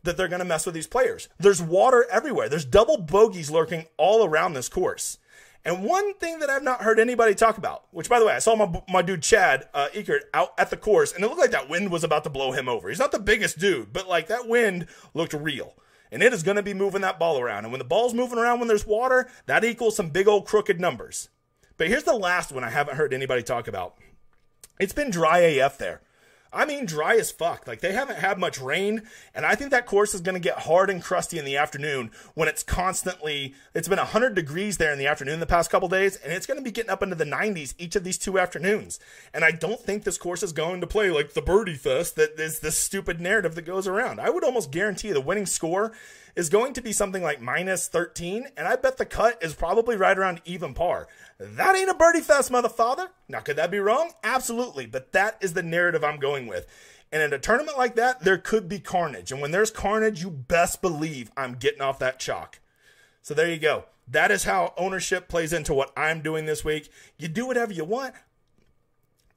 that 0.04 0.18
they're 0.18 0.28
going 0.28 0.40
to 0.40 0.46
mess 0.46 0.66
with 0.66 0.76
these 0.76 0.88
players. 0.88 1.30
There's 1.40 1.62
water 1.62 2.06
everywhere. 2.12 2.50
There's 2.50 2.66
double 2.66 2.98
bogeys 2.98 3.52
lurking 3.52 3.86
all 3.98 4.26
around 4.26 4.54
this 4.54 4.70
course. 4.70 5.18
And 5.64 5.84
one 5.84 6.16
thing 6.16 6.40
that 6.40 6.50
I've 6.50 6.64
not 6.64 6.82
heard 6.82 7.00
anybody 7.00 7.36
talk 7.36 7.58
about, 7.58 7.86
which 7.92 8.10
by 8.10 8.20
the 8.20 8.26
way, 8.26 8.34
I 8.34 8.40
saw 8.40 8.56
my, 8.56 8.82
my 8.90 9.02
dude 9.04 9.22
Chad 9.22 9.68
uh, 9.74 9.90
Eckert 9.94 10.24
out 10.34 10.54
at 10.58 10.72
the 10.72 10.78
course, 10.78 11.14
and 11.14 11.24
it 11.24 11.28
looked 11.28 11.40
like 11.40 11.52
that 11.52 11.70
wind 11.70 11.92
was 11.92 12.04
about 12.04 12.24
to 12.24 12.32
blow 12.32 12.52
him 12.52 12.68
over. 12.68 12.90
He's 12.90 12.98
not 12.98 13.12
the 13.12 13.20
biggest 13.20 13.60
dude, 13.60 13.94
but 13.94 14.10
like 14.10 14.28
that 14.28 14.48
wind 14.48 14.88
looked 15.14 15.34
real. 15.34 15.76
And 16.12 16.24
it 16.24 16.34
is 16.34 16.44
going 16.44 16.58
to 16.58 16.64
be 16.64 16.74
moving 16.74 17.02
that 17.02 17.20
ball 17.20 17.40
around. 17.40 17.66
And 17.66 17.72
when 17.72 17.80
the 17.80 17.86
ball's 17.86 18.14
moving 18.14 18.40
around 18.40 18.60
when 18.60 18.68
there's 18.68 18.88
water, 18.88 19.30
that 19.46 19.64
equals 19.64 19.96
some 19.96 20.10
big 20.10 20.28
old 20.28 20.46
crooked 20.46 20.80
numbers. 20.80 21.30
But 21.78 21.88
here's 21.88 22.04
the 22.04 22.14
last 22.14 22.52
one 22.52 22.64
I 22.64 22.70
haven't 22.70 22.98
heard 22.98 23.14
anybody 23.14 23.44
talk 23.44 23.68
about. 23.68 23.96
It's 24.80 24.94
been 24.94 25.12
dry 25.12 25.40
AF 25.40 25.78
there. 25.78 26.02
I 26.54 26.66
mean, 26.66 26.86
dry 26.86 27.16
as 27.16 27.32
fuck. 27.32 27.66
Like 27.66 27.80
they 27.80 27.94
haven't 27.94 28.20
had 28.20 28.38
much 28.38 28.60
rain, 28.60 29.04
and 29.34 29.46
I 29.46 29.56
think 29.56 29.72
that 29.72 29.86
course 29.86 30.14
is 30.14 30.22
going 30.22 30.36
to 30.36 30.42
get 30.42 30.60
hard 30.60 30.90
and 30.90 31.02
crusty 31.02 31.40
in 31.40 31.46
the 31.46 31.58
afternoon 31.58 32.12
when 32.34 32.50
it's 32.50 32.64
constantly. 32.64 33.56
It's 33.74 33.88
been 33.88 33.98
100 33.98 34.36
degrees 34.36 34.78
there 34.78 34.92
in 34.92 35.00
the 35.00 35.08
afternoon 35.08 35.40
the 35.40 35.46
past 35.46 35.72
couple 35.72 35.88
days, 35.88 36.18
and 36.18 36.34
it's 36.34 36.46
going 36.46 36.58
to 36.60 36.64
be 36.64 36.72
getting 36.72 36.92
up 36.92 37.02
into 37.02 37.16
the 37.16 37.24
90s 37.24 37.74
each 37.78 37.96
of 37.96 38.04
these 38.04 38.18
two 38.18 38.38
afternoons. 38.38 39.00
And 39.34 39.46
I 39.46 39.52
don't 39.52 39.80
think 39.80 40.04
this 40.04 40.18
course 40.18 40.44
is 40.44 40.52
going 40.52 40.82
to 40.82 40.88
play 40.88 41.10
like 41.10 41.34
the 41.34 41.42
birdie 41.42 41.76
fest 41.76 42.18
that 42.18 42.40
is 42.40 42.60
this 42.60 42.78
stupid 42.78 43.22
narrative 43.22 43.56
that 43.56 43.62
goes 43.62 43.88
around. 43.88 44.20
I 44.20 44.30
would 44.30 44.44
almost 44.44 44.72
guarantee 44.72 45.12
the 45.14 45.22
winning 45.22 45.46
score 45.46 45.94
is 46.36 46.50
going 46.50 46.74
to 46.74 46.82
be 46.82 46.92
something 46.92 47.24
like 47.24 47.42
minus 47.42 47.88
13, 47.88 48.48
and 48.58 48.68
I 48.68 48.76
bet 48.76 48.98
the 48.98 49.06
cut 49.06 49.42
is 49.44 49.54
probably 49.54 49.98
right 49.98 50.18
around 50.18 50.42
even 50.46 50.74
par. 50.74 51.08
That 51.40 51.76
ain't 51.76 51.90
a 51.90 51.94
birdie 51.94 52.22
fest, 52.22 52.52
motherfather. 52.52 53.10
Now, 53.28 53.40
could 53.40 53.58
that 53.58 53.72
be 53.72 53.80
wrong? 53.80 54.12
Absolutely, 54.24 54.86
but 54.86 55.12
that 55.12 55.38
is 55.42 55.54
the 55.54 55.64
narrative 55.64 56.04
I'm 56.04 56.20
going 56.20 56.48
with. 56.48 56.68
And 57.12 57.22
in 57.22 57.34
a 57.34 57.40
tournament 57.40 57.78
like 57.78 57.96
that, 57.96 58.22
there 58.22 58.38
could 58.38 58.70
be 58.70 58.80
carnage. 58.80 59.32
And 59.32 59.42
when 59.42 59.52
there's 59.52 59.72
carnage, 59.72 60.22
you 60.22 60.30
best 60.30 60.82
believe 60.82 61.32
I'm 61.36 61.56
getting 61.56 61.82
off 61.82 62.00
that 62.00 62.20
chalk. 62.20 62.60
So 63.22 63.34
there 63.34 63.50
you 63.50 63.58
go. 63.58 63.86
That 64.08 64.32
is 64.32 64.46
how 64.46 64.74
ownership 64.78 65.28
plays 65.28 65.54
into 65.54 65.74
what 65.74 65.92
I'm 65.96 66.22
doing 66.22 66.46
this 66.46 66.64
week. 66.64 66.90
You 67.18 67.28
do 67.28 67.46
whatever 67.46 67.74
you 67.74 67.84
want. 67.84 68.16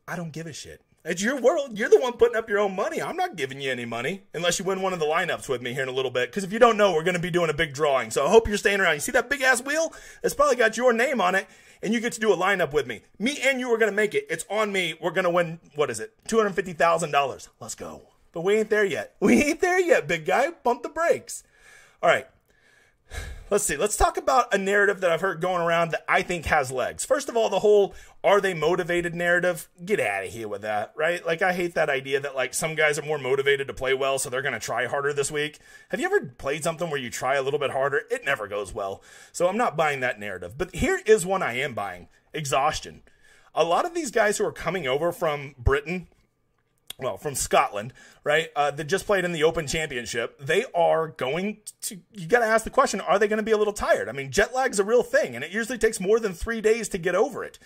I 0.07 0.16
don't 0.16 0.33
give 0.33 0.46
a 0.46 0.52
shit. 0.52 0.83
It's 1.07 1.23
your 1.23 1.38
world. 1.38 1.79
You're 1.79 1.90
the 1.90 2.01
one 2.01 2.14
putting 2.14 2.35
up 2.35 2.49
your 2.49 2.59
own 2.59 2.75
money. 2.75 3.03
I'm 3.03 3.17
not 3.17 3.37
giving 3.37 3.61
you 3.61 3.71
any 3.71 3.85
money 3.85 4.23
unless 4.33 4.59
you 4.59 4.64
win 4.64 4.81
one 4.81 4.95
of 4.95 5.01
the 5.01 5.05
lineups 5.05 5.51
with 5.51 5.61
me 5.61 5.75
here 5.75 5.83
in 5.83 5.88
a 5.90 5.93
little 5.93 6.11
bit. 6.11 6.31
Because 6.31 6.45
if 6.45 6.53
you 6.53 6.59
don't 6.59 6.79
know, 6.79 6.95
we're 6.95 7.03
going 7.03 7.14
to 7.14 7.21
be 7.21 7.31
doing 7.31 7.51
a 7.51 7.55
big 7.55 7.75
drawing. 7.75 8.11
So 8.11 8.25
I 8.25 8.31
hope 8.31 8.49
you're 8.49 8.57
staying 8.57 8.81
around. 8.81 8.95
You 8.95 9.01
see 9.01 9.12
that 9.12 9.29
big 9.29 9.43
ass 9.43 9.62
wheel? 9.62 9.93
It's 10.23 10.35
probably 10.35 10.57
got 10.57 10.79
your 10.79 10.95
name 10.95 11.21
on 11.21 11.35
it, 11.35 11.47
and 11.83 11.93
you 11.93 12.01
get 12.01 12.14
to 12.14 12.21
do 12.21 12.33
a 12.33 12.37
lineup 12.37 12.73
with 12.73 12.87
me. 12.87 13.03
Me 13.19 13.38
and 13.45 13.61
you 13.61 13.69
are 13.69 13.77
going 13.77 13.93
to 13.93 13.97
make 13.97 14.14
it. 14.14 14.27
It's 14.31 14.47
on 14.49 14.73
me. 14.73 14.95
We're 14.99 15.11
going 15.11 15.25
to 15.25 15.31
win, 15.31 15.61
what 15.75 15.90
is 15.90 16.01
it? 16.01 16.14
$250,000. 16.27 17.49
Let's 17.61 17.75
go. 17.75 18.09
But 18.33 18.40
we 18.40 18.55
ain't 18.55 18.71
there 18.71 18.85
yet. 18.85 19.14
We 19.21 19.43
ain't 19.43 19.61
there 19.61 19.81
yet, 19.81 20.09
big 20.09 20.25
guy. 20.25 20.53
Bump 20.62 20.83
the 20.83 20.88
brakes. 20.88 21.43
All 22.03 22.09
right 22.09 22.27
let's 23.55 23.64
see. 23.64 23.77
Let's 23.77 23.97
talk 23.97 24.17
about 24.17 24.53
a 24.53 24.59
narrative 24.59 25.01
that 25.01 25.12
I've 25.12 25.21
heard 25.21 25.40
going 25.40 25.62
around 25.62 25.93
that 25.93 26.05
I 26.09 26.23
think 26.23 26.47
has 26.47 26.73
legs. 26.73 27.05
First 27.05 27.29
of 27.29 27.37
all, 27.37 27.49
the 27.49 27.61
whole 27.61 27.95
are 28.25 28.40
they 28.40 28.53
motivated 28.53 29.14
narrative. 29.14 29.69
Get 29.85 30.01
out 30.01 30.25
of 30.25 30.33
here 30.33 30.49
with 30.49 30.62
that, 30.62 30.93
right? 30.97 31.25
Like 31.25 31.40
I 31.40 31.53
hate 31.53 31.77
that 31.77 31.88
idea 31.88 32.19
that 32.19 32.35
like 32.35 32.53
some 32.53 32.75
guys 32.75 32.99
are 32.99 33.07
more 33.07 33.17
motivated 33.17 33.69
to 33.69 33.73
play 33.73 33.95
well, 33.95 34.19
so 34.19 34.29
they're 34.29 34.43
going 34.43 34.55
to 34.55 34.59
try 34.59 34.87
harder 34.87 35.12
this 35.12 35.31
week. 35.31 35.61
Have 35.90 36.01
you 36.01 36.07
ever 36.07 36.35
played 36.37 36.64
something 36.64 36.90
where 36.90 36.99
you 36.99 37.11
try 37.11 37.37
a 37.37 37.43
little 37.43 37.61
bit 37.61 37.71
harder? 37.71 38.03
It 38.11 38.25
never 38.25 38.49
goes 38.49 38.75
well. 38.75 39.05
So 39.31 39.47
I'm 39.47 39.57
not 39.57 39.77
buying 39.77 40.01
that 40.01 40.19
narrative. 40.19 40.59
But 40.59 40.75
here 40.75 41.01
is 41.07 41.25
one 41.25 41.45
I 41.45 41.57
am 41.59 41.75
buying. 41.75 42.09
Exhaustion. 42.33 43.03
A 43.55 43.62
lot 43.62 43.85
of 43.85 43.95
these 43.95 44.11
guys 44.11 44.38
who 44.38 44.47
are 44.47 44.53
coming 44.53 44.88
over 44.88 45.12
from 45.12 45.55
Britain 45.57 46.09
well, 46.98 47.16
from 47.16 47.35
Scotland, 47.35 47.92
right? 48.22 48.48
Uh, 48.54 48.70
that 48.70 48.85
just 48.85 49.07
played 49.07 49.24
in 49.24 49.33
the 49.33 49.44
Open 49.44 49.66
Championship. 49.66 50.38
They 50.38 50.64
are 50.74 51.09
going 51.09 51.59
to. 51.83 51.98
You 52.12 52.26
got 52.26 52.40
to 52.40 52.46
ask 52.46 52.64
the 52.64 52.70
question: 52.70 53.00
Are 53.00 53.18
they 53.18 53.28
going 53.28 53.38
to 53.38 53.42
be 53.42 53.52
a 53.52 53.59
little 53.59 53.72
tired? 53.72 54.09
I 54.09 54.12
mean, 54.12 54.30
jet 54.30 54.54
lag 54.54 54.72
is 54.72 54.78
a 54.78 54.85
real 54.85 55.02
thing, 55.02 55.35
and 55.35 55.44
it 55.44 55.50
usually 55.50 55.78
takes 55.78 56.00
more 56.00 56.20
than 56.20 56.33
three 56.33 56.61
days 56.61 56.88
to 56.90 56.98
get 56.98 57.14
over 57.14 57.44
it. 57.44 57.59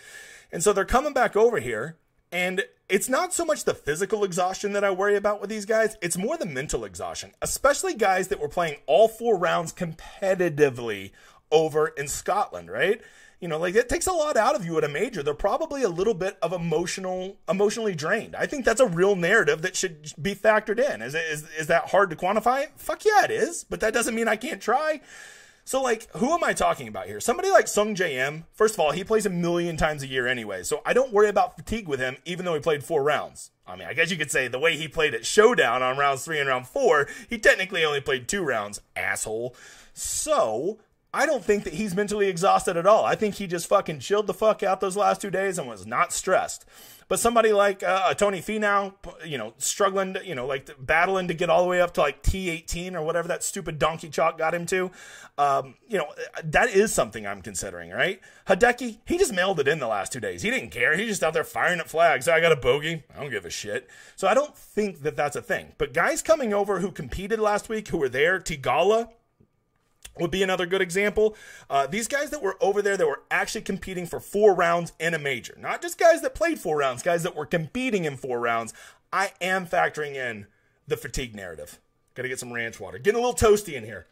And 0.50 0.62
so 0.62 0.72
they're 0.72 0.84
coming 0.84 1.12
back 1.12 1.36
over 1.36 1.60
here, 1.60 1.98
and 2.32 2.64
it's 2.88 3.08
not 3.08 3.34
so 3.34 3.44
much 3.44 3.64
the 3.64 3.74
physical 3.74 4.24
exhaustion 4.24 4.72
that 4.72 4.84
I 4.84 4.90
worry 4.90 5.16
about 5.16 5.40
with 5.40 5.50
these 5.50 5.66
guys. 5.66 5.96
It's 6.00 6.16
more 6.16 6.38
the 6.38 6.46
mental 6.46 6.84
exhaustion, 6.84 7.32
especially 7.42 7.94
guys 7.94 8.28
that 8.28 8.40
were 8.40 8.48
playing 8.48 8.76
all 8.86 9.08
four 9.08 9.36
rounds 9.36 9.72
competitively 9.72 11.10
over 11.50 11.88
in 11.88 12.08
Scotland, 12.08 12.70
right? 12.70 13.00
You 13.40 13.48
know 13.48 13.58
like 13.58 13.74
it 13.74 13.88
takes 13.88 14.06
a 14.06 14.12
lot 14.12 14.36
out 14.36 14.54
of 14.54 14.64
you 14.64 14.76
at 14.78 14.84
a 14.84 14.88
major. 14.88 15.22
They're 15.22 15.34
probably 15.34 15.82
a 15.82 15.88
little 15.88 16.14
bit 16.14 16.38
of 16.42 16.52
emotional 16.52 17.36
emotionally 17.48 17.94
drained. 17.94 18.34
I 18.36 18.46
think 18.46 18.64
that's 18.64 18.80
a 18.80 18.86
real 18.86 19.16
narrative 19.16 19.62
that 19.62 19.76
should 19.76 20.12
be 20.20 20.34
factored 20.34 20.78
in. 20.78 21.02
Is, 21.02 21.14
is, 21.14 21.44
is 21.58 21.66
that 21.68 21.90
hard 21.90 22.10
to 22.10 22.16
quantify? 22.16 22.66
Fuck 22.76 23.04
yeah 23.04 23.24
it 23.24 23.30
is 23.30 23.64
but 23.64 23.80
that 23.80 23.94
doesn't 23.94 24.14
mean 24.14 24.28
i 24.28 24.36
can't 24.36 24.60
try. 24.60 25.00
So 25.64 25.82
like 25.82 26.10
who 26.16 26.32
am 26.32 26.44
i 26.44 26.52
talking 26.52 26.88
about 26.88 27.06
here? 27.06 27.20
Somebody 27.20 27.50
like 27.50 27.66
Sungjae 27.66 28.12
Im 28.12 28.44
first 28.52 28.74
of 28.74 28.80
all 28.80 28.92
he 28.92 29.04
plays 29.04 29.26
a 29.26 29.30
million 29.30 29.76
times 29.76 30.02
a 30.02 30.06
year 30.06 30.26
anyway 30.26 30.62
so 30.62 30.80
i 30.86 30.92
don't 30.92 31.12
worry 31.12 31.28
about 31.28 31.56
fatigue 31.56 31.88
with 31.88 32.00
him 32.00 32.16
even 32.24 32.44
though 32.44 32.54
he 32.54 32.60
played 32.60 32.84
four 32.84 33.02
rounds. 33.02 33.50
I 33.68 33.76
mean, 33.76 33.86
I 33.86 33.92
guess 33.92 34.10
you 34.10 34.16
could 34.16 34.30
say 34.30 34.48
the 34.48 34.58
way 34.58 34.76
he 34.76 34.88
played 34.88 35.14
at 35.14 35.26
Showdown 35.26 35.82
on 35.82 35.98
rounds 35.98 36.24
three 36.24 36.38
and 36.38 36.48
round 36.48 36.66
four, 36.66 37.06
he 37.28 37.36
technically 37.36 37.84
only 37.84 38.00
played 38.00 38.26
two 38.26 38.42
rounds, 38.42 38.80
asshole. 38.96 39.54
So, 39.92 40.78
I 41.12 41.24
don't 41.24 41.44
think 41.44 41.64
that 41.64 41.74
he's 41.74 41.94
mentally 41.94 42.28
exhausted 42.28 42.76
at 42.76 42.86
all. 42.86 43.04
I 43.04 43.14
think 43.14 43.36
he 43.36 43.46
just 43.46 43.66
fucking 43.66 44.00
chilled 44.00 44.26
the 44.26 44.34
fuck 44.34 44.62
out 44.62 44.80
those 44.80 44.96
last 44.96 45.22
two 45.22 45.30
days 45.30 45.58
and 45.58 45.66
was 45.66 45.86
not 45.86 46.12
stressed. 46.12 46.66
But 47.08 47.18
somebody 47.18 47.52
like 47.52 47.82
uh, 47.82 48.12
Tony 48.12 48.40
Finau, 48.40 48.92
you 49.24 49.38
know, 49.38 49.54
struggling, 49.56 50.12
to, 50.12 50.26
you 50.26 50.34
know, 50.34 50.46
like 50.46 50.68
battling 50.78 51.28
to 51.28 51.34
get 51.34 51.48
all 51.48 51.62
the 51.62 51.68
way 51.68 51.80
up 51.80 51.94
to 51.94 52.02
like 52.02 52.22
T18 52.22 52.92
or 52.92 53.00
whatever 53.00 53.28
that 53.28 53.42
stupid 53.42 53.78
donkey 53.78 54.10
chalk 54.10 54.36
got 54.36 54.54
him 54.54 54.66
to, 54.66 54.90
um, 55.38 55.76
you 55.88 55.96
know, 55.96 56.08
that 56.44 56.68
is 56.68 56.92
something 56.92 57.26
I'm 57.26 57.40
considering, 57.40 57.90
right? 57.90 58.20
Hideki, 58.46 58.98
he 59.06 59.16
just 59.16 59.32
mailed 59.32 59.58
it 59.58 59.68
in 59.68 59.78
the 59.78 59.88
last 59.88 60.12
two 60.12 60.20
days. 60.20 60.42
He 60.42 60.50
didn't 60.50 60.68
care. 60.68 60.94
He 60.94 61.06
just 61.06 61.22
out 61.22 61.32
there 61.32 61.44
firing 61.44 61.80
at 61.80 61.88
flags. 61.88 62.28
I 62.28 62.42
got 62.42 62.52
a 62.52 62.56
bogey. 62.56 63.04
I 63.16 63.20
don't 63.20 63.30
give 63.30 63.46
a 63.46 63.50
shit. 63.50 63.88
So 64.14 64.28
I 64.28 64.34
don't 64.34 64.54
think 64.54 65.00
that 65.00 65.16
that's 65.16 65.36
a 65.36 65.42
thing. 65.42 65.72
But 65.78 65.94
guys 65.94 66.20
coming 66.20 66.52
over 66.52 66.80
who 66.80 66.92
competed 66.92 67.40
last 67.40 67.70
week, 67.70 67.88
who 67.88 67.96
were 67.96 68.10
there, 68.10 68.38
Theegala, 68.38 69.08
would 70.20 70.30
be 70.30 70.42
another 70.42 70.66
good 70.66 70.82
example. 70.82 71.36
Uh, 71.68 71.86
these 71.86 72.08
guys 72.08 72.30
that 72.30 72.42
were 72.42 72.56
over 72.60 72.82
there 72.82 72.96
that 72.96 73.06
were 73.06 73.22
actually 73.30 73.62
competing 73.62 74.06
for 74.06 74.20
four 74.20 74.54
rounds 74.54 74.92
in 74.98 75.14
a 75.14 75.18
major, 75.18 75.56
not 75.58 75.82
just 75.82 75.98
guys 75.98 76.22
that 76.22 76.34
played 76.34 76.58
four 76.58 76.78
rounds, 76.78 77.02
guys 77.02 77.22
that 77.22 77.36
were 77.36 77.46
competing 77.46 78.04
in 78.04 78.16
four 78.16 78.40
rounds. 78.40 78.74
I 79.12 79.32
am 79.40 79.66
factoring 79.66 80.14
in 80.14 80.46
the 80.86 80.96
fatigue 80.96 81.34
narrative. 81.34 81.78
Got 82.14 82.24
to 82.24 82.28
get 82.28 82.40
some 82.40 82.52
ranch 82.52 82.80
water. 82.80 82.98
Getting 82.98 83.20
a 83.20 83.24
little 83.24 83.48
toasty 83.48 83.74
in 83.74 83.84
here. 83.84 84.06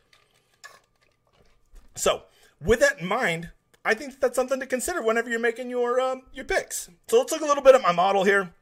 So, 1.94 2.22
with 2.60 2.80
that 2.80 3.00
in 3.00 3.06
mind, 3.06 3.50
I 3.84 3.94
think 3.94 4.20
that's 4.20 4.36
something 4.36 4.60
to 4.60 4.66
consider 4.66 5.02
whenever 5.02 5.30
you're 5.30 5.38
making 5.38 5.70
your 5.70 6.00
um, 6.00 6.22
your 6.32 6.44
picks. 6.44 6.90
So 7.08 7.18
let's 7.18 7.32
look 7.32 7.40
a 7.40 7.46
little 7.46 7.62
bit 7.62 7.74
at 7.74 7.82
my 7.82 7.92
model 7.92 8.24
here. 8.24 8.52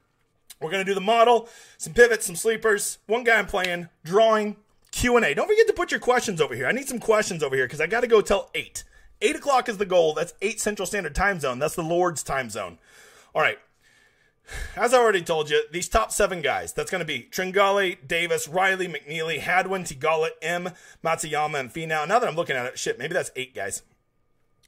We're 0.61 0.71
gonna 0.71 0.85
do 0.85 0.95
the 0.95 1.01
model, 1.01 1.49
some 1.79 1.95
pivots, 1.95 2.27
some 2.27 2.37
sleepers. 2.37 2.99
One 3.07 3.25
guy 3.25 3.39
I'm 3.39 3.47
playing, 3.47 3.89
drawing, 4.05 4.57
Q&A. 4.95 5.35
Don't 5.35 5.49
forget 5.49 5.67
to 5.67 5.73
put 5.73 5.91
your 5.91 5.99
questions 5.99 6.41
over 6.41 6.55
here. 6.55 6.69
I 6.69 6.73
need 6.73 6.89
some 6.89 7.01
questions 7.01 7.43
over 7.43 7.57
here 7.57 7.67
because 7.67 7.81
I 7.81 7.89
got 7.89 8.03
to 8.03 8.07
go 8.07 8.21
till 8.21 8.49
8. 8.55 8.85
8 9.21 9.37
o'clock 9.37 9.69
is 9.69 9.77
the 9.77 9.85
goal. 9.85 10.15
That's 10.15 10.35
8 10.41 10.61
Central 10.61 10.87
Standard 10.87 11.17
Time 11.17 11.41
Zone. 11.41 11.59
That's 11.59 11.75
the 11.75 11.83
Lord's 11.83 12.23
time 12.23 12.49
zone. 12.49 12.79
All 13.35 13.43
right. 13.43 13.59
As 14.77 14.95
I 14.95 14.99
already 14.99 15.23
told 15.23 15.51
you, 15.51 15.63
these 15.73 15.89
top 15.89 16.13
seven 16.13 16.43
guys, 16.43 16.73
that's 16.73 16.93
going 16.93 17.01
to 17.01 17.07
be 17.07 17.27
Tringale, 17.29 18.07
Davis, 18.07 18.47
Riley, 18.47 18.87
McNealy, 18.87 19.41
Hadwin, 19.41 19.83
Theegala, 19.83 20.29
M, 20.43 20.71
Matsuyama, 21.03 21.59
and 21.59 21.73
Finau. 21.73 22.07
Now 22.07 22.19
that 22.21 22.29
I'm 22.29 22.37
looking 22.37 22.55
at 22.55 22.67
it, 22.67 22.79
shit, 22.79 22.99
maybe 22.99 23.15
that's 23.15 23.33
eight 23.35 23.55
guys. 23.55 23.83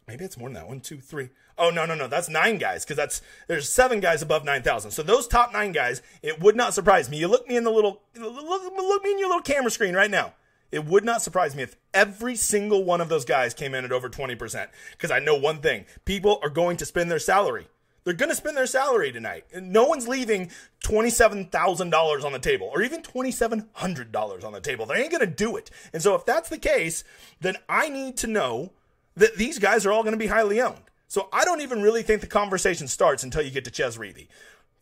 Maybe 0.09 0.25
it's 0.25 0.37
more 0.37 0.49
than 0.49 0.55
that. 0.55 0.67
One, 0.67 0.81
two, 0.81 0.99
three. 0.99 1.29
Oh 1.59 1.71
no, 1.71 1.87
no, 1.87 1.95
no. 1.95 2.07
That's 2.07 2.29
nine 2.29 2.59
guys 2.59 2.85
because 2.85 2.97
that's 2.97 3.23
there's 3.49 3.69
seven 3.69 4.01
guys 4.01 4.23
above 4.23 4.45
nine 4.45 4.63
thousand. 4.63 4.91
So 4.91 5.03
those 5.03 5.27
top 5.27 5.53
nine 5.53 5.73
guys, 5.73 6.03
it 6.23 6.41
would 6.41 6.57
not 6.57 6.75
surprise 6.75 7.09
me. 7.09 7.19
You 7.19 7.29
look 7.29 7.49
me 7.49 7.57
in 7.57 7.65
the 7.65 7.71
little 7.71 8.03
look, 8.15 8.33
look 8.35 9.05
me 9.05 9.13
in 9.13 9.19
your 9.19 9.29
little 9.29 9.43
camera 9.43 9.71
screen 9.71 9.95
right 9.95 10.11
now. 10.11 10.35
It 10.73 10.85
would 10.85 11.05
not 11.05 11.23
surprise 11.23 11.55
me 11.55 11.63
if 11.63 11.77
every 11.95 12.37
single 12.37 12.85
one 12.85 13.01
of 13.01 13.09
those 13.09 13.25
guys 13.25 13.55
came 13.55 13.75
in 13.75 13.85
at 13.85 13.93
over 13.93 14.09
20%. 14.09 14.69
Because 14.93 15.11
I 15.11 15.21
know 15.21 15.37
one 15.37 15.61
thing 15.61 15.87
people 16.05 16.41
are 16.43 16.51
going 16.51 16.77
to 16.79 16.85
spend 16.85 17.11
their 17.11 17.21
salary. 17.21 17.69
They're 18.05 18.15
going 18.15 18.31
to 18.31 18.37
spend 18.37 18.57
their 18.57 18.67
salary 18.67 19.11
tonight. 19.11 19.47
And 19.53 19.73
no 19.73 19.85
one's 19.85 20.07
leaving 20.07 20.51
$27,000 20.85 22.25
on 22.25 22.33
the 22.33 22.39
table 22.39 22.71
or 22.73 22.83
even 22.83 23.03
$2,700 23.03 24.45
on 24.45 24.53
the 24.53 24.61
table. 24.61 24.87
They 24.87 25.03
ain't 25.03 25.11
going 25.11 25.21
to 25.21 25.27
do 25.27 25.57
it. 25.57 25.71
And 25.93 26.01
so, 26.01 26.15
if 26.15 26.25
that's 26.25 26.49
the 26.49 26.59
case, 26.59 27.03
then 27.41 27.57
I 27.69 27.89
need 27.89 28.17
to 28.19 28.29
know 28.29 28.71
that 29.17 29.37
these 29.37 29.59
guys 29.59 29.85
are 29.85 29.93
all 29.93 30.03
going 30.03 30.13
to 30.13 30.19
be 30.19 30.29
highly 30.29 30.61
owned. 30.61 30.83
So 31.09 31.29
I 31.33 31.45
don't 31.45 31.61
even 31.61 31.83
really 31.83 32.03
think 32.03 32.21
the 32.21 32.27
conversation 32.27 32.89
starts 32.89 33.23
until 33.23 33.43
you 33.43 33.51
get 33.51 33.65
to 33.65 33.71
Chez 33.71 33.97
Reavie. 33.97 34.29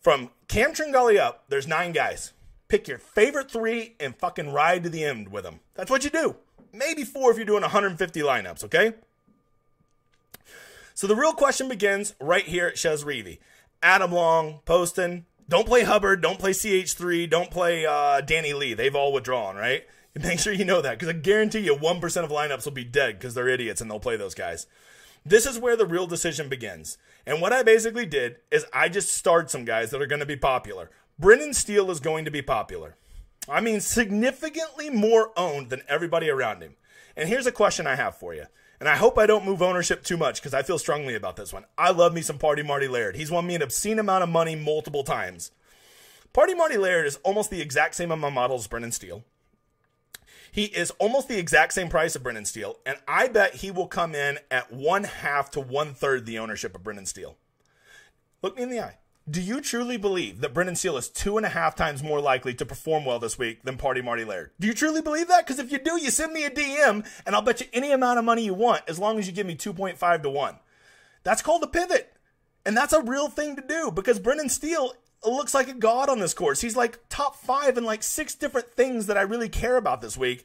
From 0.01 0.31
Cam 0.47 0.73
Tringale 0.73 1.19
up, 1.19 1.45
there's 1.49 1.67
nine 1.67 1.91
guys. 1.91 2.33
Pick 2.67 2.87
your 2.87 2.97
favorite 2.97 3.49
three 3.49 3.95
and 3.99 4.15
fucking 4.15 4.51
ride 4.51 4.83
to 4.83 4.89
the 4.89 5.03
end 5.03 5.29
with 5.29 5.43
them. 5.43 5.59
That's 5.75 5.91
what 5.91 6.03
you 6.03 6.09
do. 6.09 6.35
Maybe 6.73 7.03
four 7.03 7.31
if 7.31 7.37
you're 7.37 7.45
doing 7.45 7.61
150 7.61 8.19
lineups, 8.21 8.63
okay? 8.65 8.93
So 10.93 11.07
the 11.07 11.15
real 11.15 11.33
question 11.33 11.67
begins 11.67 12.15
right 12.19 12.45
here 12.45 12.67
at 12.67 12.77
Chez 12.77 13.03
Reavie. 13.03 13.39
Adam 13.83 14.11
Long, 14.11 14.59
Poston, 14.65 15.25
don't 15.47 15.67
play 15.67 15.83
Hubbard, 15.83 16.21
don't 16.21 16.39
play 16.39 16.51
CH3, 16.51 17.29
don't 17.29 17.51
play 17.51 17.85
uh, 17.85 18.21
Danny 18.21 18.53
Lee. 18.53 18.73
They've 18.73 18.95
all 18.95 19.13
withdrawn, 19.13 19.55
right? 19.55 19.85
Make 20.15 20.39
sure 20.39 20.53
you 20.53 20.65
know 20.65 20.81
that 20.81 20.97
because 20.97 21.13
I 21.13 21.17
guarantee 21.17 21.59
you 21.59 21.75
1% 21.75 22.23
of 22.23 22.29
lineups 22.29 22.65
will 22.65 22.71
be 22.71 22.83
dead 22.83 23.19
because 23.19 23.33
they're 23.33 23.49
idiots 23.49 23.81
and 23.81 23.91
they'll 23.91 23.99
play 23.99 24.17
those 24.17 24.33
guys. 24.33 24.65
This 25.25 25.47
is 25.47 25.57
where 25.57 25.75
the 25.75 25.87
real 25.87 26.05
decision 26.05 26.49
begins. 26.49 26.99
And 27.25 27.41
what 27.41 27.51
I 27.51 27.63
basically 27.63 28.05
did 28.05 28.37
is 28.51 28.65
I 28.71 28.89
just 28.89 29.11
starred 29.11 29.49
some 29.49 29.65
guys 29.65 29.89
that 29.89 30.01
are 30.01 30.07
going 30.07 30.19
to 30.19 30.25
be 30.25 30.35
popular. 30.35 30.91
Brendan 31.17 31.53
Steele 31.55 31.89
is 31.89 31.99
going 31.99 32.25
to 32.25 32.31
be 32.31 32.43
popular. 32.43 32.95
I 33.49 33.59
mean, 33.59 33.81
significantly 33.81 34.89
more 34.91 35.31
owned 35.35 35.69
than 35.69 35.81
everybody 35.87 36.29
around 36.29 36.61
him. 36.61 36.75
And 37.15 37.27
here's 37.27 37.47
a 37.47 37.51
question 37.51 37.87
I 37.87 37.95
have 37.95 38.17
for 38.17 38.35
you. 38.35 38.45
And 38.79 38.89
I 38.89 38.95
hope 38.97 39.17
I 39.17 39.25
don't 39.25 39.45
move 39.45 39.61
ownership 39.61 40.03
too 40.03 40.17
much 40.17 40.41
because 40.41 40.53
I 40.53 40.61
feel 40.61 40.77
strongly 40.77 41.15
about 41.15 41.37
this 41.37 41.53
one. 41.53 41.65
I 41.77 41.91
love 41.91 42.13
me 42.13 42.21
some 42.21 42.37
Party 42.37 42.61
Marty 42.61 42.87
Laird. 42.87 43.15
He's 43.15 43.31
won 43.31 43.47
me 43.47 43.55
an 43.55 43.61
obscene 43.61 43.99
amount 43.99 44.23
of 44.23 44.29
money 44.29 44.55
multiple 44.55 45.03
times. 45.03 45.51
Party 46.33 46.53
Marty 46.53 46.77
Laird 46.77 47.07
is 47.07 47.15
almost 47.23 47.49
the 47.49 47.61
exact 47.61 47.95
same 47.95 48.11
on 48.11 48.19
my 48.19 48.29
model 48.29 48.57
as 48.57 48.67
Brendan 48.67 48.91
Steele. 48.91 49.23
He 50.55 50.67
is 50.67 50.89
almost 50.99 51.27
the 51.27 51.37
exact 51.37 51.73
same 51.73 51.89
price 51.89 52.15
of 52.15 52.23
Brendan 52.23 52.45
Steele, 52.45 52.77
and 52.85 52.97
I 53.09 53.27
bet 53.27 53.55
he 53.55 53.71
will 53.71 53.87
come 53.87 54.15
in 54.15 54.39
at 54.49 54.71
one 54.71 55.03
half 55.03 55.51
to 55.51 55.59
one 55.59 55.93
third 55.93 56.25
the 56.25 56.39
ownership 56.39 56.73
of 56.73 56.81
Brendan 56.81 57.07
Steele. 57.07 57.35
Look 58.41 58.55
me 58.55 58.63
in 58.63 58.69
the 58.69 58.79
eye. 58.79 58.97
Do 59.29 59.41
you 59.41 59.59
truly 59.59 59.97
believe 59.97 60.39
that 60.39 60.53
Brendan 60.53 60.77
Steele 60.77 60.95
is 60.95 61.09
two 61.09 61.35
and 61.35 61.45
a 61.45 61.49
half 61.49 61.75
times 61.75 62.01
more 62.01 62.21
likely 62.21 62.53
to 62.53 62.65
perform 62.65 63.03
well 63.03 63.19
this 63.19 63.37
week 63.37 63.63
than 63.63 63.75
Party 63.75 64.01
Marty 64.01 64.23
Laird? 64.23 64.51
Do 64.57 64.67
you 64.67 64.73
truly 64.73 65.01
believe 65.01 65.27
that? 65.27 65.45
Because 65.45 65.59
if 65.59 65.73
you 65.73 65.77
do, 65.77 65.99
you 65.99 66.09
send 66.09 66.31
me 66.31 66.45
a 66.45 66.49
DM 66.49 67.05
and 67.25 67.35
I'll 67.35 67.41
bet 67.41 67.59
you 67.59 67.67
any 67.73 67.91
amount 67.91 68.19
of 68.19 68.23
money 68.23 68.45
you 68.45 68.53
want 68.53 68.83
as 68.87 68.97
long 68.97 69.19
as 69.19 69.27
you 69.27 69.33
give 69.33 69.45
me 69.45 69.57
2.5 69.57 70.23
to 70.23 70.29
1. 70.29 70.55
That's 71.23 71.41
called 71.41 71.63
a 71.63 71.67
pivot. 71.67 72.13
And 72.65 72.77
that's 72.77 72.93
a 72.93 73.01
real 73.01 73.27
thing 73.27 73.57
to 73.57 73.61
do 73.61 73.91
because 73.91 74.19
Brendan 74.19 74.47
Steele 74.47 74.93
looks 75.23 75.53
like 75.53 75.67
a 75.67 75.73
god 75.73 76.09
on 76.09 76.19
this 76.19 76.33
course. 76.33 76.61
He's 76.61 76.75
like 76.75 76.99
top 77.09 77.35
five 77.35 77.77
in 77.77 77.83
like 77.83 78.03
six 78.03 78.35
different 78.35 78.69
things 78.69 79.07
that 79.07 79.17
I 79.17 79.21
really 79.21 79.49
care 79.49 79.77
about 79.77 80.01
this 80.01 80.17
week. 80.17 80.43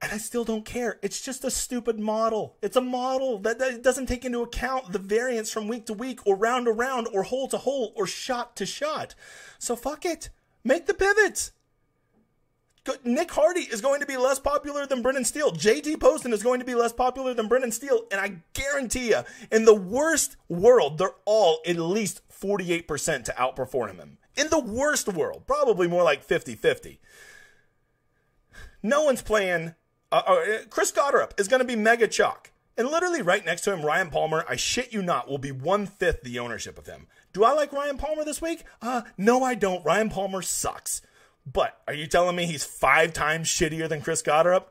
And 0.00 0.12
I 0.12 0.18
still 0.18 0.44
don't 0.44 0.64
care. 0.64 1.00
It's 1.02 1.20
just 1.20 1.44
a 1.44 1.50
stupid 1.50 1.98
model. 1.98 2.56
It's 2.62 2.76
a 2.76 2.80
model 2.80 3.38
that, 3.40 3.58
that 3.58 3.82
doesn't 3.82 4.06
take 4.06 4.24
into 4.24 4.42
account 4.42 4.92
the 4.92 4.98
variance 5.00 5.50
from 5.50 5.66
week 5.66 5.86
to 5.86 5.92
week 5.92 6.20
or 6.24 6.36
round 6.36 6.66
to 6.66 6.72
round 6.72 7.08
or 7.12 7.24
hole 7.24 7.48
to 7.48 7.58
hole 7.58 7.92
or 7.96 8.06
shot 8.06 8.54
to 8.56 8.66
shot. 8.66 9.16
So 9.58 9.74
fuck 9.74 10.04
it. 10.04 10.30
Make 10.62 10.86
the 10.86 10.94
pivots. 10.94 11.52
Nick 13.04 13.30
Hardy 13.30 13.62
is 13.62 13.80
going 13.80 14.00
to 14.00 14.06
be 14.06 14.16
less 14.16 14.38
popular 14.38 14.86
than 14.86 15.02
Brendan 15.02 15.24
Steele. 15.24 15.52
JT 15.52 16.00
Poston 16.00 16.32
is 16.32 16.42
going 16.42 16.60
to 16.60 16.66
be 16.66 16.74
less 16.74 16.92
popular 16.92 17.34
than 17.34 17.48
Brendan 17.48 17.72
Steele. 17.72 18.04
And 18.10 18.20
I 18.20 18.36
guarantee 18.54 19.10
you, 19.10 19.22
in 19.50 19.64
the 19.64 19.74
worst 19.74 20.36
world, 20.48 20.98
they're 20.98 21.14
all 21.24 21.60
at 21.66 21.76
least 21.76 22.22
48% 22.40 23.24
to 23.24 23.32
outperform 23.32 23.96
him. 23.96 24.18
In 24.36 24.48
the 24.50 24.60
worst 24.60 25.08
world, 25.08 25.44
probably 25.46 25.88
more 25.88 26.02
like 26.02 26.22
50 26.22 26.54
50. 26.54 27.00
No 28.82 29.02
one's 29.02 29.22
playing. 29.22 29.74
Uh, 30.10 30.22
uh, 30.26 30.58
Chris 30.70 30.92
Gotterup 30.92 31.38
is 31.38 31.48
going 31.48 31.60
to 31.60 31.66
be 31.66 31.76
mega 31.76 32.06
chalk. 32.06 32.50
And 32.76 32.88
literally 32.88 33.22
right 33.22 33.44
next 33.44 33.62
to 33.62 33.72
him, 33.72 33.84
Ryan 33.84 34.08
Palmer, 34.08 34.44
I 34.48 34.54
shit 34.54 34.92
you 34.92 35.02
not, 35.02 35.28
will 35.28 35.38
be 35.38 35.50
one 35.50 35.86
fifth 35.86 36.22
the 36.22 36.38
ownership 36.38 36.78
of 36.78 36.86
him. 36.86 37.08
Do 37.32 37.42
I 37.42 37.52
like 37.52 37.72
Ryan 37.72 37.98
Palmer 37.98 38.24
this 38.24 38.40
week? 38.40 38.62
Uh, 38.80 39.02
no, 39.16 39.42
I 39.42 39.54
don't. 39.54 39.84
Ryan 39.84 40.10
Palmer 40.10 40.42
sucks. 40.42 41.02
But 41.44 41.80
are 41.88 41.94
you 41.94 42.06
telling 42.06 42.36
me 42.36 42.46
he's 42.46 42.64
five 42.64 43.12
times 43.12 43.48
shittier 43.48 43.88
than 43.88 44.00
Chris 44.00 44.22
Gotterup? 44.22 44.64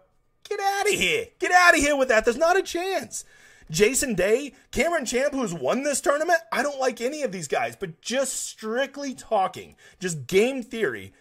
Get 0.48 0.60
out 0.60 0.88
of 0.88 0.94
here. 0.94 1.28
Get 1.40 1.52
out 1.52 1.74
of 1.76 1.82
here 1.82 1.98
with 1.98 2.08
that. 2.08 2.24
There's 2.24 2.38
not 2.38 2.58
a 2.58 2.62
chance. 2.62 3.26
Jason 3.70 4.14
Day, 4.14 4.54
Cameron 4.72 5.06
Champ, 5.06 5.34
who's 5.34 5.54
won 5.54 5.84
this 5.84 6.02
tournament. 6.02 6.40
I 6.52 6.64
don't 6.64 6.80
like 6.80 7.02
any 7.02 7.24
of 7.24 7.32
these 7.32 7.48
guys, 7.48 7.76
but 7.76 8.02
just 8.02 8.48
strictly 8.48 9.14
talking, 9.14 9.76
just 10.00 10.28
game 10.28 10.64
theory. 10.64 11.14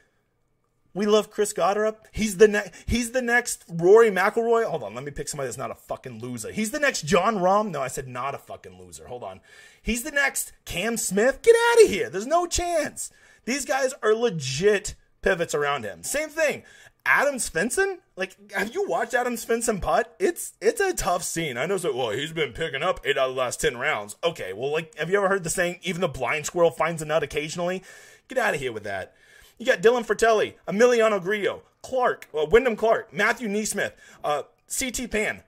We 0.95 1.05
love 1.05 1.31
Chris 1.31 1.53
Gotterup. 1.53 1.97
He's 2.11 2.39
the 2.39 2.49
next. 2.49 2.73
He's 2.87 3.11
the 3.11 3.21
next 3.21 3.65
Rory 3.69 4.11
McIlroy. 4.11 4.65
Hold 4.65 4.83
on, 4.83 4.95
let 4.95 5.05
me 5.05 5.11
pick 5.11 5.29
somebody 5.29 5.49
that's 5.49 5.59
not 5.59 5.71
a 5.71 5.75
fucking 5.75 6.21
loser. 6.21 6.51
He's 6.51 6.71
the 6.71 6.81
next 6.81 7.03
Jon 7.03 7.37
Rahm. 7.37 7.71
No, 7.71 7.83
I 7.83 7.89
said 7.89 8.09
not 8.09 8.35
a 8.35 8.39
fucking 8.39 8.79
loser. 8.79 9.07
Hold 9.07 9.23
on. 9.23 9.43
He's 9.83 10.05
the 10.05 10.11
next 10.11 10.53
Cam 10.65 10.97
Smith. 10.97 11.43
Get 11.43 11.55
out 11.55 11.85
of 11.85 11.91
here. 11.91 12.09
There's 12.09 12.27
no 12.27 12.47
chance. 12.47 13.11
These 13.45 13.67
guys 13.67 13.93
are 14.03 14.15
legit 14.15 14.95
pivots 15.21 15.55
around 15.55 15.85
him. 15.85 16.03
Same 16.03 16.31
thing. 16.31 16.63
Adam 17.07 17.37
Svensson, 17.37 17.99
like, 18.17 18.37
have 18.53 18.75
you 18.75 18.87
watched 18.89 19.15
Adam 19.15 19.35
Svensson 19.35 19.81
putt? 19.81 20.15
It's 20.19 20.55
it's 20.61 20.81
a 20.81 20.93
tough 20.93 21.23
scene. 21.23 21.57
I 21.57 21.65
know. 21.65 21.77
So, 21.77 21.97
well, 21.97 22.11
he's 22.11 22.33
been 22.33 22.53
picking 22.53 22.83
up 22.83 23.01
eight 23.05 23.17
out 23.17 23.31
of 23.31 23.37
the 23.37 23.41
last 23.41 23.61
ten 23.61 23.77
rounds. 23.77 24.17
Okay, 24.25 24.53
well, 24.53 24.73
like, 24.73 24.95
have 24.97 25.09
you 25.09 25.17
ever 25.17 25.29
heard 25.29 25.45
the 25.45 25.51
saying, 25.51 25.79
"Even 25.83 26.01
the 26.01 26.09
blind 26.09 26.47
squirrel 26.47 26.71
finds 26.71 27.01
a 27.01 27.05
nut 27.05 27.23
occasionally"? 27.23 27.83
Get 28.29 28.39
out 28.39 28.55
of 28.55 28.61
here 28.61 28.73
with 28.73 28.83
that. 28.85 29.15
You 29.57 29.65
got 29.65 29.81
Dylan 29.81 30.05
Frittelli, 30.05 30.55
Emiliano 30.69 31.23
Grillo, 31.23 31.63
Clark, 31.81 32.29
uh, 32.37 32.45
Wyndham 32.51 32.77
Clark, 32.77 33.13
Matthew 33.13 33.49
NeSmith, 33.49 33.93
uh, 34.25 34.43
CT 34.69 35.09
Pan. 35.11 35.45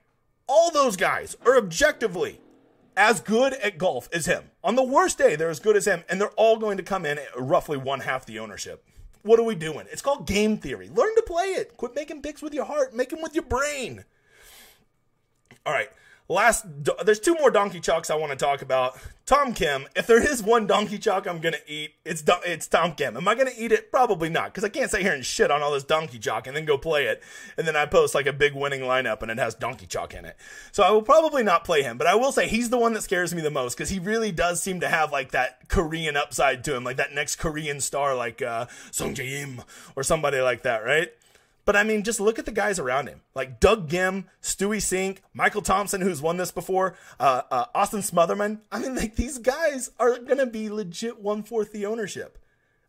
All 0.47 0.71
those 0.71 0.95
guys 0.95 1.35
are 1.45 1.57
objectively 1.57 2.39
as 2.95 3.19
good 3.19 3.53
at 3.53 3.77
golf 3.77 4.09
as 4.13 4.25
him. 4.25 4.45
On 4.63 4.75
the 4.75 4.83
worst 4.83 5.17
day, 5.17 5.35
they're 5.35 5.49
as 5.49 5.59
good 5.59 5.75
as 5.75 5.85
him, 5.85 6.03
and 6.09 6.19
they're 6.19 6.29
all 6.31 6.57
going 6.57 6.77
to 6.77 6.83
come 6.83 7.05
in 7.05 7.17
at 7.17 7.27
roughly 7.37 7.77
one 7.77 7.99
half 7.99 8.25
the 8.25 8.39
ownership. 8.39 8.83
What 9.23 9.39
are 9.39 9.43
we 9.43 9.55
doing? 9.55 9.85
It's 9.91 10.01
called 10.01 10.27
game 10.27 10.57
theory. 10.57 10.89
Learn 10.89 11.13
to 11.15 11.23
play 11.25 11.45
it. 11.45 11.75
Quit 11.77 11.95
making 11.95 12.21
picks 12.21 12.41
with 12.41 12.53
your 12.53 12.65
heart. 12.65 12.93
Make 12.93 13.09
them 13.09 13.21
with 13.21 13.35
your 13.35 13.43
brain. 13.43 14.05
All 15.65 15.73
right. 15.73 15.89
Last 16.29 16.65
there's 17.03 17.19
two 17.19 17.33
more 17.33 17.49
donkey 17.49 17.79
chalks 17.79 18.11
I 18.11 18.15
want 18.15 18.31
to 18.31 18.37
talk 18.37 18.61
about. 18.61 18.99
Tom 19.25 19.53
Kim. 19.53 19.87
If 19.95 20.05
there 20.05 20.21
is 20.21 20.43
one 20.43 20.67
donkey 20.67 20.99
chalk 20.99 21.27
I'm 21.27 21.39
gonna 21.39 21.57
eat, 21.67 21.95
it's 22.05 22.23
it's 22.45 22.67
Tom 22.67 22.93
Kim. 22.93 23.17
Am 23.17 23.27
I 23.27 23.33
gonna 23.33 23.51
eat 23.57 23.71
it? 23.71 23.91
Probably 23.91 24.29
not, 24.29 24.45
because 24.45 24.63
I 24.63 24.69
can't 24.69 24.91
sit 24.91 25.01
here 25.01 25.13
and 25.13 25.25
shit 25.25 25.49
on 25.49 25.63
all 25.63 25.71
this 25.71 25.83
donkey 25.83 26.19
chalk 26.19 26.45
and 26.45 26.55
then 26.55 26.65
go 26.65 26.77
play 26.77 27.05
it, 27.05 27.23
and 27.57 27.67
then 27.67 27.75
I 27.75 27.87
post 27.87 28.13
like 28.13 28.27
a 28.27 28.33
big 28.33 28.53
winning 28.53 28.81
lineup 28.81 29.23
and 29.23 29.31
it 29.31 29.39
has 29.39 29.55
donkey 29.55 29.87
chalk 29.87 30.13
in 30.13 30.23
it. 30.23 30.35
So 30.71 30.83
I 30.83 30.91
will 30.91 31.01
probably 31.01 31.41
not 31.41 31.63
play 31.63 31.81
him, 31.81 31.97
but 31.97 32.05
I 32.05 32.13
will 32.13 32.31
say 32.31 32.47
he's 32.47 32.69
the 32.69 32.77
one 32.77 32.93
that 32.93 33.01
scares 33.01 33.33
me 33.33 33.41
the 33.41 33.49
most 33.49 33.75
because 33.75 33.89
he 33.89 33.97
really 33.97 34.31
does 34.31 34.61
seem 34.61 34.81
to 34.81 34.87
have 34.87 35.11
like 35.11 35.31
that 35.31 35.67
Korean 35.67 36.15
upside 36.15 36.63
to 36.65 36.75
him, 36.75 36.83
like 36.83 36.97
that 36.97 37.13
next 37.13 37.37
Korean 37.37 37.81
star, 37.81 38.15
like 38.15 38.43
uh, 38.43 38.67
Sungjae 38.91 39.41
Im 39.41 39.63
or 39.95 40.03
somebody 40.03 40.41
like 40.41 40.61
that, 40.61 40.85
right? 40.85 41.11
But 41.69 41.75
I 41.75 41.83
mean, 41.83 42.01
just 42.01 42.19
look 42.19 42.39
at 42.39 42.47
the 42.47 42.51
guys 42.51 42.79
around 42.79 43.09
him, 43.09 43.21
like 43.35 43.59
Doug 43.59 43.91
Ghim, 43.91 44.23
Stewie 44.41 44.77
Cink, 44.77 45.19
Michael 45.35 45.61
Thompson, 45.61 46.01
who's 46.01 46.19
won 46.19 46.37
this 46.37 46.51
before, 46.51 46.95
uh, 47.19 47.43
uh, 47.51 47.65
Austin 47.75 47.99
Smotherman. 47.99 48.61
I 48.71 48.79
mean, 48.79 48.95
like 48.95 49.15
these 49.15 49.37
guys 49.37 49.91
are 49.99 50.17
gonna 50.17 50.47
be 50.47 50.71
legit 50.71 51.19
one 51.19 51.43
fourth 51.43 51.71
the 51.71 51.85
ownership, 51.85 52.39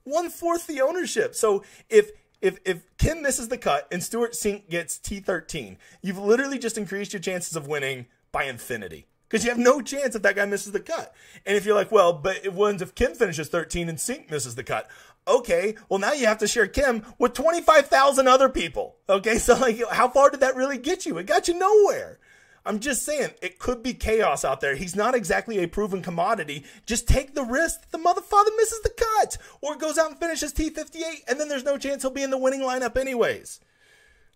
one 0.05 0.31
fourth 0.31 0.67
the 0.67 0.81
ownership. 0.81 1.35
So 1.35 1.63
if 1.91 2.11
if 2.41 2.59
if 2.65 2.85
Kim 2.97 3.21
misses 3.21 3.49
the 3.49 3.59
cut 3.59 3.87
and 3.93 4.03
Stewart 4.03 4.33
Cink 4.33 4.71
gets 4.71 4.97
T 4.97 5.21
thirteen, 5.21 5.77
you've 6.01 6.17
literally 6.17 6.59
just 6.59 6.79
increased 6.79 7.13
your 7.13 7.21
chances 7.21 7.57
of 7.57 7.67
winning 7.67 8.07
by 8.33 8.45
infinity 8.45 9.09
because 9.31 9.45
you 9.45 9.51
have 9.51 9.59
no 9.59 9.81
chance 9.81 10.17
if 10.17 10.23
that 10.23 10.35
guy 10.35 10.45
misses 10.45 10.73
the 10.73 10.81
cut. 10.81 11.15
And 11.47 11.57
if 11.57 11.65
you're 11.65 11.77
like, 11.77 11.93
well, 11.93 12.13
but 12.13 12.45
it 12.45 12.53
wins 12.53 12.83
if 12.83 12.97
Kim 12.97 13.15
finishes 13.15 13.49
13 13.49 13.89
and 13.89 13.97
Cink 13.97 14.29
misses 14.29 14.57
the 14.57 14.65
cut. 14.65 14.91
Okay, 15.31 15.77
well 15.89 16.01
now 16.01 16.13
you 16.13 16.27
have 16.27 16.39
to 16.39 16.49
share 16.49 16.67
Kim 16.67 17.05
with 17.19 17.35
25,000 17.35 18.27
other 18.27 18.49
people. 18.49 18.97
Okay, 19.09 19.39
so 19.39 19.57
like 19.57 19.81
how 19.91 20.09
far 20.09 20.31
did 20.31 20.41
that 20.41 20.57
really 20.57 20.77
get 20.77 21.07
you? 21.07 21.17
It 21.19 21.27
got 21.27 21.47
you 21.47 21.57
nowhere. 21.59 22.19
I'm 22.67 22.81
just 22.81 23.05
saying 23.05 23.31
it 23.41 23.59
could 23.59 23.83
be 23.83 23.95
chaos 23.95 24.45
out 24.45 24.61
there. 24.61 24.75
He's 24.75 24.95
not 24.95 25.15
exactly 25.15 25.63
a 25.63 25.69
proven 25.69 26.03
commodity. 26.03 26.65
Just 26.85 27.09
take 27.09 27.35
the 27.35 27.45
risk 27.45 27.91
the 27.91 27.99
motherfucker 27.99 28.55
misses 28.57 28.81
the 28.83 28.91
cut 28.91 29.39
or 29.63 29.77
goes 29.77 29.97
out 29.97 30.11
and 30.11 30.19
finishes 30.19 30.53
T58 30.53 31.23
and 31.29 31.41
then 31.41 31.49
there's 31.49 31.65
no 31.65 31.79
chance 31.79 32.03
he'll 32.03 32.11
be 32.11 32.23
in 32.23 32.31
the 32.31 32.37
winning 32.37 32.61
lineup 32.61 32.97
anyways. 32.97 33.61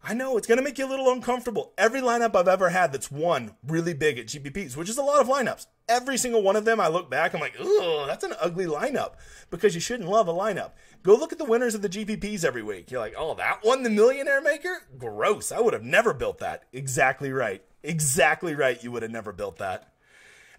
I 0.06 0.12
know 0.12 0.36
it's 0.36 0.46
going 0.46 0.58
to 0.58 0.62
make 0.62 0.76
you 0.76 0.86
a 0.86 0.90
little 0.90 1.10
uncomfortable. 1.10 1.72
Every 1.78 2.02
lineup 2.02 2.36
I've 2.36 2.46
ever 2.46 2.68
had 2.68 2.92
that's 2.92 3.10
won 3.10 3.52
really 3.66 3.94
big 3.94 4.18
at 4.18 4.26
GPPs, 4.26 4.76
which 4.76 4.90
is 4.90 4.98
a 4.98 5.02
lot 5.02 5.22
of 5.22 5.28
lineups. 5.28 5.66
Every 5.88 6.18
single 6.18 6.42
one 6.42 6.56
of 6.56 6.66
them, 6.66 6.78
I 6.78 6.88
look 6.88 7.08
back, 7.08 7.32
I'm 7.32 7.40
like, 7.40 7.56
ugh, 7.58 8.06
that's 8.06 8.22
an 8.22 8.34
ugly 8.38 8.66
lineup 8.66 9.14
because 9.48 9.74
you 9.74 9.80
shouldn't 9.80 10.10
love 10.10 10.28
a 10.28 10.32
lineup. 10.32 10.72
Go 11.02 11.14
look 11.14 11.32
at 11.32 11.38
the 11.38 11.44
winners 11.46 11.74
of 11.74 11.80
the 11.80 11.88
GPPs 11.88 12.44
every 12.44 12.62
week. 12.62 12.90
You're 12.90 13.00
like, 13.00 13.14
oh, 13.16 13.34
that 13.36 13.60
one, 13.62 13.82
the 13.82 13.88
Millionaire 13.88 14.42
Maker? 14.42 14.82
Gross. 14.98 15.50
I 15.50 15.60
would 15.60 15.72
have 15.72 15.82
never 15.82 16.12
built 16.12 16.38
that. 16.38 16.64
Exactly 16.74 17.32
right. 17.32 17.62
Exactly 17.82 18.54
right. 18.54 18.82
You 18.84 18.92
would 18.92 19.02
have 19.02 19.10
never 19.10 19.32
built 19.32 19.56
that. 19.58 19.90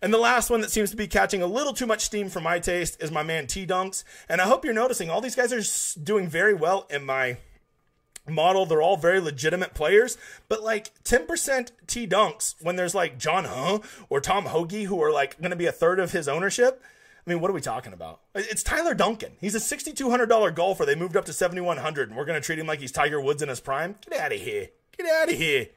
And 0.02 0.14
the 0.14 0.18
last 0.18 0.50
one 0.50 0.62
that 0.62 0.72
seems 0.72 0.92
to 0.92 0.98
be 0.98 1.08
catching 1.08 1.42
a 1.42 1.48
little 1.48 1.74
too 1.74 1.86
much 1.86 2.02
steam 2.02 2.30
for 2.30 2.42
my 2.42 2.60
taste 2.60 3.02
is 3.02 3.12
my 3.12 3.24
man 3.24 3.48
T 3.48 3.66
Dunks. 3.66 4.04
And 4.28 4.42
I 4.42 4.46
hope 4.46 4.66
you're 4.66 4.74
noticing 4.74 5.10
all 5.10 5.22
these 5.22 5.36
guys 5.36 5.54
are 5.54 6.00
doing 6.04 6.28
very 6.28 6.54
well 6.54 6.86
in 6.90 7.06
my 7.06 7.38
model. 8.28 8.66
They're 8.66 8.82
all 8.82 8.98
very 8.98 9.20
legitimate 9.20 9.74
players, 9.74 10.18
but 10.48 10.64
like 10.64 10.92
10% 11.04 11.72
T 11.88 12.08
dunks 12.08 12.56
when 12.62 12.76
there's 12.76 12.96
like 12.96 13.18
John 13.18 13.46
Huh 13.46 13.80
or 14.10 14.22
Tom 14.22 14.46
Hoge 14.46 14.86
who 14.86 15.02
are 15.02 15.12
like 15.12 15.40
going 15.40 15.52
to 15.52 15.58
be 15.58 15.66
a 15.66 15.72
third 15.72 16.00
of 16.00 16.12
his 16.12 16.28
ownership. 16.28 16.82
I 17.26 17.30
mean, 17.30 17.42
what 17.42 17.50
are 17.50 17.56
we 17.56 17.62
talking 17.62 17.94
about? 17.94 18.22
It's 18.36 18.62
Tyler 18.62 18.94
Duncan. 18.94 19.32
He's 19.42 19.56
a 19.56 19.60
$6,200 19.60 20.54
golfer. 20.54 20.86
They 20.86 20.96
moved 20.96 21.18
up 21.18 21.26
to 21.26 21.34
7,100 21.34 22.10
and 22.10 22.18
we're 22.18 22.26
going 22.26 22.40
to 22.40 22.46
treat 22.46 22.60
him 22.60 22.68
like 22.68 22.80
he's 22.80 22.92
Tiger 22.92 23.20
Woods 23.20 23.42
in 23.42 23.50
his 23.50 23.60
prime. 23.60 23.96
Get 24.08 24.20
out 24.20 24.32
of 24.32 24.40
here. 24.40 24.70
Get 24.96 25.08
out 25.08 25.30
of 25.30 25.36
here. 25.36 25.68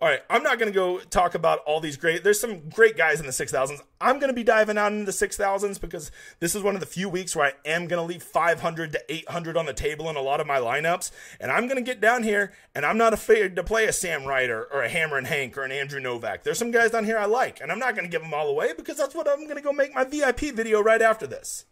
All 0.00 0.08
right, 0.08 0.20
I'm 0.30 0.44
not 0.44 0.60
going 0.60 0.70
to 0.70 0.74
go 0.74 1.00
talk 1.00 1.34
about 1.34 1.58
all 1.66 1.80
these 1.80 1.96
great. 1.96 2.22
There's 2.22 2.38
some 2.38 2.68
great 2.68 2.96
guys 2.96 3.18
in 3.18 3.26
the 3.26 3.32
6000s. 3.32 3.80
I'm 4.00 4.20
going 4.20 4.28
to 4.28 4.34
be 4.34 4.44
diving 4.44 4.78
out 4.78 4.92
into 4.92 5.04
the 5.04 5.10
6000s 5.10 5.80
because 5.80 6.12
this 6.38 6.54
is 6.54 6.62
one 6.62 6.74
of 6.74 6.80
the 6.80 6.86
few 6.86 7.08
weeks 7.08 7.34
where 7.34 7.46
I 7.46 7.68
am 7.68 7.88
going 7.88 8.00
to 8.00 8.06
leave 8.06 8.22
500 8.22 8.92
to 8.92 9.00
800 9.08 9.56
on 9.56 9.66
the 9.66 9.72
table 9.72 10.08
in 10.08 10.14
a 10.14 10.20
lot 10.20 10.38
of 10.38 10.46
my 10.46 10.58
lineups. 10.58 11.10
And 11.40 11.50
I'm 11.50 11.66
going 11.66 11.82
to 11.82 11.82
get 11.82 12.00
down 12.00 12.22
here 12.22 12.52
and 12.76 12.86
I'm 12.86 12.96
not 12.96 13.12
afraid 13.12 13.56
to 13.56 13.64
play 13.64 13.86
a 13.86 13.92
Sam 13.92 14.24
Ryder 14.24 14.68
or 14.72 14.84
a 14.84 14.88
Hammer 14.88 15.18
and 15.18 15.26
Hank 15.26 15.58
or 15.58 15.64
an 15.64 15.72
Andrew 15.72 15.98
Novak. 15.98 16.44
There's 16.44 16.58
some 16.58 16.70
guys 16.70 16.92
down 16.92 17.04
here 17.04 17.18
I 17.18 17.24
like, 17.24 17.60
and 17.60 17.72
I'm 17.72 17.80
not 17.80 17.96
going 17.96 18.06
to 18.06 18.10
give 18.10 18.22
them 18.22 18.34
all 18.34 18.48
away 18.48 18.74
because 18.76 18.98
that's 18.98 19.16
what 19.16 19.28
I'm 19.28 19.44
going 19.44 19.56
to 19.56 19.62
go 19.62 19.72
make 19.72 19.96
my 19.96 20.04
VIP 20.04 20.54
video 20.54 20.80
right 20.80 21.02
after 21.02 21.26
this. 21.26 21.64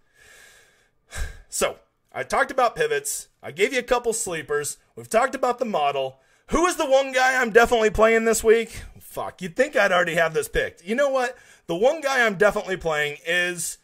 So, 1.48 1.76
I 2.12 2.22
talked 2.22 2.50
about 2.50 2.76
pivots. 2.76 3.28
I 3.42 3.50
gave 3.50 3.72
you 3.72 3.78
a 3.78 3.82
couple 3.84 4.12
sleepers. 4.12 4.76
We've 4.94 5.08
talked 5.08 5.34
about 5.34 5.58
the 5.58 5.64
model. 5.64 6.20
Who 6.50 6.66
is 6.66 6.76
the 6.76 6.86
one 6.86 7.10
guy 7.10 7.40
I'm 7.40 7.50
definitely 7.50 7.90
playing 7.90 8.24
this 8.24 8.44
week? 8.44 8.82
Fuck, 9.00 9.42
you'd 9.42 9.56
think 9.56 9.74
I'd 9.74 9.90
already 9.90 10.14
have 10.14 10.32
this 10.32 10.46
picked. 10.46 10.84
You 10.84 10.94
know 10.94 11.08
what? 11.10 11.36
The 11.66 11.74
one 11.74 12.00
guy 12.00 12.24
I'm 12.24 12.36
definitely 12.36 12.76
playing 12.76 13.18
is. 13.26 13.78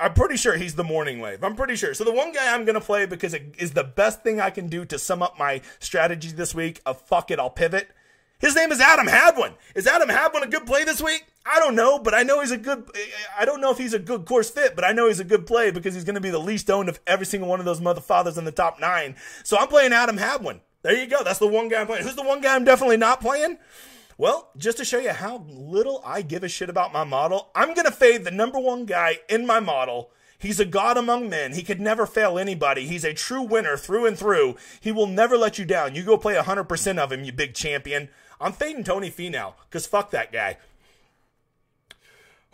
I'm 0.00 0.14
pretty 0.14 0.36
sure 0.36 0.56
he's 0.56 0.76
the 0.76 0.84
morning 0.84 1.20
wave. 1.20 1.44
I'm 1.44 1.54
pretty 1.54 1.76
sure. 1.76 1.92
So 1.92 2.02
the 2.02 2.12
one 2.12 2.32
guy 2.32 2.54
I'm 2.54 2.64
going 2.64 2.74
to 2.74 2.80
play 2.80 3.04
because 3.04 3.34
it 3.34 3.54
is 3.58 3.72
the 3.72 3.84
best 3.84 4.22
thing 4.22 4.40
I 4.40 4.48
can 4.48 4.68
do 4.68 4.86
to 4.86 4.98
sum 4.98 5.22
up 5.22 5.38
my 5.38 5.60
strategy 5.78 6.30
this 6.30 6.54
week 6.54 6.80
of 6.86 7.00
fuck 7.02 7.30
it, 7.30 7.38
I'll 7.38 7.50
pivot. 7.50 7.88
His 8.38 8.54
name 8.54 8.72
is 8.72 8.80
Adam 8.80 9.06
Hadwin. 9.06 9.52
Is 9.74 9.86
Adam 9.86 10.08
Hadwin 10.08 10.42
a 10.42 10.46
good 10.46 10.66
play 10.66 10.84
this 10.84 11.02
week? 11.02 11.26
I 11.44 11.58
don't 11.58 11.74
know, 11.74 11.98
but 11.98 12.14
I 12.14 12.22
know 12.22 12.40
he's 12.40 12.50
a 12.50 12.58
good. 12.58 12.88
I 13.38 13.44
don't 13.44 13.60
know 13.60 13.70
if 13.70 13.78
he's 13.78 13.94
a 13.94 13.98
good 13.98 14.26
course 14.26 14.50
fit, 14.50 14.74
but 14.74 14.84
I 14.84 14.92
know 14.92 15.08
he's 15.08 15.20
a 15.20 15.24
good 15.24 15.46
play 15.46 15.70
because 15.70 15.94
he's 15.94 16.04
going 16.04 16.14
to 16.14 16.20
be 16.20 16.30
the 16.30 16.38
least 16.38 16.70
owned 16.70 16.88
of 16.88 17.00
every 17.06 17.26
single 17.26 17.48
one 17.48 17.60
of 17.60 17.66
those 17.66 17.80
motherfathers 17.80 18.38
in 18.38 18.44
the 18.44 18.52
top 18.52 18.78
nine. 18.78 19.16
So 19.42 19.58
I'm 19.58 19.68
playing 19.68 19.92
Adam 19.92 20.18
Hadwin. 20.18 20.60
There 20.88 20.96
you 20.96 21.06
go. 21.06 21.22
That's 21.22 21.38
the 21.38 21.46
one 21.46 21.68
guy 21.68 21.82
I'm 21.82 21.86
playing. 21.86 22.04
Who's 22.04 22.16
the 22.16 22.22
one 22.22 22.40
guy 22.40 22.54
I'm 22.54 22.64
definitely 22.64 22.96
not 22.96 23.20
playing? 23.20 23.58
Well, 24.16 24.48
just 24.56 24.78
to 24.78 24.86
show 24.86 24.98
you 24.98 25.10
how 25.10 25.44
little 25.46 26.00
I 26.02 26.22
give 26.22 26.42
a 26.42 26.48
shit 26.48 26.70
about 26.70 26.94
my 26.94 27.04
model, 27.04 27.50
I'm 27.54 27.74
going 27.74 27.84
to 27.84 27.92
fade 27.92 28.24
the 28.24 28.30
number 28.30 28.58
one 28.58 28.86
guy 28.86 29.18
in 29.28 29.46
my 29.46 29.60
model. 29.60 30.12
He's 30.38 30.58
a 30.58 30.64
god 30.64 30.96
among 30.96 31.28
men. 31.28 31.52
He 31.52 31.62
could 31.62 31.78
never 31.78 32.06
fail 32.06 32.38
anybody. 32.38 32.86
He's 32.86 33.04
a 33.04 33.12
true 33.12 33.42
winner 33.42 33.76
through 33.76 34.06
and 34.06 34.18
through. 34.18 34.56
He 34.80 34.90
will 34.90 35.06
never 35.06 35.36
let 35.36 35.58
you 35.58 35.66
down. 35.66 35.94
You 35.94 36.04
go 36.04 36.16
play 36.16 36.36
100% 36.36 36.98
of 36.98 37.12
him, 37.12 37.22
you 37.22 37.32
big 37.32 37.52
champion. 37.52 38.08
I'm 38.40 38.52
fading 38.52 38.84
Tony 38.84 39.10
Finau 39.10 39.52
because 39.68 39.86
fuck 39.86 40.10
that 40.12 40.32
guy. 40.32 40.56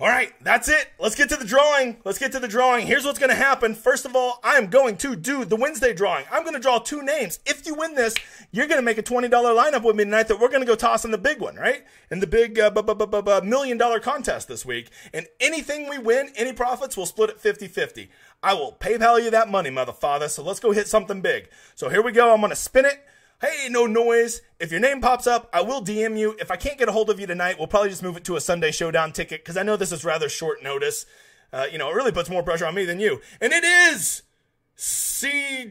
All 0.00 0.08
right, 0.08 0.32
that's 0.42 0.68
it. 0.68 0.90
Let's 0.98 1.14
get 1.14 1.28
to 1.28 1.36
the 1.36 1.44
drawing. 1.44 1.98
Let's 2.04 2.18
get 2.18 2.32
to 2.32 2.40
the 2.40 2.48
drawing. 2.48 2.84
Here's 2.84 3.04
what's 3.04 3.20
going 3.20 3.30
to 3.30 3.36
happen. 3.36 3.76
First 3.76 4.04
of 4.04 4.16
all, 4.16 4.40
I 4.42 4.56
am 4.56 4.66
going 4.66 4.96
to 4.96 5.14
do 5.14 5.44
the 5.44 5.54
Wednesday 5.54 5.94
drawing. 5.94 6.24
I'm 6.32 6.42
going 6.42 6.54
to 6.54 6.60
draw 6.60 6.80
two 6.80 7.00
names. 7.00 7.38
If 7.46 7.64
you 7.64 7.76
win 7.76 7.94
this, 7.94 8.12
you're 8.50 8.66
going 8.66 8.80
to 8.80 8.84
make 8.84 8.98
a 8.98 9.04
$20 9.04 9.30
lineup 9.30 9.84
with 9.84 9.94
me 9.94 10.02
tonight 10.02 10.26
that 10.26 10.40
we're 10.40 10.48
going 10.48 10.62
to 10.62 10.66
go 10.66 10.74
toss 10.74 11.04
in 11.04 11.12
the 11.12 11.18
big 11.18 11.38
one, 11.38 11.54
right? 11.54 11.84
In 12.10 12.18
the 12.18 12.26
big 12.26 12.58
uh, 12.58 13.40
million 13.44 13.78
dollar 13.78 14.00
contest 14.00 14.48
this 14.48 14.66
week. 14.66 14.90
And 15.12 15.28
anything 15.38 15.88
we 15.88 15.98
win, 15.98 16.32
any 16.34 16.52
profits, 16.52 16.96
we'll 16.96 17.06
split 17.06 17.30
it 17.30 17.38
50 17.38 17.68
50. 17.68 18.10
I 18.42 18.54
will 18.54 18.76
PayPal 18.80 19.22
you 19.22 19.30
that 19.30 19.48
money, 19.48 19.70
mother 19.70 19.92
father. 19.92 20.28
So 20.28 20.42
let's 20.42 20.58
go 20.58 20.72
hit 20.72 20.88
something 20.88 21.20
big. 21.20 21.50
So 21.76 21.88
here 21.88 22.02
we 22.02 22.10
go. 22.10 22.34
I'm 22.34 22.40
going 22.40 22.50
to 22.50 22.56
spin 22.56 22.84
it. 22.84 23.00
Hey, 23.40 23.68
no 23.68 23.86
noise. 23.86 24.42
If 24.58 24.70
your 24.70 24.80
name 24.80 25.00
pops 25.00 25.26
up, 25.26 25.50
I 25.52 25.60
will 25.60 25.82
DM 25.82 26.18
you. 26.18 26.36
If 26.38 26.50
I 26.50 26.56
can't 26.56 26.78
get 26.78 26.88
a 26.88 26.92
hold 26.92 27.10
of 27.10 27.20
you 27.20 27.26
tonight, 27.26 27.56
we'll 27.58 27.66
probably 27.66 27.90
just 27.90 28.02
move 28.02 28.16
it 28.16 28.24
to 28.24 28.36
a 28.36 28.40
Sunday 28.40 28.70
Showdown 28.70 29.12
ticket 29.12 29.42
because 29.42 29.56
I 29.56 29.62
know 29.62 29.76
this 29.76 29.92
is 29.92 30.04
rather 30.04 30.28
short 30.28 30.62
notice. 30.62 31.04
Uh, 31.52 31.66
you 31.70 31.78
know, 31.78 31.90
it 31.90 31.94
really 31.94 32.12
puts 32.12 32.30
more 32.30 32.42
pressure 32.42 32.66
on 32.66 32.74
me 32.74 32.84
than 32.84 33.00
you. 33.00 33.20
And 33.40 33.52
it 33.52 33.64
is 33.64 34.22
C. 34.76 35.70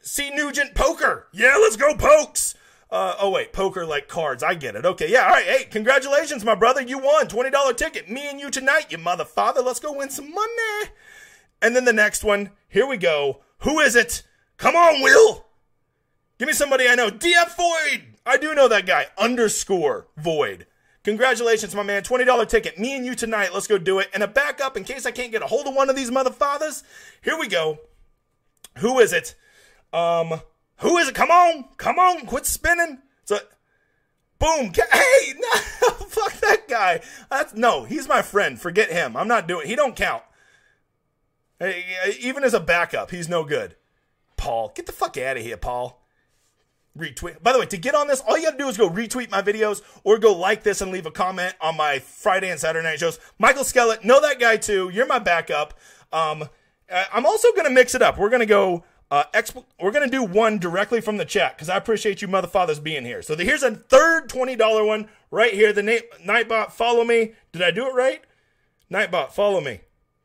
C. 0.00 0.30
Nugent 0.30 0.74
Poker. 0.74 1.28
Yeah, 1.32 1.56
let's 1.60 1.76
go, 1.76 1.94
pokes. 1.94 2.54
Uh, 2.90 3.16
oh 3.20 3.30
wait, 3.30 3.52
poker 3.52 3.84
like 3.84 4.06
cards. 4.08 4.42
I 4.42 4.54
get 4.54 4.76
it. 4.76 4.86
Okay, 4.86 5.10
yeah. 5.10 5.24
All 5.24 5.30
right. 5.30 5.44
Hey, 5.44 5.64
congratulations, 5.64 6.44
my 6.44 6.54
brother. 6.54 6.80
You 6.80 6.98
won 6.98 7.26
twenty 7.26 7.50
dollar 7.50 7.72
ticket. 7.72 8.08
Me 8.08 8.28
and 8.28 8.38
you 8.38 8.50
tonight, 8.50 8.86
you 8.90 8.98
mother 8.98 9.24
father. 9.24 9.62
Let's 9.62 9.80
go 9.80 9.92
win 9.92 10.10
some 10.10 10.30
money. 10.32 10.90
And 11.60 11.74
then 11.74 11.86
the 11.86 11.92
next 11.92 12.22
one. 12.22 12.50
Here 12.68 12.86
we 12.86 12.96
go. 12.96 13.40
Who 13.58 13.80
is 13.80 13.96
it? 13.96 14.22
Come 14.58 14.76
on, 14.76 15.02
Will. 15.02 15.43
Give 16.38 16.48
me 16.48 16.52
somebody 16.52 16.88
I 16.88 16.94
know. 16.94 17.10
DF 17.10 17.56
Void. 17.56 18.02
I 18.26 18.36
do 18.36 18.54
know 18.54 18.68
that 18.68 18.86
guy. 18.86 19.06
Underscore 19.16 20.08
Void. 20.16 20.66
Congratulations, 21.04 21.74
my 21.74 21.82
man. 21.82 22.02
$20 22.02 22.48
ticket. 22.48 22.78
Me 22.78 22.96
and 22.96 23.06
you 23.06 23.14
tonight. 23.14 23.52
Let's 23.52 23.66
go 23.66 23.78
do 23.78 23.98
it. 23.98 24.08
And 24.14 24.22
a 24.22 24.28
backup 24.28 24.76
in 24.76 24.84
case 24.84 25.06
I 25.06 25.10
can't 25.10 25.30
get 25.30 25.42
a 25.42 25.46
hold 25.46 25.66
of 25.66 25.74
one 25.74 25.90
of 25.90 25.96
these 25.96 26.10
motherfathers. 26.10 26.82
Here 27.22 27.38
we 27.38 27.46
go. 27.46 27.78
Who 28.78 28.98
is 28.98 29.12
it? 29.12 29.34
Um, 29.92 30.40
who 30.78 30.96
is 30.98 31.08
it? 31.08 31.14
Come 31.14 31.30
on. 31.30 31.66
Come 31.76 31.98
on. 31.98 32.26
Quit 32.26 32.46
spinning. 32.46 32.98
So, 33.24 33.38
boom. 34.38 34.72
Hey, 34.92 35.34
no, 35.38 35.88
fuck 36.08 36.32
that 36.40 36.68
guy. 36.68 37.00
That's 37.30 37.54
no, 37.54 37.84
he's 37.84 38.08
my 38.08 38.20
friend. 38.20 38.60
Forget 38.60 38.90
him. 38.90 39.16
I'm 39.16 39.28
not 39.28 39.46
doing 39.46 39.66
He 39.66 39.76
don't 39.76 39.96
count. 39.96 40.22
Hey, 41.58 41.84
even 42.20 42.42
as 42.44 42.52
a 42.52 42.60
backup, 42.60 43.10
he's 43.10 43.28
no 43.28 43.44
good. 43.44 43.76
Paul, 44.36 44.72
get 44.74 44.86
the 44.86 44.92
fuck 44.92 45.16
out 45.16 45.36
of 45.36 45.42
here, 45.42 45.56
Paul 45.56 46.03
retweet. 46.96 47.42
By 47.42 47.52
the 47.52 47.58
way, 47.58 47.66
to 47.66 47.76
get 47.76 47.94
on 47.94 48.06
this, 48.06 48.20
all 48.20 48.36
you 48.38 48.44
got 48.44 48.52
to 48.52 48.58
do 48.58 48.68
is 48.68 48.76
go 48.76 48.88
retweet 48.88 49.30
my 49.30 49.42
videos 49.42 49.82
or 50.04 50.18
go 50.18 50.32
like 50.32 50.62
this 50.62 50.80
and 50.80 50.92
leave 50.92 51.06
a 51.06 51.10
comment 51.10 51.54
on 51.60 51.76
my 51.76 51.98
Friday 51.98 52.50
and 52.50 52.60
Saturday 52.60 52.86
night 52.86 52.98
shows. 53.00 53.18
Michael 53.38 53.64
Skellett, 53.64 54.04
know 54.04 54.20
that 54.20 54.38
guy 54.38 54.56
too. 54.56 54.90
You're 54.90 55.06
my 55.06 55.18
backup. 55.18 55.74
Um, 56.12 56.48
I'm 57.12 57.26
also 57.26 57.50
going 57.52 57.64
to 57.64 57.70
mix 57.72 57.94
it 57.94 58.02
up. 58.02 58.18
We're 58.18 58.30
going 58.30 58.40
to 58.40 58.46
go 58.46 58.84
Uh, 59.10 59.22
exp- 59.34 59.64
we're 59.78 59.92
gonna 59.92 60.08
do 60.08 60.24
one 60.24 60.58
directly 60.58 61.00
from 61.00 61.18
the 61.18 61.26
chat 61.26 61.54
because 61.54 61.68
I 61.68 61.76
appreciate 61.76 62.22
you 62.22 62.26
motherfathers 62.26 62.80
being 62.80 63.04
here. 63.04 63.22
So 63.22 63.34
the, 63.36 63.44
here's 63.44 63.62
a 63.62 63.70
third 63.70 64.28
twenty 64.30 64.56
dollar 64.56 64.82
one 64.82 65.08
right 65.30 65.52
here. 65.52 65.72
The 65.74 65.82
na- 65.82 66.08
Nightbot, 66.24 66.72
follow 66.72 67.04
me. 67.04 67.34
Did 67.52 67.62
I 67.62 67.70
do 67.70 67.86
it 67.86 67.94
right? 67.94 68.24
Nightbot, 68.90 69.30
follow 69.30 69.60
me. 69.60 69.82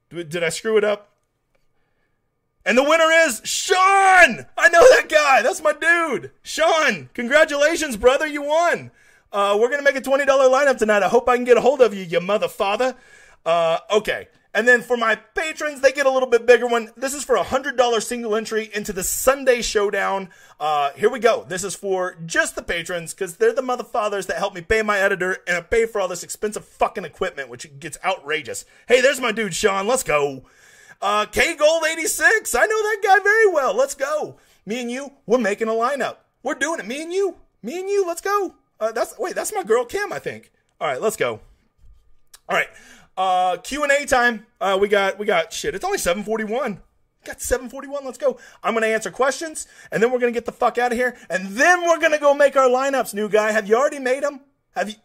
Did 0.10 0.44
I 0.44 0.50
screw 0.50 0.78
it 0.78 0.84
up? 0.86 1.12
And 2.70 2.78
the 2.78 2.84
winner 2.84 3.10
is 3.26 3.42
Sean. 3.46 4.46
I 4.56 4.70
know 4.70 4.88
that 4.92 5.08
guy. 5.10 5.42
That's 5.42 5.60
my 5.64 5.74
dude. 5.74 6.30
Sean, 6.44 7.10
congratulations, 7.16 7.98
brother. 7.98 8.28
You 8.28 8.44
won. 8.44 8.92
Uh, 9.32 9.58
we're 9.60 9.70
going 9.70 9.84
to 9.84 9.92
make 9.92 9.96
a 9.96 10.08
$20 10.08 10.28
lineup 10.28 10.78
tonight. 10.78 11.02
I 11.02 11.08
hope 11.08 11.28
I 11.28 11.36
can 11.36 11.46
get 11.46 11.58
a 11.58 11.62
hold 11.62 11.82
of 11.82 11.96
you, 11.96 12.04
you 12.04 12.20
mother 12.22 12.48
father. 12.48 12.96
Uh, 13.44 13.80
okay. 13.92 14.28
And 14.54 14.68
then 14.68 14.84
for 14.84 14.98
my 14.98 15.16
patrons, 15.16 15.82
they 15.82 15.92
get 15.92 16.06
a 16.06 16.12
little 16.12 16.30
bit 16.30 16.46
bigger 16.46 16.68
one. 16.68 16.92
This 16.96 17.16
is 17.16 17.24
for 17.24 17.38
a 17.38 17.44
$100 17.44 18.04
single 18.04 18.36
entry 18.36 18.70
into 18.72 18.94
the 18.94 19.04
Sunday 19.04 19.64
Showdown. 19.64 20.30
Uh, 20.60 20.92
here 20.92 21.10
we 21.10 21.18
go. 21.18 21.46
This 21.50 21.64
is 21.64 21.74
for 21.74 22.18
just 22.28 22.56
the 22.56 22.62
patrons 22.62 23.16
because 23.16 23.38
they're 23.38 23.52
the 23.52 23.64
mother 23.64 23.84
fathers 23.84 24.28
that 24.28 24.38
help 24.38 24.54
me 24.54 24.62
pay 24.62 24.84
my 24.84 25.00
editor 25.00 25.38
and 25.48 25.58
I 25.58 25.62
pay 25.62 25.88
for 25.88 26.00
all 26.00 26.08
this 26.08 26.22
expensive 26.22 26.66
fucking 26.66 27.04
equipment, 27.04 27.50
which 27.50 27.80
gets 27.80 27.98
outrageous. 28.06 28.66
Hey, 28.88 29.02
there's 29.02 29.20
my 29.20 29.32
dude, 29.32 29.56
Sean. 29.56 29.88
Let's 29.88 30.04
go. 30.04 30.44
Uh, 31.02 31.26
K 31.26 31.56
Gold 31.56 31.84
86. 31.90 32.54
I 32.56 32.66
know 32.66 32.68
that 32.68 33.02
guy 33.04 33.20
very 33.24 33.48
well. 33.48 33.76
Let's 33.76 33.96
go. 33.96 34.38
Me 34.66 34.82
and 34.82 34.92
you, 34.92 35.12
we're 35.26 35.38
making 35.38 35.68
a 35.68 35.72
lineup. 35.72 36.18
We're 36.44 36.56
doing 36.56 36.80
it. 36.80 36.86
Me 36.86 37.02
and 37.02 37.14
you. 37.14 37.36
Me 37.64 37.80
and 37.80 37.90
you. 37.90 38.06
Let's 38.06 38.22
go. 38.22 38.56
Uh, 38.80 38.92
that's 38.92 39.18
wait, 39.18 39.36
that's 39.36 39.54
my 39.54 39.64
girl 39.64 39.86
Kim, 39.86 40.14
I 40.14 40.20
think. 40.20 40.52
All 40.80 40.88
right, 40.88 41.02
let's 41.02 41.18
go. 41.18 41.42
All 42.48 42.58
right. 42.58 42.70
Uh, 43.18 43.58
Q 43.58 43.84
and 43.84 43.92
A 43.92 44.06
time. 44.06 44.46
Uh, 44.62 44.78
we 44.80 44.88
got 44.88 45.20
we 45.20 45.26
got 45.26 45.52
shit. 45.52 45.76
It's 45.76 45.84
only 45.84 45.98
seven 45.98 46.24
forty 46.24 46.46
one. 46.46 46.82
Got 47.26 47.42
seven 47.42 47.70
forty 47.70 47.88
one. 47.88 48.06
Let's 48.06 48.18
go. 48.18 48.38
I'm 48.64 48.74
gonna 48.74 48.88
answer 48.88 49.12
questions, 49.12 49.68
and 49.92 50.02
then 50.02 50.12
we're 50.12 50.20
gonna 50.20 50.32
get 50.32 50.46
the 50.46 50.54
fuck 50.54 50.78
out 50.78 50.94
of 50.94 50.98
here, 50.98 51.18
and 51.30 51.50
then 51.50 51.82
we're 51.82 52.00
gonna 52.00 52.20
go 52.20 52.34
make 52.34 52.56
our 52.56 52.70
lineups. 52.70 53.14
New 53.14 53.28
guy, 53.28 53.52
have 53.52 53.68
you 53.68 53.76
already 53.76 54.00
made 54.00 54.24
them? 54.24 54.40
Have 54.76 54.90
you? 54.90 54.96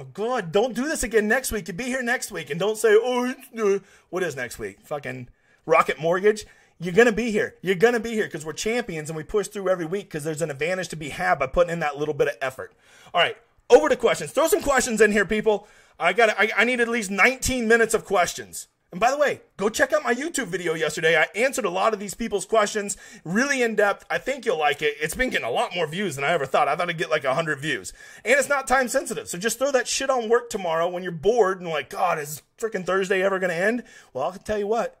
Oh 0.00 0.06
God! 0.12 0.50
Don't 0.50 0.74
do 0.74 0.88
this 0.88 1.04
again 1.04 1.28
next 1.28 1.52
week. 1.52 1.68
You'll 1.68 1.76
be 1.76 1.84
here 1.84 2.02
next 2.02 2.32
week, 2.32 2.50
and 2.50 2.58
don't 2.58 2.76
say, 2.76 2.98
"Oh, 3.00 3.32
uh, 3.56 3.78
what 4.08 4.24
is 4.24 4.34
next 4.34 4.58
week?" 4.58 4.78
Fucking 4.82 5.28
Rocket 5.70 5.98
Mortgage. 5.98 6.44
You're 6.78 6.94
gonna 6.94 7.12
be 7.12 7.30
here. 7.30 7.54
You're 7.62 7.76
gonna 7.76 8.00
be 8.00 8.10
here 8.10 8.24
because 8.24 8.44
we're 8.44 8.52
champions 8.52 9.08
and 9.08 9.16
we 9.16 9.22
push 9.22 9.48
through 9.48 9.68
every 9.68 9.86
week 9.86 10.06
because 10.06 10.24
there's 10.24 10.42
an 10.42 10.50
advantage 10.50 10.88
to 10.88 10.96
be 10.96 11.10
had 11.10 11.38
by 11.38 11.46
putting 11.46 11.72
in 11.72 11.80
that 11.80 11.96
little 11.96 12.14
bit 12.14 12.28
of 12.28 12.34
effort. 12.42 12.72
All 13.14 13.20
right, 13.20 13.36
over 13.68 13.88
to 13.88 13.96
questions. 13.96 14.32
Throw 14.32 14.48
some 14.48 14.62
questions 14.62 15.00
in 15.00 15.12
here, 15.12 15.24
people. 15.24 15.68
I 15.98 16.12
got. 16.12 16.30
I, 16.38 16.50
I 16.56 16.64
need 16.64 16.80
at 16.80 16.88
least 16.88 17.10
19 17.10 17.68
minutes 17.68 17.94
of 17.94 18.04
questions. 18.04 18.68
And 18.92 18.98
by 18.98 19.12
the 19.12 19.18
way, 19.18 19.42
go 19.56 19.68
check 19.68 19.92
out 19.92 20.02
my 20.02 20.14
YouTube 20.14 20.48
video 20.48 20.74
yesterday. 20.74 21.16
I 21.16 21.26
answered 21.38 21.64
a 21.64 21.70
lot 21.70 21.94
of 21.94 22.00
these 22.00 22.14
people's 22.14 22.44
questions, 22.44 22.96
really 23.24 23.62
in 23.62 23.76
depth. 23.76 24.04
I 24.10 24.18
think 24.18 24.44
you'll 24.44 24.58
like 24.58 24.82
it. 24.82 24.96
It's 25.00 25.14
been 25.14 25.30
getting 25.30 25.46
a 25.46 25.50
lot 25.50 25.76
more 25.76 25.86
views 25.86 26.16
than 26.16 26.24
I 26.24 26.32
ever 26.32 26.44
thought. 26.44 26.66
I 26.66 26.74
thought 26.74 26.90
I'd 26.90 26.98
get 26.98 27.08
like 27.08 27.22
100 27.22 27.60
views. 27.60 27.92
And 28.24 28.34
it's 28.34 28.48
not 28.48 28.66
time 28.66 28.88
sensitive. 28.88 29.28
So 29.28 29.38
just 29.38 29.60
throw 29.60 29.70
that 29.70 29.86
shit 29.86 30.10
on 30.10 30.28
work 30.28 30.50
tomorrow 30.50 30.88
when 30.88 31.04
you're 31.04 31.12
bored 31.12 31.60
and 31.60 31.70
like, 31.70 31.88
God, 31.88 32.18
is 32.18 32.42
freaking 32.58 32.84
Thursday 32.84 33.22
ever 33.22 33.38
going 33.38 33.50
to 33.50 33.56
end? 33.56 33.84
Well, 34.12 34.24
I'll 34.24 34.32
tell 34.32 34.58
you 34.58 34.66
what. 34.66 34.99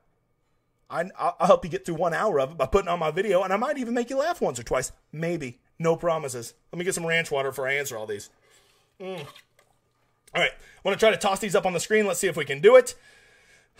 I, 0.90 1.04
will 1.04 1.46
help 1.46 1.64
you 1.64 1.70
get 1.70 1.86
through 1.86 1.94
one 1.94 2.12
hour 2.12 2.40
of 2.40 2.52
it 2.52 2.58
by 2.58 2.66
putting 2.66 2.88
on 2.88 2.98
my 2.98 3.10
video, 3.10 3.42
and 3.42 3.52
I 3.52 3.56
might 3.56 3.78
even 3.78 3.94
make 3.94 4.10
you 4.10 4.18
laugh 4.18 4.40
once 4.40 4.58
or 4.58 4.62
twice. 4.62 4.92
Maybe. 5.12 5.58
No 5.78 5.96
promises. 5.96 6.54
Let 6.72 6.78
me 6.78 6.84
get 6.84 6.94
some 6.94 7.06
ranch 7.06 7.30
water 7.30 7.50
before 7.50 7.68
I 7.68 7.74
answer 7.74 7.96
all 7.96 8.06
these. 8.06 8.28
Mm. 9.00 9.24
All 10.34 10.42
right. 10.42 10.50
I 10.52 10.88
want 10.88 10.98
to 10.98 11.02
try 11.02 11.10
to 11.10 11.16
toss 11.16 11.38
these 11.40 11.54
up 11.54 11.64
on 11.64 11.72
the 11.72 11.80
screen. 11.80 12.06
Let's 12.06 12.20
see 12.20 12.26
if 12.26 12.36
we 12.36 12.44
can 12.44 12.60
do 12.60 12.76
it. 12.76 12.94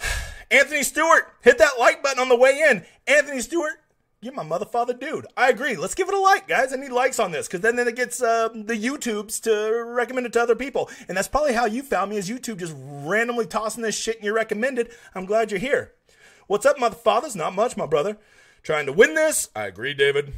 Anthony 0.50 0.82
Stewart, 0.82 1.32
hit 1.42 1.58
that 1.58 1.78
like 1.78 2.02
button 2.02 2.20
on 2.20 2.28
the 2.28 2.36
way 2.36 2.64
in. 2.68 2.84
Anthony 3.06 3.40
Stewart, 3.40 3.74
you're 4.20 4.34
my 4.34 4.42
mother 4.42 4.66
father 4.66 4.92
dude. 4.92 5.26
I 5.36 5.48
agree. 5.48 5.76
Let's 5.76 5.94
give 5.94 6.08
it 6.08 6.14
a 6.14 6.18
like, 6.18 6.48
guys. 6.48 6.72
I 6.72 6.76
need 6.76 6.90
likes 6.90 7.18
on 7.18 7.32
this 7.32 7.46
because 7.46 7.60
then, 7.60 7.76
then 7.76 7.88
it 7.88 7.96
gets 7.96 8.22
uh, 8.22 8.48
the 8.48 8.74
YouTubes 8.74 9.40
to 9.42 9.84
recommend 9.86 10.26
it 10.26 10.32
to 10.34 10.42
other 10.42 10.56
people. 10.56 10.90
And 11.08 11.16
that's 11.16 11.28
probably 11.28 11.52
how 11.52 11.66
you 11.66 11.82
found 11.82 12.10
me 12.10 12.16
is 12.16 12.28
YouTube 12.28 12.58
just 12.58 12.74
randomly 12.78 13.46
tossing 13.46 13.82
this 13.82 13.96
shit 13.96 14.16
and 14.16 14.24
you're 14.24 14.34
recommended. 14.34 14.90
I'm 15.14 15.24
glad 15.24 15.50
you're 15.50 15.60
here. 15.60 15.92
What's 16.50 16.66
up, 16.66 16.80
mother 16.80 16.96
fathers? 16.96 17.36
Not 17.36 17.54
much, 17.54 17.76
my 17.76 17.86
brother. 17.86 18.18
Trying 18.64 18.86
to 18.86 18.92
win 18.92 19.14
this. 19.14 19.50
I 19.54 19.66
agree, 19.66 19.94
David. 19.94 20.32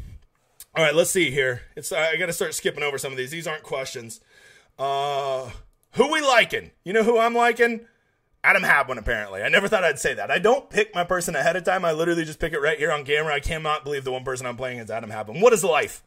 All 0.76 0.84
right, 0.84 0.94
let's 0.94 1.08
see 1.08 1.30
here. 1.30 1.62
It's 1.74 1.90
I 1.90 2.18
got 2.18 2.26
to 2.26 2.34
start 2.34 2.52
skipping 2.52 2.82
over 2.82 2.98
some 2.98 3.12
of 3.12 3.16
these. 3.16 3.30
These 3.30 3.46
aren't 3.46 3.62
questions. 3.62 4.20
Uh, 4.78 5.48
who 5.92 6.12
we 6.12 6.20
liking? 6.20 6.72
You 6.84 6.92
know 6.92 7.02
who 7.02 7.18
I'm 7.18 7.34
liking? 7.34 7.86
Adam 8.44 8.62
Hadwin, 8.62 8.98
apparently. 8.98 9.40
I 9.40 9.48
never 9.48 9.68
thought 9.68 9.84
I'd 9.84 9.98
say 9.98 10.12
that. 10.12 10.30
I 10.30 10.38
don't 10.38 10.68
pick 10.68 10.94
my 10.94 11.02
person 11.02 11.34
ahead 11.34 11.56
of 11.56 11.64
time. 11.64 11.82
I 11.82 11.92
literally 11.92 12.26
just 12.26 12.40
pick 12.40 12.52
it 12.52 12.60
right 12.60 12.78
here 12.78 12.92
on 12.92 13.06
camera. 13.06 13.32
I 13.32 13.40
cannot 13.40 13.82
believe 13.82 14.04
the 14.04 14.12
one 14.12 14.22
person 14.22 14.44
I'm 14.44 14.58
playing 14.58 14.80
is 14.80 14.90
Adam 14.90 15.08
Hadwin. 15.08 15.40
What 15.40 15.54
is 15.54 15.64
life? 15.64 16.02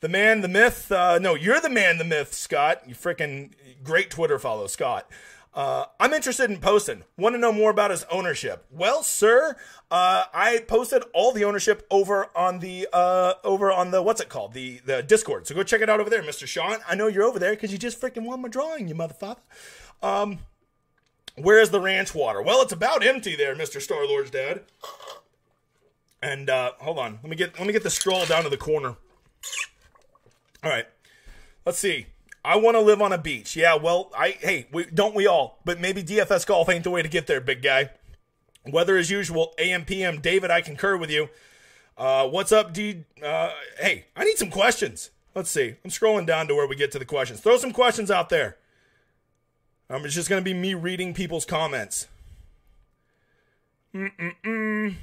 The 0.00 0.10
man, 0.10 0.42
the 0.42 0.48
myth. 0.48 0.92
Uh, 0.92 1.18
no, 1.18 1.34
you're 1.34 1.62
the 1.62 1.70
man, 1.70 1.96
the 1.96 2.04
myth, 2.04 2.34
Scott. 2.34 2.82
You 2.86 2.94
freaking 2.94 3.52
great 3.82 4.10
Twitter 4.10 4.38
follow, 4.38 4.66
Scott. 4.66 5.10
Uh, 5.52 5.86
I'm 5.98 6.12
interested 6.12 6.48
in 6.48 6.58
posting. 6.58 7.02
Want 7.18 7.34
to 7.34 7.38
know 7.38 7.52
more 7.52 7.70
about 7.70 7.90
his 7.90 8.04
ownership? 8.10 8.64
Well, 8.70 9.02
sir, 9.02 9.56
uh, 9.90 10.24
I 10.32 10.60
posted 10.68 11.02
all 11.12 11.32
the 11.32 11.44
ownership 11.44 11.86
over 11.90 12.28
on 12.36 12.60
the 12.60 12.86
uh, 12.92 13.34
over 13.42 13.72
on 13.72 13.90
the 13.90 14.00
what's 14.00 14.20
it 14.20 14.28
called 14.28 14.52
the 14.52 14.80
the 14.84 15.02
Discord. 15.02 15.48
So 15.48 15.54
go 15.54 15.64
check 15.64 15.80
it 15.80 15.90
out 15.90 15.98
over 15.98 16.08
there, 16.08 16.22
Mr. 16.22 16.46
Sean. 16.46 16.78
I 16.88 16.94
know 16.94 17.08
you're 17.08 17.24
over 17.24 17.40
there 17.40 17.50
because 17.50 17.72
you 17.72 17.78
just 17.78 18.00
freaking 18.00 18.24
won 18.24 18.42
my 18.42 18.48
drawing, 18.48 18.86
you 18.86 18.94
motherfucker. 18.94 19.38
Um, 20.02 20.38
where's 21.34 21.70
the 21.70 21.80
ranch 21.80 22.14
water? 22.14 22.40
Well, 22.40 22.62
it's 22.62 22.72
about 22.72 23.04
empty 23.04 23.34
there, 23.34 23.56
Mr. 23.56 23.80
Star 23.80 24.06
Lord's 24.06 24.30
dad. 24.30 24.62
And 26.22 26.48
uh, 26.48 26.72
hold 26.78 26.98
on, 26.98 27.18
let 27.22 27.30
me 27.30 27.34
get 27.34 27.58
let 27.58 27.66
me 27.66 27.72
get 27.72 27.82
the 27.82 27.90
stroll 27.90 28.24
down 28.24 28.44
to 28.44 28.50
the 28.50 28.56
corner. 28.56 28.96
All 30.62 30.70
right, 30.70 30.86
let's 31.66 31.78
see. 31.78 32.06
I 32.44 32.56
want 32.56 32.76
to 32.76 32.80
live 32.80 33.02
on 33.02 33.12
a 33.12 33.18
beach. 33.18 33.56
Yeah, 33.56 33.74
well, 33.74 34.10
I 34.16 34.30
hey, 34.40 34.66
we, 34.72 34.86
don't 34.86 35.14
we 35.14 35.26
all? 35.26 35.58
But 35.64 35.80
maybe 35.80 36.02
DFS 36.02 36.46
golf 36.46 36.68
ain't 36.68 36.84
the 36.84 36.90
way 36.90 37.02
to 37.02 37.08
get 37.08 37.26
there, 37.26 37.40
big 37.40 37.62
guy. 37.62 37.90
Weather 38.66 38.96
as 38.96 39.10
usual, 39.10 39.54
AM 39.58 39.84
PM. 39.84 40.20
David, 40.20 40.50
I 40.50 40.60
concur 40.60 40.96
with 40.96 41.10
you. 41.10 41.28
Uh, 41.96 42.26
what's 42.28 42.52
up, 42.52 42.72
D? 42.72 43.04
Uh, 43.22 43.50
hey, 43.78 44.06
I 44.16 44.24
need 44.24 44.38
some 44.38 44.50
questions. 44.50 45.10
Let's 45.34 45.50
see. 45.50 45.74
I'm 45.84 45.90
scrolling 45.90 46.26
down 46.26 46.48
to 46.48 46.54
where 46.54 46.66
we 46.66 46.76
get 46.76 46.92
to 46.92 46.98
the 46.98 47.04
questions. 47.04 47.40
Throw 47.40 47.56
some 47.56 47.72
questions 47.72 48.10
out 48.10 48.28
there. 48.30 48.56
Um, 49.88 50.04
it's 50.04 50.14
just 50.14 50.28
going 50.28 50.42
to 50.42 50.44
be 50.44 50.54
me 50.54 50.74
reading 50.74 51.14
people's 51.14 51.44
comments. 51.44 52.08
Mm-mm-mm. 53.94 54.94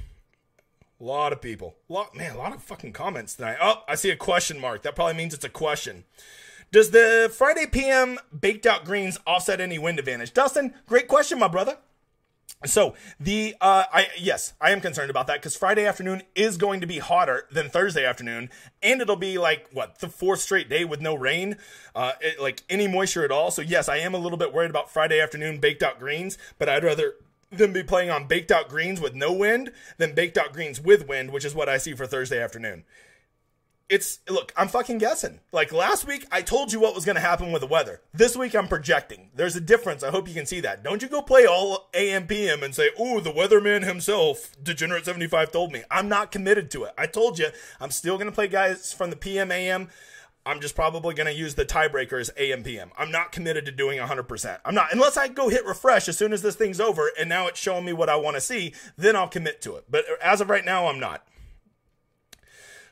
A 1.00 1.04
lot 1.04 1.32
of 1.32 1.40
people. 1.40 1.76
A 1.88 1.92
lot, 1.92 2.16
man, 2.16 2.34
a 2.34 2.38
lot 2.38 2.54
of 2.54 2.62
fucking 2.62 2.92
comments 2.92 3.36
tonight. 3.36 3.58
Oh, 3.60 3.82
I 3.86 3.94
see 3.94 4.10
a 4.10 4.16
question 4.16 4.60
mark. 4.60 4.82
That 4.82 4.96
probably 4.96 5.14
means 5.14 5.34
it's 5.34 5.44
a 5.44 5.50
question. 5.50 6.04
Does 6.70 6.90
the 6.90 7.32
Friday 7.34 7.66
PM 7.66 8.18
baked 8.38 8.66
out 8.66 8.84
greens 8.84 9.18
offset 9.26 9.60
any 9.60 9.78
wind 9.78 9.98
advantage? 9.98 10.34
Dustin, 10.34 10.74
great 10.86 11.08
question, 11.08 11.38
my 11.38 11.48
brother. 11.48 11.78
So 12.66 12.94
the 13.18 13.54
uh, 13.60 13.84
I 13.92 14.08
yes, 14.18 14.52
I 14.60 14.72
am 14.72 14.80
concerned 14.80 15.10
about 15.10 15.28
that 15.28 15.34
because 15.34 15.56
Friday 15.56 15.86
afternoon 15.86 16.22
is 16.34 16.56
going 16.56 16.80
to 16.80 16.86
be 16.86 16.98
hotter 16.98 17.46
than 17.52 17.70
Thursday 17.70 18.04
afternoon, 18.04 18.50
and 18.82 19.00
it'll 19.00 19.16
be 19.16 19.38
like 19.38 19.68
what 19.72 20.00
the 20.00 20.08
fourth 20.08 20.40
straight 20.40 20.68
day 20.68 20.84
with 20.84 21.00
no 21.00 21.14
rain, 21.14 21.56
uh, 21.94 22.12
it, 22.20 22.40
like 22.40 22.64
any 22.68 22.88
moisture 22.88 23.24
at 23.24 23.30
all. 23.30 23.50
So 23.50 23.62
yes, 23.62 23.88
I 23.88 23.98
am 23.98 24.12
a 24.12 24.18
little 24.18 24.38
bit 24.38 24.52
worried 24.52 24.70
about 24.70 24.90
Friday 24.90 25.20
afternoon 25.20 25.60
baked 25.60 25.82
out 25.82 26.00
greens, 26.00 26.36
but 26.58 26.68
I'd 26.68 26.84
rather 26.84 27.14
them 27.50 27.72
be 27.72 27.84
playing 27.84 28.10
on 28.10 28.26
baked 28.26 28.50
out 28.50 28.68
greens 28.68 29.00
with 29.00 29.14
no 29.14 29.32
wind 29.32 29.72
than 29.96 30.14
baked 30.14 30.36
out 30.36 30.52
greens 30.52 30.80
with 30.80 31.06
wind, 31.08 31.30
which 31.30 31.44
is 31.44 31.54
what 31.54 31.68
I 31.68 31.78
see 31.78 31.94
for 31.94 32.06
Thursday 32.06 32.42
afternoon 32.42 32.84
it's 33.88 34.18
look, 34.28 34.52
I'm 34.56 34.68
fucking 34.68 34.98
guessing. 34.98 35.40
Like 35.50 35.72
last 35.72 36.06
week, 36.06 36.26
I 36.30 36.42
told 36.42 36.72
you 36.72 36.80
what 36.80 36.94
was 36.94 37.04
going 37.04 37.16
to 37.16 37.20
happen 37.20 37.52
with 37.52 37.60
the 37.60 37.66
weather. 37.66 38.00
This 38.12 38.36
week, 38.36 38.54
I'm 38.54 38.68
projecting. 38.68 39.30
There's 39.34 39.56
a 39.56 39.60
difference. 39.60 40.02
I 40.02 40.10
hope 40.10 40.28
you 40.28 40.34
can 40.34 40.46
see 40.46 40.60
that. 40.60 40.82
Don't 40.82 41.02
you 41.02 41.08
go 41.08 41.22
play 41.22 41.46
all 41.46 41.88
AM 41.94 42.26
PM 42.26 42.62
and 42.62 42.74
say, 42.74 42.90
"Ooh, 43.00 43.20
the 43.20 43.32
weatherman 43.32 43.84
himself, 43.84 44.52
Degenerate 44.62 45.06
75 45.06 45.52
told 45.52 45.72
me." 45.72 45.82
I'm 45.90 46.08
not 46.08 46.30
committed 46.30 46.70
to 46.72 46.84
it. 46.84 46.92
I 46.98 47.06
told 47.06 47.38
you, 47.38 47.48
I'm 47.80 47.90
still 47.90 48.16
going 48.16 48.26
to 48.26 48.34
play 48.34 48.48
guys 48.48 48.92
from 48.92 49.10
the 49.10 49.16
PM 49.16 49.50
AM. 49.50 49.88
I'm 50.44 50.60
just 50.60 50.74
probably 50.74 51.14
going 51.14 51.26
to 51.26 51.34
use 51.34 51.54
the 51.56 51.66
tiebreakers 51.66 52.30
AM 52.38 52.62
PM. 52.62 52.90
I'm 52.96 53.10
not 53.10 53.32
committed 53.32 53.66
to 53.66 53.72
doing 53.72 53.98
100%. 53.98 54.58
I'm 54.64 54.74
not 54.74 54.92
unless 54.92 55.18
I 55.18 55.28
go 55.28 55.48
hit 55.48 55.66
refresh 55.66 56.08
as 56.08 56.16
soon 56.16 56.32
as 56.32 56.40
this 56.40 56.56
thing's 56.56 56.80
over 56.80 57.10
and 57.18 57.28
now 57.28 57.48
it's 57.48 57.60
showing 57.60 57.84
me 57.84 57.92
what 57.92 58.08
I 58.08 58.16
want 58.16 58.36
to 58.36 58.40
see, 58.40 58.72
then 58.96 59.14
I'll 59.14 59.28
commit 59.28 59.60
to 59.62 59.76
it. 59.76 59.84
But 59.90 60.08
uh, 60.08 60.14
as 60.22 60.40
of 60.40 60.48
right 60.48 60.64
now, 60.64 60.86
I'm 60.86 61.00
not. 61.00 61.26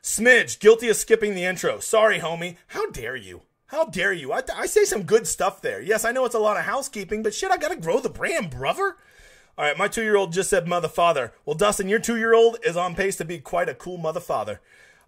Smidge, 0.07 0.61
guilty 0.61 0.89
of 0.89 0.95
skipping 0.95 1.35
the 1.35 1.43
intro. 1.43 1.81
Sorry, 1.81 2.21
homie. 2.21 2.59
How 2.69 2.89
dare 2.91 3.17
you? 3.17 3.43
How 3.67 3.87
dare 3.87 4.13
you? 4.13 4.33
I, 4.33 4.41
I 4.55 4.67
say 4.67 4.85
some 4.85 5.03
good 5.03 5.27
stuff 5.27 5.61
there. 5.61 5.83
Yes, 5.83 6.05
I 6.05 6.13
know 6.13 6.25
it's 6.25 6.37
a 6.37 6.39
lot 6.39 6.57
of 6.57 6.63
housekeeping, 6.63 7.25
but 7.25 7.35
shit, 7.35 7.51
I 7.51 7.57
gotta 7.57 7.75
grow 7.75 7.99
the 7.99 8.09
brand, 8.09 8.51
brother. 8.51 8.95
All 9.59 9.65
right, 9.65 9.77
my 9.77 9.89
two 9.89 10.05
year 10.05 10.15
old 10.17 10.33
just 10.33 10.49
said 10.49 10.69
mother 10.69 10.87
father. 10.87 11.33
Well, 11.45 11.57
Dustin, 11.57 11.89
your 11.89 11.99
two 11.99 12.17
year 12.17 12.35
old 12.35 12.57
is 12.65 12.77
on 12.77 12.95
pace 12.95 13.17
to 13.17 13.25
be 13.25 13.41
quite 13.41 13.69
a 13.69 13.75
cool 13.75 13.99
mother 13.99 14.21
father. 14.21 14.61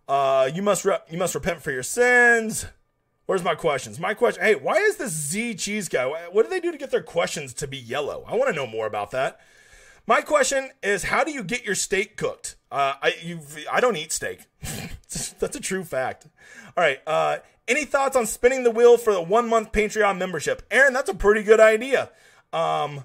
Uh, 0.09 0.51
you 0.53 0.63
must 0.63 0.85
re- 0.85 0.99
you 1.09 1.17
must 1.17 1.37
repent 1.37 1.63
for 1.63 1.71
your 1.71 1.85
sins. 1.85 2.67
Where's 3.27 3.45
my 3.45 3.55
questions? 3.55 4.01
My 4.01 4.15
question. 4.15 4.43
Hey, 4.43 4.57
why 4.57 4.79
is 4.79 4.97
this 4.97 5.13
Z 5.13 5.55
cheese 5.55 5.89
guy? 5.89 6.07
What 6.07 6.43
do 6.43 6.51
they 6.51 6.59
do 6.59 6.73
to 6.73 6.79
get 6.79 6.91
their 6.91 7.05
questions 7.05 7.55
to 7.55 7.69
be 7.69 7.79
yellow? 7.79 8.25
I 8.27 8.35
want 8.35 8.51
to 8.51 8.57
know 8.57 8.67
more 8.67 8.89
about 8.89 9.13
that. 9.13 9.39
My 10.09 10.23
question 10.23 10.71
is, 10.83 11.03
how 11.03 11.23
do 11.23 11.31
you 11.33 11.45
get 11.45 11.67
your 11.67 11.75
steak 11.75 12.17
cooked? 12.17 12.57
Uh, 12.73 12.95
I 13.03 13.15
you 13.23 13.41
I 13.71 13.81
don't 13.81 13.95
eat 13.95 14.11
steak. 14.11 14.41
That's 15.39 15.55
a 15.55 15.61
true 15.61 15.85
fact. 15.85 16.27
All 16.79 16.83
right. 16.83 16.99
Uh, 17.07 17.37
any 17.69 17.85
thoughts 17.85 18.17
on 18.17 18.25
spinning 18.25 18.65
the 18.65 18.71
wheel 18.71 18.97
for 18.97 19.13
the 19.13 19.21
one 19.21 19.47
month 19.51 19.71
Patreon 19.71 20.17
membership, 20.17 20.63
Aaron? 20.71 20.95
That's 20.95 21.11
a 21.11 21.15
pretty 21.15 21.43
good 21.43 21.61
idea. 21.61 22.11
Um, 22.55 23.05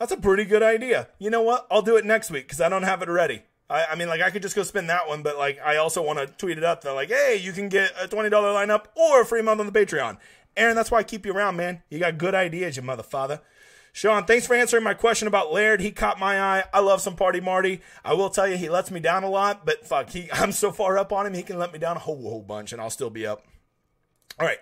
that's 0.00 0.10
a 0.10 0.16
pretty 0.16 0.44
good 0.44 0.64
idea. 0.64 1.06
You 1.20 1.30
know 1.30 1.42
what? 1.42 1.68
I'll 1.70 1.82
do 1.82 1.96
it 1.96 2.04
next 2.04 2.32
week 2.32 2.46
because 2.46 2.60
I 2.60 2.68
don't 2.68 2.82
have 2.82 3.02
it 3.02 3.08
ready. 3.08 3.42
I, 3.70 3.84
I, 3.92 3.94
mean, 3.94 4.08
like 4.08 4.20
I 4.20 4.30
could 4.30 4.42
just 4.42 4.56
go 4.56 4.64
spin 4.64 4.88
that 4.88 5.06
one, 5.06 5.22
but 5.22 5.38
like 5.38 5.60
I 5.64 5.76
also 5.76 6.02
want 6.02 6.18
to 6.18 6.26
tweet 6.26 6.58
it 6.58 6.64
up. 6.64 6.82
They're 6.82 6.92
like, 6.92 7.10
hey, 7.10 7.38
you 7.40 7.52
can 7.52 7.68
get 7.68 7.92
a 8.00 8.08
twenty 8.08 8.28
dollar 8.28 8.48
lineup 8.48 8.86
or 8.96 9.22
a 9.22 9.24
free 9.24 9.42
month 9.42 9.60
on 9.60 9.66
the 9.66 9.72
Patreon. 9.72 10.18
Aaron, 10.56 10.74
that's 10.74 10.90
why 10.90 10.98
I 10.98 11.04
keep 11.04 11.24
you 11.24 11.32
around, 11.32 11.56
man. 11.56 11.84
You 11.90 12.00
got 12.00 12.18
good 12.18 12.34
ideas, 12.34 12.76
you 12.76 12.82
mother 12.82 13.04
father. 13.04 13.40
Sean, 13.94 14.24
thanks 14.24 14.46
for 14.46 14.54
answering 14.54 14.82
my 14.82 14.94
question 14.94 15.28
about 15.28 15.52
Laird. 15.52 15.82
He 15.82 15.90
caught 15.90 16.18
my 16.18 16.40
eye. 16.40 16.64
I 16.72 16.80
love 16.80 17.02
some 17.02 17.14
Party 17.14 17.40
Marty. 17.40 17.82
I 18.02 18.14
will 18.14 18.30
tell 18.30 18.48
you, 18.48 18.56
he 18.56 18.70
lets 18.70 18.90
me 18.90 19.00
down 19.00 19.22
a 19.22 19.28
lot, 19.28 19.66
but 19.66 19.86
fuck, 19.86 20.08
he, 20.10 20.30
I'm 20.32 20.52
so 20.52 20.72
far 20.72 20.96
up 20.96 21.12
on 21.12 21.26
him, 21.26 21.34
he 21.34 21.42
can 21.42 21.58
let 21.58 21.72
me 21.72 21.78
down 21.78 21.96
a 21.96 22.00
whole, 22.00 22.22
whole 22.22 22.42
bunch, 22.42 22.72
and 22.72 22.80
I'll 22.80 22.90
still 22.90 23.10
be 23.10 23.26
up. 23.26 23.44
All 24.40 24.46
right. 24.46 24.58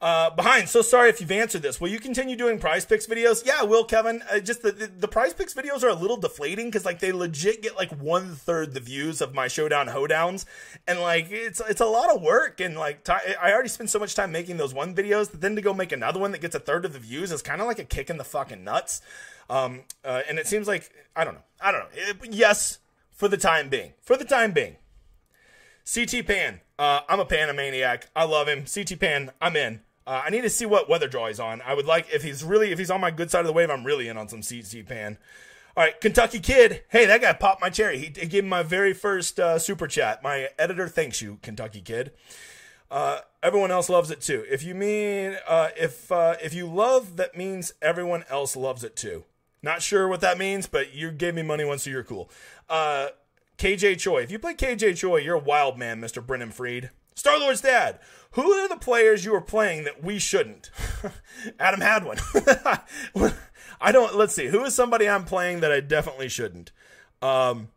Uh, 0.00 0.30
behind, 0.30 0.66
so 0.66 0.80
sorry 0.80 1.10
if 1.10 1.20
you've 1.20 1.30
answered 1.30 1.60
this. 1.60 1.78
Will 1.78 1.88
you 1.88 1.98
continue 1.98 2.34
doing 2.34 2.58
prize 2.58 2.86
picks 2.86 3.06
videos? 3.06 3.44
Yeah, 3.44 3.58
I 3.60 3.64
will, 3.64 3.84
Kevin. 3.84 4.22
Uh, 4.32 4.40
just 4.40 4.62
the, 4.62 4.72
the, 4.72 4.86
the 4.86 5.08
prize 5.08 5.34
picks 5.34 5.52
videos 5.52 5.82
are 5.82 5.88
a 5.88 5.94
little 5.94 6.16
deflating 6.16 6.68
because 6.68 6.86
like 6.86 7.00
they 7.00 7.12
legit 7.12 7.60
get 7.60 7.76
like 7.76 7.90
one 8.00 8.34
third 8.34 8.72
the 8.72 8.80
views 8.80 9.20
of 9.20 9.34
my 9.34 9.46
showdown 9.46 9.88
hoedowns, 9.88 10.46
and 10.88 11.00
like 11.00 11.26
it's 11.30 11.60
it's 11.68 11.82
a 11.82 11.86
lot 11.86 12.14
of 12.14 12.22
work 12.22 12.60
and 12.60 12.78
like 12.78 13.04
t- 13.04 13.12
I 13.12 13.52
already 13.52 13.68
spent 13.68 13.90
so 13.90 13.98
much 13.98 14.14
time 14.14 14.32
making 14.32 14.56
those 14.56 14.72
one 14.72 14.94
videos 14.94 15.32
that 15.32 15.42
then 15.42 15.54
to 15.56 15.60
go 15.60 15.74
make 15.74 15.92
another 15.92 16.18
one 16.18 16.32
that 16.32 16.40
gets 16.40 16.54
a 16.54 16.60
third 16.60 16.86
of 16.86 16.94
the 16.94 16.98
views 16.98 17.30
is 17.30 17.42
kind 17.42 17.60
of 17.60 17.66
like 17.66 17.78
a 17.78 17.84
kick 17.84 18.08
in 18.08 18.16
the 18.16 18.24
fucking 18.24 18.64
nuts. 18.64 19.02
Um, 19.50 19.82
uh, 20.02 20.22
and 20.26 20.38
it 20.38 20.46
seems 20.46 20.66
like 20.66 20.90
I 21.14 21.24
don't 21.24 21.34
know, 21.34 21.44
I 21.60 21.72
don't 21.72 21.80
know. 21.80 21.88
It, 21.92 22.16
yes, 22.30 22.78
for 23.12 23.28
the 23.28 23.36
time 23.36 23.68
being, 23.68 23.92
for 24.00 24.16
the 24.16 24.24
time 24.24 24.52
being. 24.52 24.76
CT 25.92 26.26
Pan, 26.26 26.60
uh, 26.78 27.00
I'm 27.06 27.20
a 27.20 27.26
Panamaniac. 27.26 28.08
I 28.16 28.24
love 28.24 28.48
him. 28.48 28.64
CT 28.64 28.98
Pan, 28.98 29.32
I'm 29.42 29.56
in. 29.56 29.80
Uh, 30.10 30.22
I 30.24 30.30
need 30.30 30.40
to 30.40 30.50
see 30.50 30.66
what 30.66 30.88
weather 30.88 31.06
draw 31.06 31.28
he's 31.28 31.38
on. 31.38 31.62
I 31.62 31.72
would 31.72 31.86
like 31.86 32.12
if 32.12 32.24
he's 32.24 32.42
really 32.42 32.72
if 32.72 32.80
he's 32.80 32.90
on 32.90 33.00
my 33.00 33.12
good 33.12 33.30
side 33.30 33.42
of 33.42 33.46
the 33.46 33.52
wave. 33.52 33.70
I'm 33.70 33.84
really 33.84 34.08
in 34.08 34.16
on 34.16 34.26
some 34.26 34.42
CT 34.42 34.84
Pan. 34.84 35.18
All 35.76 35.84
right, 35.84 36.00
Kentucky 36.00 36.40
Kid. 36.40 36.82
Hey, 36.88 37.06
that 37.06 37.20
guy 37.20 37.32
popped 37.32 37.60
my 37.60 37.70
cherry. 37.70 37.96
He, 37.96 38.06
he 38.06 38.26
gave 38.26 38.42
me 38.42 38.50
my 38.50 38.64
very 38.64 38.92
first 38.92 39.38
uh, 39.38 39.60
super 39.60 39.86
chat. 39.86 40.20
My 40.20 40.48
editor 40.58 40.88
thanks 40.88 41.22
you, 41.22 41.38
Kentucky 41.42 41.80
Kid. 41.80 42.10
Uh, 42.90 43.20
everyone 43.40 43.70
else 43.70 43.88
loves 43.88 44.10
it 44.10 44.20
too. 44.20 44.44
If 44.50 44.64
you 44.64 44.74
mean 44.74 45.36
uh, 45.46 45.68
if 45.76 46.10
uh, 46.10 46.34
if 46.42 46.54
you 46.54 46.66
love, 46.66 47.14
that 47.14 47.36
means 47.36 47.72
everyone 47.80 48.24
else 48.28 48.56
loves 48.56 48.82
it 48.82 48.96
too. 48.96 49.26
Not 49.62 49.80
sure 49.80 50.08
what 50.08 50.22
that 50.22 50.38
means, 50.38 50.66
but 50.66 50.92
you 50.92 51.12
gave 51.12 51.36
me 51.36 51.42
money 51.42 51.64
once, 51.64 51.84
so 51.84 51.90
you're 51.90 52.02
cool. 52.02 52.28
Uh, 52.68 53.10
KJ 53.58 54.00
Choi. 54.00 54.22
If 54.22 54.32
you 54.32 54.40
play 54.40 54.54
KJ 54.54 54.96
Choi, 54.96 55.18
you're 55.18 55.36
a 55.36 55.38
wild 55.38 55.78
man, 55.78 56.00
Mr. 56.00 56.26
Brennan 56.26 56.50
Freed. 56.50 56.90
Star 57.14 57.38
Lord's 57.38 57.60
dad. 57.60 58.00
Who 58.34 58.52
are 58.52 58.68
the 58.68 58.76
players 58.76 59.24
you 59.24 59.34
are 59.34 59.40
playing 59.40 59.84
that 59.84 60.04
we 60.04 60.18
shouldn't? 60.18 60.70
Adam 61.58 61.80
Hadwin. 61.80 62.18
I 63.80 63.92
don't. 63.92 64.14
Let's 64.14 64.34
see. 64.34 64.46
Who 64.46 64.64
is 64.64 64.74
somebody 64.74 65.08
I'm 65.08 65.24
playing 65.24 65.60
that 65.60 65.72
I 65.72 65.80
definitely 65.80 66.28
shouldn't? 66.28 66.70
Um, 67.22 67.68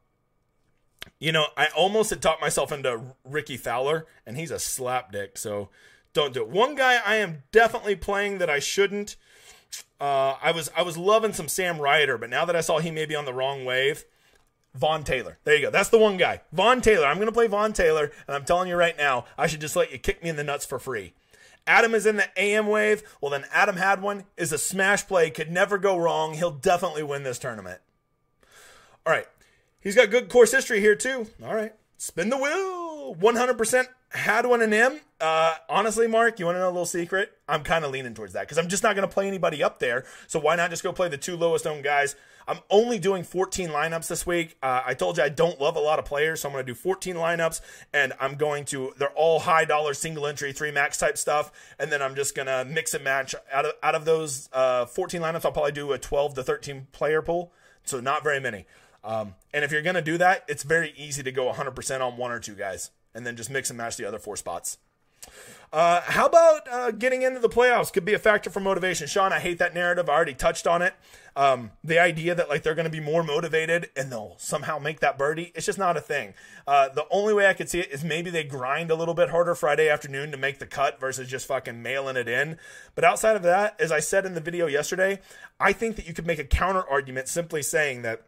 you 1.19 1.31
know, 1.31 1.47
I 1.57 1.67
almost 1.75 2.09
had 2.11 2.21
talked 2.21 2.41
myself 2.41 2.71
into 2.71 3.01
Rickie 3.23 3.57
Fowler, 3.57 4.05
and 4.25 4.37
he's 4.37 4.51
a 4.51 4.55
slapdick, 4.55 5.37
so 5.37 5.69
don't 6.13 6.33
do 6.33 6.41
it. 6.41 6.49
One 6.49 6.75
guy 6.75 6.99
I 7.03 7.15
am 7.15 7.43
definitely 7.51 7.95
playing 7.95 8.37
that 8.37 8.49
I 8.49 8.59
shouldn't. 8.59 9.15
Uh, 9.99 10.35
I 10.41 10.51
was 10.51 10.69
I 10.75 10.83
was 10.83 10.97
loving 10.97 11.33
some 11.33 11.47
Sam 11.47 11.79
Ryder, 11.79 12.17
but 12.17 12.29
now 12.29 12.45
that 12.45 12.55
I 12.55 12.61
saw 12.61 12.79
he 12.79 12.91
may 12.91 13.05
be 13.05 13.15
on 13.15 13.25
the 13.25 13.33
wrong 13.33 13.65
wave, 13.65 14.05
Vaughn 14.75 15.03
Taylor. 15.03 15.37
There 15.43 15.55
you 15.55 15.61
go. 15.61 15.71
That's 15.71 15.89
the 15.89 15.99
one 15.99 16.17
guy. 16.17 16.41
Vaughn 16.51 16.81
Taylor. 16.81 17.05
I'm 17.05 17.17
going 17.17 17.27
to 17.27 17.33
play 17.33 17.47
Vaughn 17.47 17.73
Taylor, 17.73 18.11
and 18.27 18.35
I'm 18.35 18.45
telling 18.45 18.67
you 18.67 18.75
right 18.75 18.97
now, 18.97 19.25
I 19.37 19.47
should 19.47 19.61
just 19.61 19.75
let 19.75 19.91
you 19.91 19.99
kick 19.99 20.23
me 20.23 20.29
in 20.29 20.35
the 20.35 20.43
nuts 20.43 20.65
for 20.65 20.79
free. 20.79 21.13
Adam 21.65 21.93
is 21.93 22.05
in 22.05 22.17
the 22.17 22.27
AM 22.37 22.67
wave. 22.67 23.03
Well, 23.21 23.31
then 23.31 23.45
Adam 23.51 23.77
Hadwin 23.77 24.25
is 24.35 24.51
a 24.51 24.57
smash 24.57 25.07
play, 25.07 25.29
could 25.29 25.51
never 25.51 25.77
go 25.77 25.97
wrong. 25.97 26.33
He'll 26.33 26.51
definitely 26.51 27.03
win 27.03 27.23
this 27.23 27.39
tournament. 27.39 27.79
All 29.05 29.13
right. 29.13 29.27
He's 29.79 29.95
got 29.95 30.09
good 30.09 30.29
course 30.29 30.51
history 30.51 30.79
here, 30.79 30.95
too. 30.95 31.27
All 31.43 31.55
right. 31.55 31.73
Spin 31.97 32.29
the 32.29 32.37
wheel. 32.37 33.15
100% 33.15 33.85
Hadwin 34.13 34.61
in 34.61 34.71
him. 34.71 34.99
Uh, 35.19 35.55
honestly, 35.69 36.07
Mark, 36.07 36.39
you 36.39 36.45
want 36.45 36.55
to 36.55 36.59
know 36.59 36.67
a 36.67 36.69
little 36.69 36.85
secret? 36.85 37.31
I'm 37.47 37.63
kind 37.63 37.85
of 37.85 37.91
leaning 37.91 38.13
towards 38.13 38.33
that 38.33 38.41
because 38.41 38.57
I'm 38.57 38.67
just 38.67 38.83
not 38.83 38.95
going 38.95 39.07
to 39.07 39.13
play 39.13 39.27
anybody 39.27 39.63
up 39.63 39.79
there. 39.79 40.05
So 40.27 40.39
why 40.39 40.55
not 40.55 40.69
just 40.69 40.83
go 40.83 40.91
play 40.91 41.07
the 41.09 41.17
two 41.17 41.37
lowest 41.37 41.65
owned 41.65 41.83
guys? 41.83 42.15
I'm 42.47 42.59
only 42.69 42.99
doing 42.99 43.23
14 43.23 43.69
lineups 43.69 44.07
this 44.07 44.25
week. 44.25 44.57
Uh, 44.61 44.81
I 44.85 44.93
told 44.93 45.17
you 45.17 45.23
I 45.23 45.29
don't 45.29 45.59
love 45.61 45.75
a 45.75 45.79
lot 45.79 45.97
of 45.99 46.05
players, 46.05 46.41
so 46.41 46.49
I'm 46.49 46.53
going 46.53 46.65
to 46.65 46.71
do 46.71 46.75
14 46.75 47.15
lineups, 47.15 47.61
and 47.93 48.13
I'm 48.19 48.35
going 48.35 48.65
to. 48.65 48.93
They're 48.97 49.09
all 49.11 49.39
high 49.39 49.65
dollar 49.65 49.93
single 49.93 50.27
entry 50.27 50.51
three 50.51 50.71
max 50.71 50.97
type 50.97 51.17
stuff, 51.17 51.51
and 51.79 51.91
then 51.91 52.01
I'm 52.01 52.15
just 52.15 52.35
going 52.35 52.47
to 52.47 52.65
mix 52.65 52.93
and 52.93 53.03
match 53.03 53.33
out 53.51 53.65
of 53.65 53.73
out 53.81 53.95
of 53.95 54.05
those 54.05 54.49
uh, 54.51 54.85
14 54.85 55.21
lineups. 55.21 55.45
I'll 55.45 55.51
probably 55.51 55.71
do 55.71 55.93
a 55.93 55.97
12 55.97 56.33
to 56.35 56.43
13 56.43 56.87
player 56.91 57.21
pool, 57.21 57.53
so 57.83 57.99
not 57.99 58.23
very 58.23 58.39
many. 58.39 58.65
Um, 59.03 59.35
and 59.53 59.65
if 59.65 59.71
you're 59.71 59.81
going 59.81 59.95
to 59.95 60.01
do 60.01 60.17
that, 60.17 60.45
it's 60.47 60.63
very 60.63 60.93
easy 60.95 61.23
to 61.23 61.31
go 61.31 61.51
100% 61.51 62.01
on 62.01 62.17
one 62.17 62.31
or 62.31 62.39
two 62.39 62.55
guys, 62.55 62.91
and 63.13 63.25
then 63.25 63.35
just 63.35 63.49
mix 63.49 63.69
and 63.69 63.77
match 63.77 63.97
the 63.97 64.05
other 64.05 64.19
four 64.19 64.37
spots. 64.37 64.77
Uh, 65.71 66.01
how 66.01 66.27
about 66.27 66.67
uh, 66.71 66.91
getting 66.91 67.23
into 67.23 67.39
the 67.39 67.49
playoffs 67.49 67.91
could 67.91 68.05
be 68.05 68.13
a 68.13 68.19
factor 68.19 68.51
for 68.51 68.59
motivation? 68.59 69.07
Sean, 69.07 69.33
I 69.33 69.39
hate 69.39 69.57
that 69.57 69.73
narrative. 69.73 70.07
I 70.07 70.13
already 70.13 70.35
touched 70.35 70.67
on 70.67 70.83
it. 70.83 70.93
Um, 71.35 71.71
the 71.83 71.97
idea 71.97 72.35
that 72.35 72.47
like 72.47 72.61
they're 72.61 72.75
going 72.75 72.85
to 72.85 72.91
be 72.91 72.99
more 72.99 73.23
motivated 73.23 73.89
and 73.95 74.11
they'll 74.11 74.35
somehow 74.37 74.77
make 74.77 74.99
that 74.99 75.17
birdie, 75.17 75.51
it's 75.55 75.65
just 75.65 75.79
not 75.79 75.97
a 75.97 76.01
thing. 76.01 76.35
Uh, 76.67 76.89
the 76.89 77.07
only 77.09 77.33
way 77.33 77.47
I 77.47 77.53
could 77.53 77.69
see 77.69 77.79
it 77.79 77.91
is 77.91 78.03
maybe 78.03 78.29
they 78.29 78.43
grind 78.43 78.91
a 78.91 78.95
little 78.95 79.15
bit 79.15 79.29
harder 79.31 79.55
Friday 79.55 79.89
afternoon 79.89 80.29
to 80.29 80.37
make 80.37 80.59
the 80.59 80.67
cut 80.67 80.99
versus 80.99 81.27
just 81.27 81.47
fucking 81.47 81.81
mailing 81.81 82.17
it 82.17 82.27
in. 82.27 82.59
But 82.93 83.03
outside 83.03 83.35
of 83.35 83.41
that, 83.41 83.75
as 83.81 83.91
I 83.91 83.99
said 83.99 84.27
in 84.27 84.35
the 84.35 84.41
video 84.41 84.67
yesterday, 84.67 85.21
I 85.59 85.73
think 85.73 85.95
that 85.95 86.07
you 86.07 86.13
could 86.13 86.27
make 86.27 86.39
a 86.39 86.43
counter 86.43 86.87
argument 86.87 87.27
simply 87.29 87.63
saying 87.63 88.03
that 88.03 88.27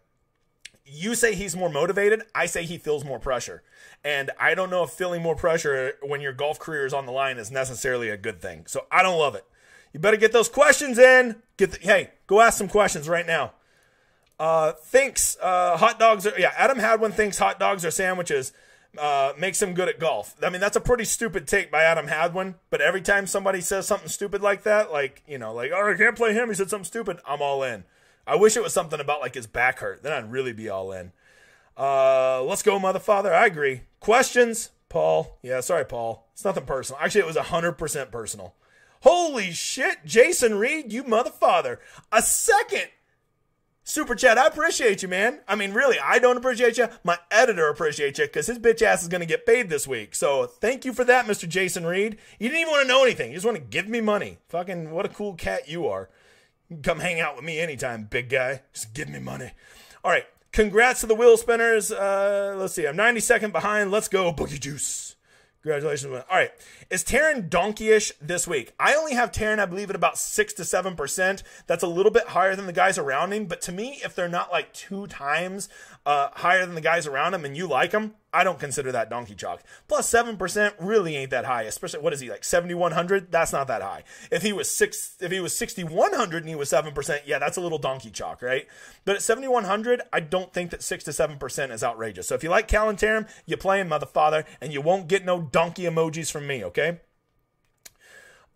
you 0.83 1.13
say 1.13 1.35
he's 1.35 1.55
more 1.55 1.69
motivated. 1.69 2.23
I 2.33 2.47
say 2.47 2.63
he 2.63 2.79
feels 2.79 3.05
more 3.05 3.19
pressure. 3.19 3.61
And 4.03 4.31
I 4.39 4.53
don't 4.53 4.69
know 4.69 4.83
if 4.83 4.91
feeling 4.91 5.21
more 5.21 5.35
pressure 5.35 5.93
when 6.03 6.21
your 6.21 6.33
golf 6.33 6.59
career 6.59 6.85
is 6.85 6.93
on 6.93 7.05
the 7.05 7.11
line 7.11 7.37
is 7.37 7.49
necessarily 7.49 8.09
a 8.09 8.17
good 8.17 8.41
thing. 8.41 8.65
So 8.67 8.85
I 8.91 9.01
don't 9.01 9.17
love 9.17 9.35
it. 9.35 9.45
You 9.93 9.99
better 9.99 10.17
get 10.17 10.31
those 10.31 10.49
questions 10.49 10.99
in. 10.99 11.37
Get 11.57 11.71
the, 11.71 11.79
hey, 11.79 12.11
go 12.27 12.41
ask 12.41 12.57
some 12.57 12.67
questions 12.67 13.07
right 13.07 13.25
now. 13.25 13.53
Uh, 14.37 14.73
thinks 14.73 15.37
uh, 15.41 15.77
hot 15.77 15.97
dogs 15.97 16.27
are 16.27 16.37
yeah. 16.37 16.51
Adam 16.57 16.77
Hadwin 16.77 17.13
thinks 17.13 17.37
hot 17.37 17.59
dogs 17.59 17.85
are 17.85 17.91
sandwiches. 17.91 18.51
Uh, 18.97 19.33
makes 19.37 19.61
him 19.61 19.73
good 19.73 19.89
at 19.89 19.99
golf. 19.99 20.35
I 20.43 20.49
mean, 20.49 20.61
that's 20.61 20.77
a 20.77 20.81
pretty 20.81 21.05
stupid 21.05 21.47
take 21.47 21.71
by 21.71 21.83
Adam 21.83 22.07
Hadwin. 22.07 22.55
But 22.69 22.81
every 22.81 23.01
time 23.01 23.27
somebody 23.27 23.61
says 23.61 23.87
something 23.87 24.09
stupid 24.09 24.41
like 24.41 24.63
that, 24.63 24.91
like 24.91 25.23
you 25.27 25.37
know, 25.37 25.53
like 25.53 25.71
oh, 25.73 25.93
I 25.93 25.97
can't 25.97 26.15
play 26.15 26.33
him. 26.33 26.49
He 26.49 26.55
said 26.55 26.69
something 26.69 26.85
stupid. 26.85 27.19
I'm 27.25 27.41
all 27.41 27.63
in. 27.63 27.85
I 28.27 28.35
wish 28.35 28.57
it 28.57 28.63
was 28.63 28.73
something 28.73 28.99
about 28.99 29.21
like 29.21 29.35
his 29.35 29.47
back 29.47 29.79
hurt. 29.79 30.03
Then 30.03 30.11
I'd 30.11 30.31
really 30.31 30.53
be 30.53 30.69
all 30.69 30.91
in. 30.91 31.13
Uh, 31.77 32.43
let's 32.43 32.63
go, 32.63 32.79
mother 32.79 32.99
father. 32.99 33.33
I 33.33 33.45
agree. 33.45 33.81
Questions, 33.99 34.69
Paul? 34.89 35.37
Yeah, 35.41 35.59
sorry, 35.61 35.85
Paul. 35.85 36.27
It's 36.33 36.45
nothing 36.45 36.65
personal. 36.65 37.01
Actually, 37.01 37.21
it 37.21 37.27
was 37.27 37.37
hundred 37.37 37.73
percent 37.73 38.11
personal. 38.11 38.55
Holy 39.01 39.51
shit, 39.51 39.97
Jason 40.05 40.55
Reed, 40.55 40.91
you 40.91 41.03
mother 41.03 41.29
father. 41.29 41.79
A 42.11 42.21
second 42.21 42.87
super 43.85 44.15
chat. 44.15 44.37
I 44.37 44.47
appreciate 44.47 45.01
you, 45.01 45.07
man. 45.07 45.39
I 45.47 45.55
mean, 45.55 45.71
really, 45.71 45.97
I 45.97 46.19
don't 46.19 46.35
appreciate 46.35 46.77
you. 46.77 46.87
My 47.03 47.17
editor 47.31 47.69
appreciates 47.69 48.19
you 48.19 48.25
because 48.25 48.47
his 48.47 48.59
bitch 48.59 48.81
ass 48.81 49.03
is 49.03 49.07
going 49.07 49.21
to 49.21 49.27
get 49.27 49.45
paid 49.45 49.69
this 49.69 49.87
week. 49.87 50.15
So 50.15 50.47
thank 50.47 50.83
you 50.83 50.91
for 50.91 51.05
that, 51.05 51.25
Mr. 51.25 51.47
Jason 51.47 51.85
Reed. 51.85 52.17
You 52.39 52.49
didn't 52.49 52.61
even 52.61 52.71
want 52.71 52.81
to 52.83 52.87
know 52.87 53.03
anything. 53.03 53.29
You 53.29 53.37
just 53.37 53.45
want 53.45 53.57
to 53.57 53.63
give 53.63 53.87
me 53.87 54.01
money. 54.01 54.39
Fucking 54.49 54.91
what 54.91 55.05
a 55.05 55.09
cool 55.09 55.35
cat 55.35 55.69
you 55.69 55.87
are. 55.87 56.09
Come 56.81 56.99
hang 56.99 57.19
out 57.19 57.35
with 57.35 57.45
me 57.45 57.59
anytime, 57.59 58.05
big 58.05 58.27
guy. 58.27 58.61
Just 58.73 58.93
give 58.93 59.07
me 59.07 59.19
money. 59.19 59.51
All 60.03 60.11
right. 60.11 60.25
Congrats 60.55 61.01
to 61.01 61.05
the 61.05 61.15
wheel 61.15 61.35
spinners. 61.35 61.91
Uh, 61.91 62.55
let's 62.57 62.73
see. 62.73 62.87
I'm 62.87 62.95
90 62.95 63.19
second 63.19 63.51
behind. 63.51 63.91
Let's 63.91 64.07
go, 64.07 64.31
Boogie 64.31 64.57
Juice. 64.57 65.17
Congratulations. 65.63 66.13
All 66.13 66.37
right. 66.37 66.51
Is 66.89 67.03
Tarren 67.03 67.49
donkeyish 67.49 68.13
this 68.21 68.47
week? 68.47 68.71
I 68.79 68.95
only 68.95 69.15
have 69.15 69.33
Tarren, 69.33 69.59
I 69.59 69.65
believe, 69.65 69.89
at 69.89 69.97
about 69.97 70.17
6 70.17 70.53
to 70.53 70.61
7%. 70.61 71.43
That's 71.67 71.83
a 71.83 71.87
little 71.87 72.11
bit 72.11 72.27
higher 72.27 72.55
than 72.55 72.67
the 72.67 72.71
guys 72.71 72.97
around 72.97 73.33
him. 73.33 73.47
But 73.47 73.59
to 73.63 73.73
me, 73.73 73.99
if 74.01 74.15
they're 74.15 74.29
not 74.29 74.49
like 74.49 74.71
two 74.71 75.07
times 75.07 75.67
uh, 76.05 76.29
higher 76.31 76.65
than 76.65 76.75
the 76.75 76.79
guys 76.79 77.05
around 77.05 77.33
him 77.33 77.43
and 77.43 77.57
you 77.57 77.67
like 77.67 77.91
them, 77.91 78.13
I 78.35 78.43
don't 78.43 78.59
consider 78.59 78.91
that 78.91 79.09
donkey 79.09 79.33
chalk. 79.33 79.63
Plus 79.87 80.11
7% 80.11 80.73
really 80.77 81.15
ain't 81.15 81.31
that 81.31 81.45
high, 81.45 81.63
especially 81.63 82.01
what 82.01 82.11
is 82.11 82.19
he 82.19 82.29
like 82.29 82.43
7100? 82.43 83.31
That's 83.31 83.53
not 83.53 83.67
that 83.67 83.81
high. 83.81 84.03
If 84.29 84.41
he 84.41 84.51
was 84.51 84.69
6 84.69 85.15
if 85.21 85.31
he 85.31 85.39
was 85.39 85.57
6100 85.57 86.43
and 86.43 86.49
he 86.49 86.55
was 86.55 86.69
7%, 86.69 87.21
yeah, 87.25 87.39
that's 87.39 87.55
a 87.55 87.61
little 87.61 87.77
donkey 87.77 88.09
chalk, 88.11 88.41
right? 88.41 88.67
But 89.05 89.15
at 89.15 89.21
7100, 89.21 90.01
I 90.11 90.19
don't 90.19 90.51
think 90.53 90.71
that 90.71 90.83
6 90.83 91.05
to 91.05 91.11
7% 91.11 91.71
is 91.71 91.81
outrageous. 91.81 92.27
So 92.27 92.35
if 92.35 92.43
you 92.43 92.49
like 92.49 92.67
Callum 92.67 92.97
Tarren, 92.97 93.29
you 93.45 93.55
play 93.55 93.79
him 93.79 93.87
mother 93.87 94.05
father 94.05 94.43
and 94.59 94.73
you 94.73 94.81
won't 94.81 95.07
get 95.07 95.23
no 95.23 95.41
donkey 95.41 95.83
emojis 95.83 96.29
from 96.29 96.45
me, 96.45 96.61
okay? 96.65 96.99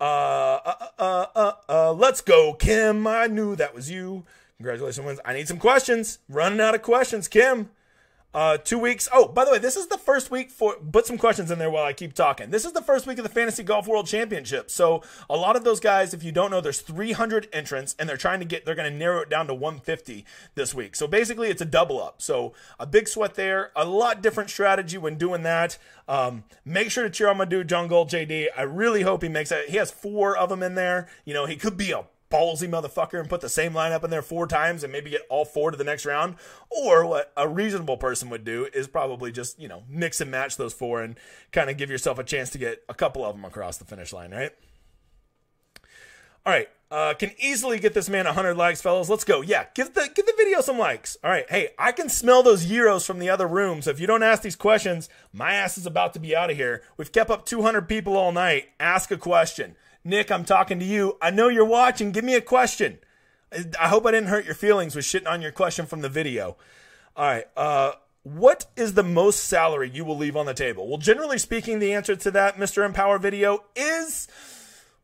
Uh, 0.02 0.60
uh, 0.66 0.88
uh, 0.98 1.26
uh, 1.36 1.52
uh, 1.70 1.94
let's 1.94 2.20
go, 2.20 2.54
Kim. 2.54 3.08
I 3.08 3.28
knew 3.28 3.56
that 3.56 3.74
was 3.74 3.90
you. 3.90 4.26
Congratulations 4.58 5.06
wins. 5.06 5.20
I 5.24 5.34
need 5.34 5.48
some 5.48 5.58
questions. 5.58 6.20
Running 6.28 6.60
out 6.60 6.76
of 6.76 6.82
questions, 6.82 7.30
Kim. 7.30 7.70
Uh, 8.32 8.58
two 8.58 8.78
weeks. 8.78 9.10
Oh, 9.12 9.28
by 9.28 9.44
the 9.44 9.52
way, 9.52 9.58
this 9.58 9.76
is 9.76 9.88
the 9.88 9.98
first 9.98 10.30
week 10.30 10.52
for. 10.52 10.76
Put 10.76 11.08
some 11.08 11.18
questions 11.18 11.50
in 11.50 11.58
there 11.58 11.72
while 11.72 11.84
I 11.84 11.94
keep 11.94 12.14
talking. 12.14 12.52
This 12.52 12.64
is 12.64 12.74
the 12.74 12.82
first 12.82 13.08
week 13.08 13.18
of 13.18 13.24
the 13.24 13.30
Fantasy 13.30 13.64
Golf 13.64 13.88
World 13.88 14.06
Championship. 14.06 14.70
So 14.70 15.02
a 15.28 15.36
lot 15.36 15.56
of 15.56 15.64
those 15.64 15.80
guys, 15.80 16.14
if 16.14 16.24
you 16.24 16.32
don't 16.32 16.52
know, 16.52 16.62
there's 16.62 16.82
300 16.82 17.48
entrants, 17.52 17.96
and 17.98 18.08
they're 18.08 18.18
trying 18.18 18.40
to 18.40 18.46
get. 18.46 18.66
They're 18.66 18.76
going 18.76 18.92
to 18.92 18.98
narrow 18.98 19.22
it 19.22 19.30
down 19.32 19.48
to 19.48 19.56
150 19.56 20.26
this 20.54 20.76
week. 20.76 20.96
So 20.96 21.08
basically, 21.08 21.50
it's 21.50 21.62
a 21.62 21.66
double 21.66 22.02
up. 22.02 22.22
So 22.22 22.54
a 22.80 22.86
big 22.86 23.08
sweat 23.08 23.34
there. 23.34 23.72
A 23.76 23.86
lot 23.86 24.22
different 24.22 24.52
strategy 24.52 25.00
when 25.00 25.18
doing 25.18 25.42
that. 25.44 25.80
Um, 26.08 26.44
make 26.64 26.92
sure 26.92 27.04
to 27.04 27.10
cheer 27.10 27.30
on 27.30 27.38
my 27.38 27.46
dude 27.46 27.68
John 27.68 27.88
Galt 27.88 28.12
JD. 28.12 28.48
I 28.56 28.62
really 28.62 29.02
hope 29.02 29.24
he 29.24 29.30
makes 29.30 29.52
it. 29.52 29.70
He 29.70 29.78
has 29.78 29.90
four 29.90 30.38
of 30.38 30.50
them 30.50 30.62
in 30.62 30.76
there. 30.76 31.08
You 31.26 31.34
know, 31.34 31.48
he 31.48 31.56
could 31.56 31.78
be 31.78 31.92
a 31.92 32.04
ballsy 32.32 32.70
motherfucker 32.70 33.20
and 33.20 33.30
put 33.30 33.42
the 33.42 33.50
same 33.50 33.74
lineup 33.74 34.04
in 34.04 34.10
there 34.10 34.22
four 34.22 34.48
times 34.48 34.84
and 34.84 34.92
maybe 34.92 35.10
get 35.10 35.22
all 35.30 35.46
four 35.46 35.72
to 35.72 35.78
the 35.78 35.84
next 35.84 36.06
round. 36.06 36.36
Or 36.70 37.06
what 37.06 37.32
a 37.36 37.48
reasonable 37.48 37.98
person 37.98 38.30
would 38.30 38.44
do 38.44 38.68
is 38.74 38.88
probably 38.88 39.32
just, 39.32 39.60
you 39.60 39.68
know, 39.68 39.84
mix 39.90 40.22
and 40.22 40.32
match 40.32 40.58
those 40.58 40.74
four 40.74 41.02
and 41.02 41.20
kind 41.52 41.70
of 41.70 41.78
give 41.78 41.90
yourself 41.90 42.20
a 42.20 42.24
chance 42.24 42.50
to 42.52 42.58
get 42.58 42.84
a 42.88 42.94
couple 42.94 43.26
of 43.26 43.36
them 43.36 43.46
across 43.46 43.78
the 43.78 43.86
finish 43.86 44.14
line, 44.14 44.32
right? 44.32 44.52
All 46.46 46.54
right. 46.54 46.70
Uh, 46.92 47.14
can 47.14 47.32
easily 47.38 47.78
get 47.80 47.94
this 47.94 48.10
man 48.10 48.26
100 48.26 48.56
likes, 48.56 48.82
fellas. 48.82 49.10
Let's 49.10 49.24
go. 49.24 49.42
Yeah, 49.42 49.66
give 49.76 49.94
the 49.94 50.10
give 50.16 50.26
the 50.26 50.34
video 50.36 50.60
some 50.62 50.80
likes. 50.80 51.18
All 51.24 51.30
right. 51.30 51.46
Hey, 51.48 51.70
I 51.78 51.92
can 51.92 52.10
smell 52.10 52.42
those 52.42 52.66
euros 52.66 53.06
from 53.06 53.20
the 53.20 53.30
other 53.30 53.48
room. 53.48 53.84
So 53.84 53.92
if 53.92 54.00
you 54.00 54.08
don't 54.08 54.24
ask 54.24 54.42
these 54.42 54.56
questions, 54.56 55.08
my 55.32 55.54
ass 55.54 55.78
is 55.78 55.86
about 55.86 56.14
to 56.14 56.20
be 56.20 56.36
out 56.36 56.50
of 56.50 56.58
here. 56.58 56.82
We've 56.98 57.12
kept 57.12 57.30
up 57.30 57.46
200 57.46 57.88
people 57.88 58.18
all 58.18 58.32
night. 58.32 58.70
Ask 58.80 59.12
a 59.12 59.18
question. 59.18 59.76
Nick, 60.04 60.32
I'm 60.32 60.46
talking 60.46 60.80
to 60.80 60.86
you. 60.86 61.18
I 61.22 61.32
know 61.32 61.50
you're 61.50 61.66
watching. 61.66 62.12
Give 62.12 62.24
me 62.24 62.36
a 62.36 62.42
question. 62.42 63.00
I 63.80 63.88
hope 63.88 64.06
I 64.06 64.12
didn't 64.12 64.30
hurt 64.30 64.46
your 64.46 64.56
feelings 64.56 64.96
with 64.96 65.06
shitting 65.06 65.30
on 65.30 65.42
your 65.42 65.52
question 65.52 65.86
from 65.86 66.02
the 66.02 66.10
video. 66.10 66.58
All 67.16 67.26
right. 67.26 67.46
Uh, 67.58 67.94
what 68.24 68.66
is 68.76 68.94
the 68.94 69.04
most 69.04 69.46
salary 69.46 69.90
you 69.90 70.06
will 70.06 70.18
leave 70.18 70.36
on 70.36 70.46
the 70.46 70.54
table? 70.54 70.88
Well, 70.88 70.98
generally 70.98 71.38
speaking, 71.38 71.80
the 71.80 71.94
answer 71.94 72.16
to 72.16 72.32
that, 72.32 72.58
Mr. 72.58 72.86
Empower 72.86 73.18
video, 73.18 73.64
is 73.76 74.28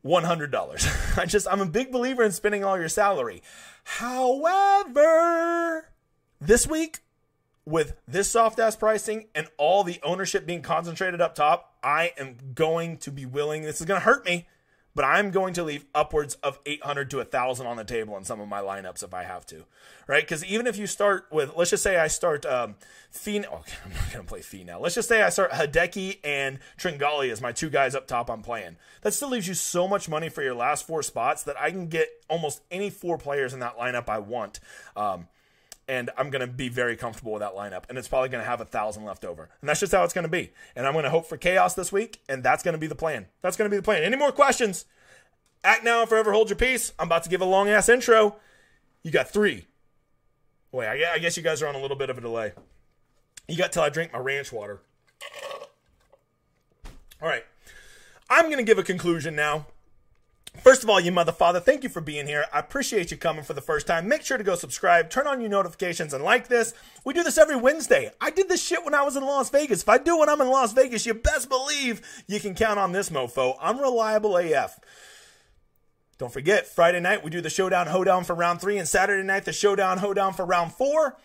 $100. 0.05 1.17
I 1.21 1.25
just, 1.25 1.47
I'm 1.49 1.61
a 1.61 1.65
big 1.65 1.91
believer 1.91 2.23
in 2.23 2.31
spending 2.31 2.63
all 2.63 2.77
your 2.77 2.89
salary. 2.89 3.41
However, 3.83 5.89
this 6.39 6.67
week, 6.67 6.99
with 7.65 7.95
this 8.07 8.29
soft 8.29 8.59
ass 8.59 8.75
pricing 8.75 9.25
and 9.33 9.47
all 9.57 9.83
the 9.83 9.99
ownership 10.03 10.45
being 10.45 10.61
concentrated 10.61 11.19
up 11.19 11.33
top, 11.33 11.75
I 11.81 12.13
am 12.17 12.37
going 12.53 12.97
to 12.99 13.11
be 13.11 13.25
willing, 13.25 13.63
this 13.63 13.79
is 13.79 13.87
going 13.87 13.99
to 13.99 14.05
hurt 14.05 14.25
me 14.25 14.47
but 14.95 15.03
I'm 15.03 15.29
going 15.29 15.53
to 15.55 15.63
leave 15.63 15.85
upwards 15.93 16.35
of 16.35 16.57
800 16.65 17.09
to 17.11 17.17
1,000 17.17 17.67
on 17.67 17.75
the 17.75 17.83
table 17.83 18.15
in 18.17 18.23
some 18.23 18.39
of 18.39 18.47
my 18.47 18.61
lineups 18.61 19.03
if 19.03 19.13
I 19.13 19.23
have 19.23 19.45
to, 19.47 19.65
right? 20.07 20.23
Because 20.23 20.43
even 20.45 20.65
if 20.65 20.77
you 20.77 20.87
start 20.87 21.27
with, 21.31 21.55
let's 21.55 21.69
just 21.69 21.83
say 21.83 21.97
I 21.97 22.07
start 22.07 22.45
um, 22.45 22.75
Fee, 23.11 23.43
oh, 23.51 23.63
I'm 23.85 23.91
not 23.91 24.13
going 24.13 24.25
to 24.25 24.29
play 24.29 24.41
Fee 24.41 24.63
now. 24.63 24.79
Let's 24.79 24.95
just 24.95 25.09
say 25.09 25.21
I 25.21 25.29
start 25.29 25.51
Hideki 25.51 26.19
and 26.23 26.59
Tringale 26.77 27.29
as 27.29 27.41
my 27.41 27.51
two 27.51 27.69
guys 27.69 27.93
up 27.93 28.07
top 28.07 28.31
I'm 28.31 28.41
playing. 28.41 28.77
That 29.01 29.13
still 29.13 29.29
leaves 29.29 29.47
you 29.47 29.53
so 29.53 29.87
much 29.87 30.07
money 30.07 30.29
for 30.29 30.41
your 30.41 30.55
last 30.55 30.87
four 30.87 31.03
spots 31.03 31.43
that 31.43 31.59
I 31.59 31.71
can 31.71 31.87
get 31.87 32.07
almost 32.29 32.61
any 32.71 32.89
four 32.89 33.17
players 33.17 33.53
in 33.53 33.59
that 33.59 33.77
lineup 33.77 34.07
I 34.07 34.19
want. 34.19 34.61
Um, 34.95 35.27
and 35.87 36.09
I'm 36.17 36.29
going 36.29 36.41
to 36.41 36.51
be 36.51 36.69
very 36.69 36.95
comfortable 36.95 37.33
with 37.33 37.41
that 37.41 37.53
lineup. 37.53 37.83
And 37.89 37.97
it's 37.97 38.07
probably 38.07 38.29
going 38.29 38.43
to 38.43 38.49
have 38.49 38.61
a 38.61 38.65
thousand 38.65 39.05
left 39.05 39.23
over. 39.23 39.49
And 39.61 39.69
that's 39.69 39.79
just 39.79 39.91
how 39.91 40.03
it's 40.03 40.13
going 40.13 40.23
to 40.23 40.29
be. 40.29 40.51
And 40.75 40.87
I'm 40.87 40.93
going 40.93 41.03
to 41.03 41.09
hope 41.09 41.27
for 41.27 41.37
chaos 41.37 41.75
this 41.75 41.91
week. 41.91 42.21
And 42.27 42.43
that's 42.43 42.63
going 42.63 42.73
to 42.73 42.79
be 42.79 42.87
the 42.87 42.95
plan. 42.95 43.27
That's 43.41 43.55
going 43.57 43.69
to 43.69 43.73
be 43.73 43.77
the 43.77 43.83
plan. 43.83 44.03
Any 44.03 44.17
more 44.17 44.31
questions? 44.31 44.85
Act 45.63 45.83
now 45.83 46.01
and 46.01 46.09
forever 46.09 46.31
hold 46.31 46.49
your 46.49 46.57
peace. 46.57 46.93
I'm 46.99 47.07
about 47.07 47.23
to 47.23 47.29
give 47.29 47.41
a 47.41 47.45
long 47.45 47.69
ass 47.69 47.89
intro. 47.89 48.35
You 49.03 49.11
got 49.11 49.29
three. 49.29 49.67
Wait, 50.71 50.87
I 50.87 51.19
guess 51.19 51.37
you 51.37 51.43
guys 51.43 51.61
are 51.61 51.67
on 51.67 51.75
a 51.75 51.81
little 51.81 51.97
bit 51.97 52.09
of 52.09 52.17
a 52.17 52.21
delay. 52.21 52.53
You 53.47 53.57
got 53.57 53.71
till 53.71 53.83
I 53.83 53.89
drink 53.89 54.11
my 54.11 54.19
ranch 54.19 54.51
water. 54.51 54.81
All 57.21 57.29
right. 57.29 57.45
I'm 58.29 58.45
going 58.45 58.57
to 58.57 58.63
give 58.63 58.79
a 58.79 58.83
conclusion 58.83 59.35
now. 59.35 59.67
First 60.61 60.83
of 60.83 60.89
all, 60.89 60.99
you 60.99 61.11
mother 61.11 61.31
father, 61.31 61.59
thank 61.59 61.83
you 61.83 61.89
for 61.89 62.01
being 62.01 62.25
here. 62.27 62.45
I 62.51 62.59
appreciate 62.59 63.11
you 63.11 63.17
coming 63.17 63.43
for 63.43 63.53
the 63.53 63.61
first 63.61 63.85
time. 63.85 64.07
Make 64.07 64.23
sure 64.23 64.37
to 64.37 64.43
go 64.43 64.55
subscribe, 64.55 65.09
turn 65.09 65.27
on 65.27 65.39
your 65.39 65.49
notifications, 65.49 66.13
and 66.13 66.23
like 66.23 66.47
this. 66.47 66.73
We 67.03 67.13
do 67.13 67.23
this 67.23 67.37
every 67.37 67.55
Wednesday. 67.55 68.11
I 68.19 68.31
did 68.31 68.49
this 68.49 68.65
shit 68.65 68.83
when 68.83 68.95
I 68.95 69.03
was 69.03 69.15
in 69.15 69.23
Las 69.23 69.49
Vegas. 69.51 69.83
If 69.83 69.89
I 69.89 69.97
do 69.97 70.17
when 70.17 70.29
I'm 70.29 70.41
in 70.41 70.49
Las 70.49 70.73
Vegas, 70.73 71.05
you 71.05 71.13
best 71.13 71.49
believe 71.49 72.01
you 72.27 72.39
can 72.39 72.55
count 72.55 72.79
on 72.79 72.91
this 72.91 73.09
mofo. 73.09 73.57
I'm 73.61 73.79
reliable 73.79 74.37
AF. 74.37 74.79
Don't 76.17 76.31
forget, 76.31 76.65
Friday 76.65 76.99
night 76.99 77.23
we 77.23 77.29
do 77.29 77.41
the 77.41 77.49
Showdown 77.49 77.87
Hoedown 77.87 78.23
for 78.23 78.33
round 78.33 78.61
three, 78.61 78.77
and 78.77 78.87
Saturday 78.87 79.23
night 79.23 79.45
the 79.45 79.53
Showdown 79.53 79.99
Hoedown 79.99 80.33
for 80.33 80.45
round 80.45 80.71
four. 80.73 81.17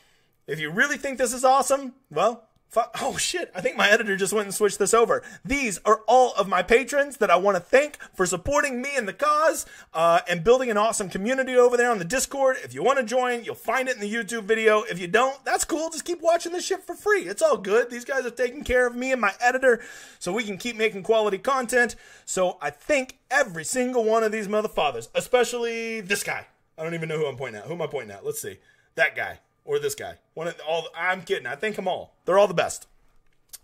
If 0.46 0.58
you 0.58 0.70
really 0.70 0.96
think 0.96 1.16
this 1.16 1.32
is 1.32 1.44
awesome, 1.44 1.94
well, 2.10 2.49
Oh 2.76 3.16
shit, 3.16 3.50
I 3.54 3.60
think 3.60 3.76
my 3.76 3.90
editor 3.90 4.16
just 4.16 4.32
went 4.32 4.46
and 4.46 4.54
switched 4.54 4.78
this 4.78 4.94
over. 4.94 5.24
These 5.44 5.78
are 5.84 6.02
all 6.06 6.32
of 6.34 6.46
my 6.48 6.62
patrons 6.62 7.16
that 7.16 7.30
I 7.30 7.36
want 7.36 7.56
to 7.56 7.60
thank 7.60 7.98
for 8.14 8.26
supporting 8.26 8.80
me 8.80 8.90
and 8.96 9.08
the 9.08 9.12
cause 9.12 9.66
uh, 9.92 10.20
and 10.28 10.44
building 10.44 10.70
an 10.70 10.76
awesome 10.76 11.08
community 11.08 11.56
over 11.56 11.76
there 11.76 11.90
on 11.90 11.98
the 11.98 12.04
Discord. 12.04 12.58
If 12.62 12.72
you 12.72 12.84
want 12.84 12.98
to 12.98 13.04
join, 13.04 13.42
you'll 13.42 13.56
find 13.56 13.88
it 13.88 13.96
in 13.96 14.00
the 14.00 14.12
YouTube 14.12 14.44
video. 14.44 14.82
If 14.82 15.00
you 15.00 15.08
don't, 15.08 15.44
that's 15.44 15.64
cool. 15.64 15.90
Just 15.90 16.04
keep 16.04 16.20
watching 16.22 16.52
this 16.52 16.64
shit 16.64 16.84
for 16.84 16.94
free. 16.94 17.22
It's 17.22 17.42
all 17.42 17.56
good. 17.56 17.90
These 17.90 18.04
guys 18.04 18.24
are 18.24 18.30
taking 18.30 18.62
care 18.62 18.86
of 18.86 18.94
me 18.94 19.10
and 19.10 19.20
my 19.20 19.32
editor 19.40 19.82
so 20.20 20.32
we 20.32 20.44
can 20.44 20.56
keep 20.56 20.76
making 20.76 21.02
quality 21.02 21.38
content. 21.38 21.96
So 22.24 22.56
I 22.62 22.70
thank 22.70 23.18
every 23.32 23.64
single 23.64 24.04
one 24.04 24.22
of 24.22 24.30
these 24.30 24.48
motherfathers, 24.48 25.08
especially 25.16 26.02
this 26.02 26.22
guy. 26.22 26.46
I 26.78 26.84
don't 26.84 26.94
even 26.94 27.08
know 27.08 27.18
who 27.18 27.26
I'm 27.26 27.36
pointing 27.36 27.60
at. 27.60 27.66
Who 27.66 27.74
am 27.74 27.82
I 27.82 27.88
pointing 27.88 28.12
at? 28.12 28.24
Let's 28.24 28.40
see. 28.40 28.58
That 28.94 29.16
guy 29.16 29.40
or 29.70 29.78
this 29.78 29.94
guy. 29.94 30.16
One 30.34 30.48
of 30.48 30.60
all. 30.66 30.88
I'm 30.96 31.22
kidding. 31.22 31.46
I 31.46 31.54
think 31.54 31.76
them 31.76 31.86
all. 31.86 32.16
They're 32.24 32.38
all 32.38 32.48
the 32.48 32.54
best. 32.54 32.88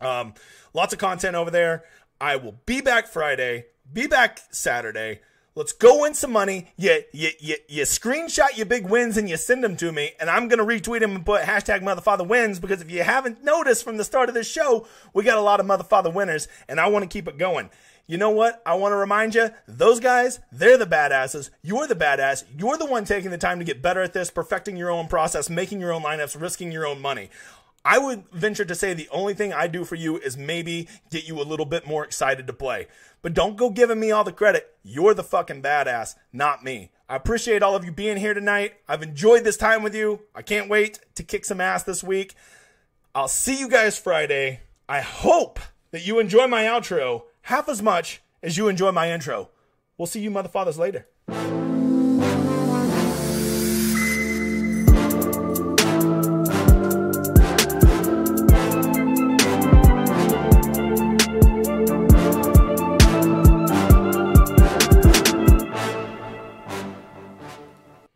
Um, 0.01 0.35
lots 0.73 0.93
of 0.93 1.01
content 1.01 1.35
over 1.35 1.51
there. 1.51 1.83
I 2.21 2.37
will 2.37 2.55
be 2.65 2.81
back 2.81 3.09
Friday. 3.09 3.67
Be 3.93 4.07
back 4.07 4.39
Saturday. 4.51 5.21
Let's 5.57 5.73
go 5.73 6.03
win 6.03 6.15
some 6.15 6.31
money. 6.31 6.69
You, 6.77 7.03
you, 7.13 7.31
you, 7.41 7.57
you 7.67 7.83
screenshot 7.83 8.57
your 8.57 8.67
big 8.67 8.89
wins 8.89 9.17
and 9.17 9.29
you 9.29 9.37
send 9.37 9.65
them 9.65 9.77
to 9.79 9.91
me, 9.91 10.13
and 10.21 10.31
I'm 10.31 10.49
going 10.49 10.59
to 10.59 10.65
retweet 10.65 11.01
them 11.01 11.17
and 11.17 11.27
put 11.27 11.43
hashtag 11.43 11.81
motherfather 11.81 12.27
wins 12.29 12.61
because 12.61 12.81
if 12.83 12.91
you 12.91 13.03
haven't 13.03 13.43
noticed 13.43 13.83
from 13.83 13.97
the 13.97 14.05
start 14.05 14.29
of 14.29 14.35
this 14.35 14.49
show, 14.49 14.87
we 15.13 15.25
got 15.25 15.39
a 15.39 15.41
lot 15.41 15.59
of 15.59 15.67
motherfather 15.67 16.13
winners, 16.13 16.47
and 16.69 16.79
I 16.79 16.89
want 16.89 17.03
to 17.05 17.09
keep 17.09 17.27
it 17.27 17.37
going 17.37 17.71
you 18.07 18.19
know 18.19 18.31
what? 18.31 18.63
I 18.65 18.75
want 18.75 18.93
to 18.93 18.97
remind 18.97 19.35
you, 19.35 19.51
those 19.67 20.01
guys, 20.01 20.41
they're 20.53 20.79
the 20.79 20.87
badasses. 20.87 21.51
You're 21.63 21.87
the 21.87 21.95
badass. 21.95 22.45
You're 22.57 22.79
the 22.79 22.87
one 22.87 23.05
taking 23.05 23.31
the 23.31 23.39
time 23.39 23.59
to 23.59 23.65
get 23.65 23.83
better 23.83 24.01
at 24.03 24.13
this, 24.13 24.31
perfecting 24.31 24.77
your 24.77 24.91
own 24.91 25.09
process, 25.09 25.51
making 25.51 25.81
your 25.81 25.93
own 25.93 26.03
lineups, 26.03 26.41
risking 26.41 26.71
your 26.71 26.87
own 26.87 27.01
money. 27.01 27.31
I 27.85 27.99
would 27.99 28.29
venture 28.33 28.65
to 28.65 28.75
say 28.75 28.95
the 28.95 29.09
only 29.11 29.35
thing 29.35 29.53
I 29.53 29.69
do 29.69 29.85
for 29.85 29.95
you 29.95 30.19
is 30.19 30.37
maybe 30.37 30.89
get 31.11 31.29
you 31.29 31.41
a 31.41 31.45
little 31.45 31.67
bit 31.67 31.87
more 31.87 32.05
excited 32.05 32.47
to 32.49 32.53
play. 32.53 32.89
But 33.23 33.35
don't 33.35 33.57
go 33.57 33.71
giving 33.71 34.01
me 34.01 34.11
all 34.11 34.25
the 34.25 34.33
credit. 34.33 34.75
You're 34.83 35.15
the 35.15 35.23
fucking 35.23 35.63
badass, 35.63 36.17
not 36.33 36.65
me. 36.65 36.91
I 37.09 37.15
appreciate 37.15 37.63
all 37.63 37.77
of 37.77 37.85
you 37.85 37.93
being 37.93 38.17
here 38.17 38.35
tonight. 38.35 38.75
I've 38.89 39.05
enjoyed 39.05 39.45
this 39.45 39.57
time 39.57 39.85
with 39.85 39.95
you. 39.95 40.23
I 40.35 40.43
can't 40.43 40.69
wait 40.69 40.99
to 41.15 41.23
kick 41.23 41.45
some 41.45 41.61
ass 41.61 41.85
this 41.85 42.03
week. 42.03 42.35
I'll 43.15 43.29
see 43.29 43.57
you 43.57 43.69
guys 43.69 43.97
Friday. 43.97 44.61
I 44.89 45.01
hope 45.01 45.61
that 45.93 46.05
you 46.05 46.19
enjoy 46.19 46.49
my 46.49 46.65
outro 46.65 47.23
half 47.47 47.69
as 47.69 47.81
much 47.81 48.23
as 48.43 48.57
you 48.57 48.69
enjoy 48.69 48.93
my 48.93 49.11
intro. 49.13 49.51
We'll 49.97 50.07
see 50.07 50.21
you 50.21 50.31
motherfathers 50.31 50.79
later. 50.79 51.07